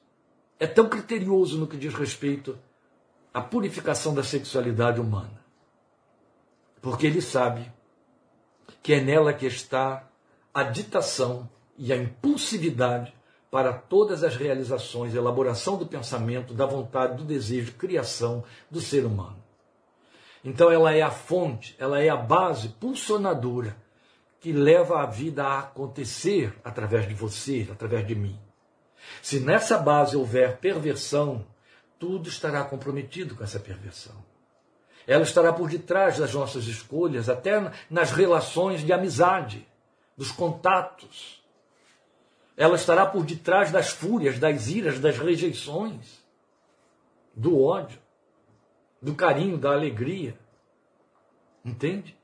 é 0.59 0.67
tão 0.67 0.89
criterioso 0.89 1.59
no 1.59 1.67
que 1.67 1.77
diz 1.77 1.95
respeito 1.95 2.59
à 3.33 3.41
purificação 3.41 4.15
da 4.15 4.23
sexualidade 4.23 5.01
humana 5.01 5.45
porque 6.85 7.07
ele 7.07 7.23
sabe 7.23 7.73
que 8.83 8.93
é 8.93 9.01
nela 9.01 9.33
que 9.33 9.47
está 9.47 10.07
a 10.53 10.63
ditação 10.63 11.49
e 11.79 11.91
a 11.91 11.97
impulsividade 11.97 13.15
para 13.51 13.73
todas 13.73 14.23
as 14.23 14.37
realizações, 14.37 15.15
elaboração 15.15 15.79
do 15.79 15.87
pensamento, 15.87 16.53
da 16.53 16.67
vontade, 16.67 17.17
do 17.17 17.25
desejo, 17.25 17.73
criação 17.73 18.45
do 18.71 18.83
ser 18.83 19.07
humano. 19.07 19.43
Então 20.45 20.71
ela 20.71 20.93
é 20.93 21.01
a 21.01 21.11
fonte, 21.11 21.75
ela 21.79 22.03
é 22.03 22.11
a 22.11 22.17
base 22.17 22.69
pulsionadora 22.69 23.75
que 24.45 24.53
leva 24.53 25.01
a 25.01 25.07
vida 25.07 25.43
a 25.43 25.61
acontecer 25.61 26.55
através 26.63 27.09
de 27.09 27.15
você, 27.15 27.67
através 27.73 28.07
de 28.07 28.15
mim. 28.15 28.39
Se 29.23 29.41
nessa 29.41 29.79
base 29.79 30.19
houver 30.19 30.59
perversão, 30.59 31.47
tudo 31.99 32.29
estará 32.29 32.63
comprometido 32.63 33.35
com 33.35 33.43
essa 33.43 33.59
perversão. 33.59 34.15
Ela 35.07 35.23
estará 35.23 35.51
por 35.51 35.71
detrás 35.71 36.19
das 36.19 36.35
nossas 36.35 36.67
escolhas, 36.67 37.31
até 37.31 37.73
nas 37.89 38.13
relações 38.13 38.83
de 38.83 38.93
amizade, 38.93 39.67
dos 40.15 40.31
contatos. 40.31 41.43
Ela 42.55 42.77
estará 42.77 43.07
por 43.07 43.25
detrás 43.25 43.71
das 43.71 43.89
fúrias, 43.89 44.39
das 44.39 44.69
iras, 44.69 45.01
das 45.01 45.17
rejeições, 45.17 46.23
do 47.35 47.63
ódio, 47.63 47.99
do 49.01 49.15
carinho, 49.15 49.57
da 49.57 49.73
alegria. 49.73 50.39
Entende? 51.65 52.15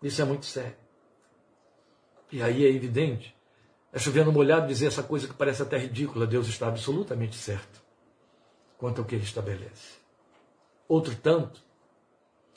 Isso 0.00 0.22
é 0.22 0.24
muito 0.24 0.46
sério. 0.46 0.78
E 2.32 2.42
aí 2.42 2.64
é 2.64 2.68
evidente. 2.68 3.34
É 3.92 3.98
chovendo 3.98 4.32
molhado 4.32 4.66
dizer 4.66 4.86
essa 4.86 5.02
coisa 5.02 5.26
que 5.26 5.34
parece 5.34 5.62
até 5.62 5.76
ridícula. 5.76 6.26
Deus 6.26 6.46
está 6.46 6.68
absolutamente 6.68 7.36
certo 7.36 7.82
quanto 8.78 9.00
ao 9.00 9.04
que 9.04 9.14
ele 9.14 9.24
estabelece. 9.24 9.98
Outro 10.88 11.14
tanto, 11.14 11.62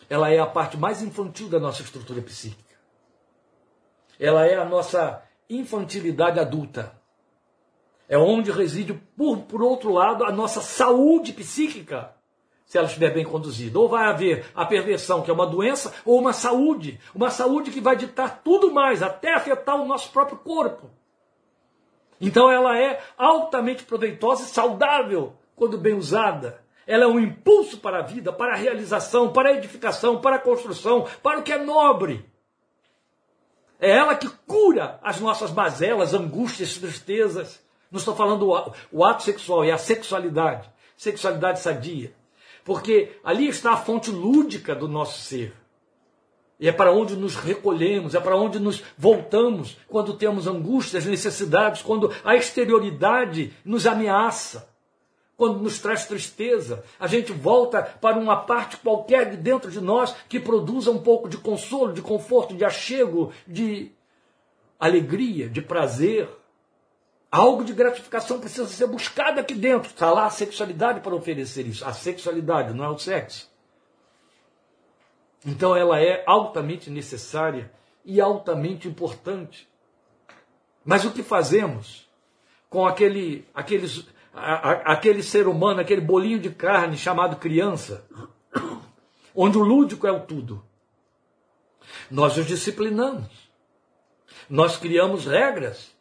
ela 0.09 0.29
é 0.29 0.39
a 0.39 0.45
parte 0.45 0.77
mais 0.77 1.01
infantil 1.01 1.49
da 1.49 1.59
nossa 1.59 1.81
estrutura 1.81 2.21
psíquica. 2.21 2.75
Ela 4.19 4.45
é 4.45 4.55
a 4.55 4.65
nossa 4.65 5.21
infantilidade 5.49 6.39
adulta. 6.39 6.97
É 8.07 8.17
onde 8.17 8.51
reside, 8.51 8.93
por, 8.93 9.39
por 9.43 9.61
outro 9.61 9.91
lado, 9.91 10.23
a 10.23 10.31
nossa 10.31 10.61
saúde 10.61 11.33
psíquica 11.33 12.15
se 12.73 12.79
ela 12.79 12.87
estiver 12.87 13.13
bem 13.13 13.23
conduzida. 13.23 13.77
Ou 13.77 13.87
vai 13.87 14.07
haver 14.07 14.47
a 14.55 14.65
perversão, 14.65 15.21
que 15.21 15.29
é 15.29 15.33
uma 15.33 15.45
doença, 15.45 15.93
ou 16.03 16.19
uma 16.19 16.33
saúde. 16.33 16.99
Uma 17.13 17.29
saúde 17.29 17.69
que 17.69 17.79
vai 17.79 17.95
ditar 17.95 18.41
tudo 18.43 18.71
mais, 18.71 19.03
até 19.03 19.31
afetar 19.31 19.79
o 19.79 19.85
nosso 19.85 20.09
próprio 20.09 20.39
corpo. 20.39 20.89
Então 22.19 22.49
ela 22.49 22.75
é 22.75 22.99
altamente 23.15 23.83
proveitosa 23.83 24.41
e 24.41 24.47
saudável 24.47 25.35
quando 25.55 25.77
bem 25.77 25.93
usada. 25.93 26.63
Ela 26.87 27.03
é 27.03 27.07
um 27.07 27.19
impulso 27.19 27.77
para 27.77 27.99
a 27.99 28.01
vida, 28.01 28.33
para 28.33 28.53
a 28.53 28.57
realização, 28.57 29.31
para 29.31 29.49
a 29.49 29.53
edificação, 29.53 30.19
para 30.19 30.37
a 30.37 30.39
construção, 30.39 31.05
para 31.21 31.37
o 31.37 31.43
que 31.43 31.53
é 31.53 31.63
nobre. 31.63 32.27
É 33.79 33.91
ela 33.91 34.15
que 34.15 34.27
cura 34.47 34.99
as 35.03 35.19
nossas 35.19 35.51
mazelas, 35.51 36.15
angústias, 36.15 36.75
tristezas. 36.75 37.63
Não 37.91 37.99
estou 37.99 38.15
falando 38.15 38.49
o 38.91 39.05
ato 39.05 39.21
sexual, 39.21 39.63
é 39.63 39.69
a 39.69 39.77
sexualidade. 39.77 40.67
Sexualidade 40.97 41.59
sadia. 41.59 42.22
Porque 42.63 43.17
ali 43.23 43.47
está 43.47 43.73
a 43.73 43.77
fonte 43.77 44.09
lúdica 44.09 44.73
do 44.73 44.87
nosso 44.87 45.19
ser. 45.21 45.53
E 46.59 46.67
é 46.67 46.71
para 46.71 46.93
onde 46.93 47.15
nos 47.15 47.35
recolhemos, 47.35 48.15
é 48.15 48.19
para 48.19 48.37
onde 48.37 48.59
nos 48.59 48.81
voltamos 48.97 49.77
quando 49.87 50.13
temos 50.13 50.47
angústias, 50.47 51.05
necessidades, 51.05 51.81
quando 51.81 52.09
a 52.23 52.35
exterioridade 52.35 53.51
nos 53.65 53.85
ameaça, 53.85 54.69
quando 55.35 55.59
nos 55.59 55.79
traz 55.79 56.05
tristeza. 56.05 56.83
A 56.97 57.05
gente 57.05 57.33
volta 57.33 57.81
para 57.81 58.17
uma 58.17 58.37
parte 58.37 58.77
qualquer 58.77 59.31
de 59.31 59.37
dentro 59.37 59.69
de 59.69 59.81
nós 59.81 60.15
que 60.29 60.39
produza 60.39 60.89
um 60.89 60.99
pouco 60.99 61.27
de 61.27 61.37
consolo, 61.37 61.91
de 61.91 62.01
conforto, 62.01 62.55
de 62.55 62.63
achego, 62.63 63.33
de 63.45 63.91
alegria, 64.79 65.49
de 65.49 65.61
prazer. 65.61 66.29
Algo 67.33 67.63
de 67.63 67.73
gratificação 67.73 68.39
precisa 68.39 68.67
ser 68.67 68.85
buscado 68.85 69.39
aqui 69.39 69.55
dentro. 69.55 69.89
Está 69.89 70.11
lá 70.11 70.27
a 70.27 70.29
sexualidade 70.29 70.99
para 70.99 71.15
oferecer 71.15 71.65
isso. 71.65 71.83
A 71.83 71.91
sexualidade, 71.91 72.75
não 72.75 72.85
é 72.85 72.89
o 72.89 72.99
sexo. 72.99 73.51
Então 75.43 75.75
ela 75.75 75.99
é 75.99 76.23
altamente 76.27 76.91
necessária 76.91 77.71
e 78.05 78.21
altamente 78.21 78.87
importante. 78.87 79.67
Mas 80.85 81.05
o 81.05 81.11
que 81.11 81.23
fazemos 81.23 82.07
com 82.69 82.85
aquele, 82.85 83.47
aquele, 83.51 83.87
aquele 84.35 85.23
ser 85.23 85.47
humano, 85.47 85.81
aquele 85.81 86.01
bolinho 86.01 86.39
de 86.39 86.51
carne 86.51 86.95
chamado 86.95 87.37
criança, 87.37 88.05
onde 89.33 89.57
o 89.57 89.63
lúdico 89.63 90.05
é 90.05 90.11
o 90.11 90.19
tudo? 90.19 90.63
Nós 92.11 92.37
os 92.37 92.45
disciplinamos. 92.45 93.49
Nós 94.47 94.77
criamos 94.77 95.25
regras 95.25 95.92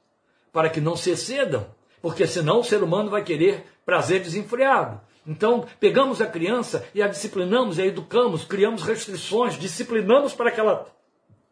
para 0.53 0.69
que 0.69 0.81
não 0.81 0.97
se 0.97 1.11
excedam, 1.11 1.67
porque 2.01 2.27
senão 2.27 2.61
o 2.61 2.65
ser 2.65 2.83
humano 2.83 3.11
vai 3.11 3.25
querer 3.25 3.65
prazer 3.85 4.21
desenfreado. 4.21 5.01
Então, 5.27 5.67
pegamos 5.79 6.21
a 6.21 6.27
criança 6.27 6.87
e 6.95 7.03
a 7.03 7.09
disciplinamos, 7.09 7.79
e 7.79 7.83
a 7.83 7.87
educamos, 7.87 8.45
criamos 8.45 8.83
restrições, 8.83 9.59
disciplinamos 9.59 10.35
para 10.35 10.51
que 10.51 10.61
ela 10.61 10.87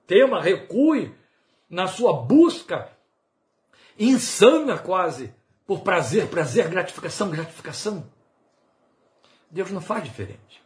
tema, 0.07 0.41
recue 0.43 1.15
na 1.69 1.87
sua 1.87 2.13
busca 2.13 2.91
insana 3.97 4.77
quase 4.77 5.33
por 5.65 5.83
prazer, 5.83 6.27
prazer, 6.27 6.69
gratificação, 6.69 7.31
gratificação. 7.31 8.05
Deus 9.49 9.71
não 9.71 9.81
faz 9.81 10.03
diferente. 10.03 10.60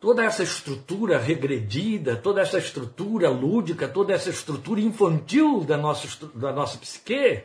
Toda 0.00 0.24
essa 0.24 0.44
estrutura 0.44 1.18
regredida, 1.18 2.14
toda 2.14 2.40
essa 2.40 2.58
estrutura 2.58 3.28
lúdica, 3.30 3.88
toda 3.88 4.12
essa 4.12 4.30
estrutura 4.30 4.80
infantil 4.80 5.64
da 5.64 5.76
nossa, 5.76 6.08
da 6.34 6.52
nossa 6.52 6.78
psique, 6.78 7.42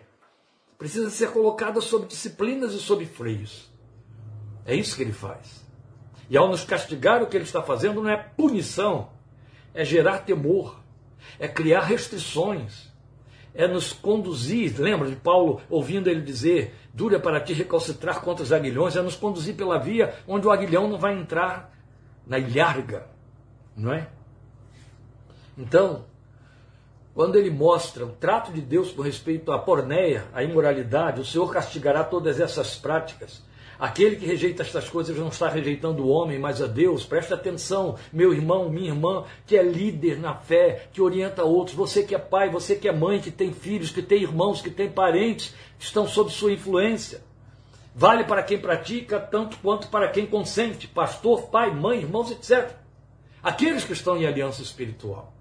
precisa 0.77 1.09
ser 1.09 1.31
colocada 1.31 1.81
sob 1.81 2.05
disciplinas 2.05 2.73
e 2.73 2.79
sob 2.79 3.05
freios. 3.05 3.71
É 4.65 4.75
isso 4.75 4.95
que 4.95 5.01
ele 5.01 5.11
faz. 5.11 5.63
E 6.29 6.37
ao 6.37 6.47
nos 6.47 6.63
castigar, 6.63 7.23
o 7.23 7.27
que 7.27 7.35
ele 7.35 7.43
está 7.43 7.61
fazendo 7.61 8.03
não 8.03 8.09
é 8.09 8.17
punição, 8.17 9.09
é 9.73 9.83
gerar 9.83 10.19
temor, 10.19 10.79
é 11.39 11.47
criar 11.47 11.81
restrições, 11.81 12.87
é 13.55 13.67
nos 13.67 13.93
conduzir. 13.93 14.79
Lembra 14.79 15.09
de 15.09 15.15
Paulo 15.15 15.59
ouvindo 15.71 16.07
ele 16.07 16.21
dizer: 16.21 16.75
dura 16.93 17.19
para 17.19 17.41
ti 17.41 17.53
recalcitrar 17.53 18.21
contra 18.21 18.43
os 18.43 18.53
aguilhões, 18.53 18.95
é 18.95 19.01
nos 19.01 19.15
conduzir 19.15 19.55
pela 19.55 19.79
via 19.79 20.15
onde 20.27 20.45
o 20.45 20.51
aguilhão 20.51 20.87
não 20.87 20.99
vai 20.99 21.17
entrar 21.19 21.72
na 22.25 22.39
ilharga, 22.39 23.07
não 23.75 23.93
é? 23.93 24.07
Então, 25.57 26.05
quando 27.13 27.35
ele 27.35 27.51
mostra 27.51 28.05
o 28.05 28.09
trato 28.09 28.51
de 28.51 28.61
Deus 28.61 28.91
com 28.91 29.01
respeito 29.01 29.51
à 29.51 29.59
porneia, 29.59 30.25
à 30.33 30.43
imoralidade, 30.43 31.21
o 31.21 31.25
Senhor 31.25 31.51
castigará 31.51 32.03
todas 32.03 32.39
essas 32.39 32.75
práticas. 32.75 33.43
Aquele 33.79 34.15
que 34.15 34.25
rejeita 34.25 34.63
estas 34.63 34.89
coisas 34.89 35.17
não 35.17 35.27
está 35.27 35.49
rejeitando 35.49 36.03
o 36.03 36.07
homem, 36.07 36.39
mas 36.39 36.61
a 36.61 36.67
Deus. 36.67 37.05
Preste 37.05 37.33
atenção, 37.33 37.97
meu 38.11 38.33
irmão, 38.33 38.69
minha 38.69 38.89
irmã, 38.89 39.25
que 39.45 39.57
é 39.57 39.63
líder 39.63 40.19
na 40.19 40.33
fé, 40.33 40.87
que 40.93 41.01
orienta 41.01 41.43
outros. 41.43 41.75
Você 41.75 42.03
que 42.03 42.15
é 42.15 42.19
pai, 42.19 42.49
você 42.49 42.75
que 42.75 42.87
é 42.87 42.91
mãe, 42.91 43.19
que 43.19 43.29
tem 43.29 43.51
filhos, 43.51 43.91
que 43.91 44.01
tem 44.01 44.21
irmãos, 44.21 44.61
que 44.61 44.71
tem 44.71 44.89
parentes, 44.89 45.53
que 45.77 45.85
estão 45.85 46.07
sob 46.07 46.31
sua 46.31 46.53
influência. 46.53 47.21
Vale 47.95 48.23
para 48.23 48.41
quem 48.41 48.59
pratica, 48.59 49.19
tanto 49.19 49.57
quanto 49.57 49.87
para 49.87 50.09
quem 50.09 50.25
consente, 50.25 50.87
pastor, 50.87 51.43
pai, 51.43 51.71
mãe, 51.71 51.99
irmãos, 51.99 52.31
etc. 52.31 52.71
Aqueles 53.41 53.83
que 53.83 53.93
estão 53.93 54.17
em 54.17 54.25
aliança 54.25 54.61
espiritual. 54.61 55.33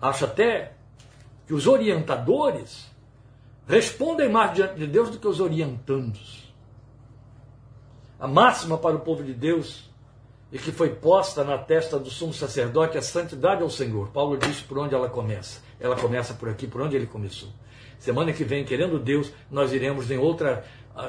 Acho 0.00 0.24
até 0.24 0.72
que 1.46 1.52
os 1.52 1.66
orientadores 1.66 2.90
respondem 3.66 4.28
mais 4.28 4.54
diante 4.54 4.76
de 4.76 4.86
Deus 4.86 5.10
do 5.10 5.18
que 5.18 5.28
os 5.28 5.40
orientandos. 5.40 6.54
A 8.18 8.26
máxima 8.26 8.78
para 8.78 8.96
o 8.96 9.00
povo 9.00 9.22
de 9.22 9.34
Deus 9.34 9.90
e 10.50 10.58
que 10.58 10.72
foi 10.72 10.90
posta 10.90 11.44
na 11.44 11.58
testa 11.58 11.98
do 11.98 12.08
sumo 12.08 12.32
sacerdote, 12.32 12.96
a 12.96 13.02
santidade 13.02 13.62
ao 13.62 13.68
Senhor. 13.68 14.08
Paulo 14.08 14.38
diz 14.38 14.60
por 14.60 14.78
onde 14.78 14.94
ela 14.94 15.08
começa. 15.08 15.60
Ela 15.78 15.96
começa 15.96 16.32
por 16.32 16.48
aqui, 16.48 16.66
por 16.66 16.80
onde 16.80 16.96
ele 16.96 17.06
começou. 17.06 17.50
Semana 17.98 18.32
que 18.32 18.44
vem, 18.44 18.64
querendo 18.64 18.98
Deus, 18.98 19.32
nós 19.50 19.72
iremos 19.72 20.10
em 20.10 20.18
outra 20.18 20.64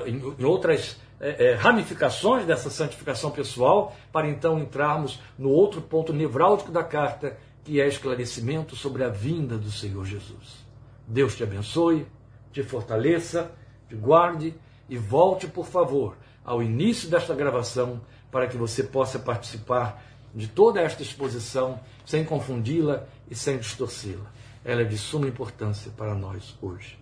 em 0.05 0.43
outras 0.43 0.97
é, 1.19 1.47
é, 1.47 1.53
ramificações 1.55 2.45
dessa 2.45 2.69
santificação 2.69 3.31
pessoal, 3.31 3.95
para 4.11 4.27
então 4.27 4.59
entrarmos 4.59 5.19
no 5.37 5.49
outro 5.49 5.81
ponto 5.81 6.13
nevrálgico 6.13 6.71
da 6.71 6.83
carta, 6.83 7.37
que 7.63 7.81
é 7.81 7.87
esclarecimento 7.87 8.75
sobre 8.75 9.03
a 9.03 9.09
vinda 9.09 9.57
do 9.57 9.71
Senhor 9.71 10.05
Jesus. 10.05 10.65
Deus 11.07 11.35
te 11.35 11.43
abençoe, 11.43 12.05
te 12.51 12.63
fortaleça, 12.63 13.51
te 13.89 13.95
guarde 13.95 14.53
e 14.89 14.97
volte, 14.97 15.47
por 15.47 15.65
favor, 15.65 16.17
ao 16.45 16.61
início 16.61 17.09
desta 17.09 17.33
gravação 17.33 18.01
para 18.31 18.47
que 18.47 18.57
você 18.57 18.83
possa 18.83 19.17
participar 19.17 20.03
de 20.33 20.47
toda 20.47 20.81
esta 20.81 21.01
exposição 21.01 21.79
sem 22.05 22.23
confundi-la 22.23 23.05
e 23.29 23.35
sem 23.35 23.57
distorcê-la. 23.57 24.31
Ela 24.63 24.81
é 24.81 24.85
de 24.85 24.97
suma 24.97 25.27
importância 25.27 25.91
para 25.97 26.13
nós 26.13 26.55
hoje. 26.61 26.97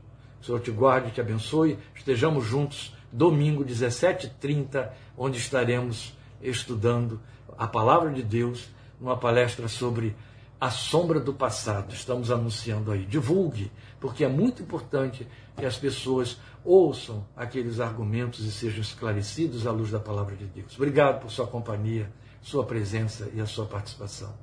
Senhor 0.45 0.59
te 0.59 0.69
guarde, 0.69 1.11
te 1.11 1.19
abençoe. 1.19 1.79
Estejamos 1.95 2.45
juntos 2.45 2.95
domingo, 3.11 3.65
17h30, 3.65 4.91
onde 5.17 5.39
estaremos 5.39 6.15
estudando 6.39 7.19
a 7.57 7.65
palavra 7.67 8.11
de 8.11 8.21
Deus 8.21 8.69
numa 8.99 9.17
palestra 9.17 9.67
sobre 9.67 10.15
a 10.61 10.69
sombra 10.69 11.19
do 11.19 11.33
passado. 11.33 11.93
Estamos 11.93 12.29
anunciando 12.29 12.91
aí. 12.91 13.05
Divulgue, 13.05 13.71
porque 13.99 14.23
é 14.23 14.27
muito 14.27 14.61
importante 14.61 15.27
que 15.57 15.65
as 15.65 15.77
pessoas 15.77 16.37
ouçam 16.63 17.25
aqueles 17.35 17.79
argumentos 17.79 18.45
e 18.45 18.51
sejam 18.51 18.81
esclarecidos 18.81 19.65
à 19.65 19.71
luz 19.71 19.89
da 19.89 19.99
palavra 19.99 20.35
de 20.35 20.45
Deus. 20.45 20.75
Obrigado 20.75 21.21
por 21.21 21.31
sua 21.31 21.47
companhia, 21.47 22.11
sua 22.41 22.63
presença 22.65 23.29
e 23.33 23.41
a 23.41 23.47
sua 23.47 23.65
participação. 23.65 24.33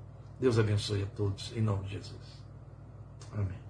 Deus 0.41 0.59
abençoe 0.59 1.05
a 1.05 1.07
todos, 1.07 1.53
em 1.57 1.61
nome 1.61 1.85
de 1.85 1.93
Jesus. 1.93 2.43
Amém. 3.33 3.62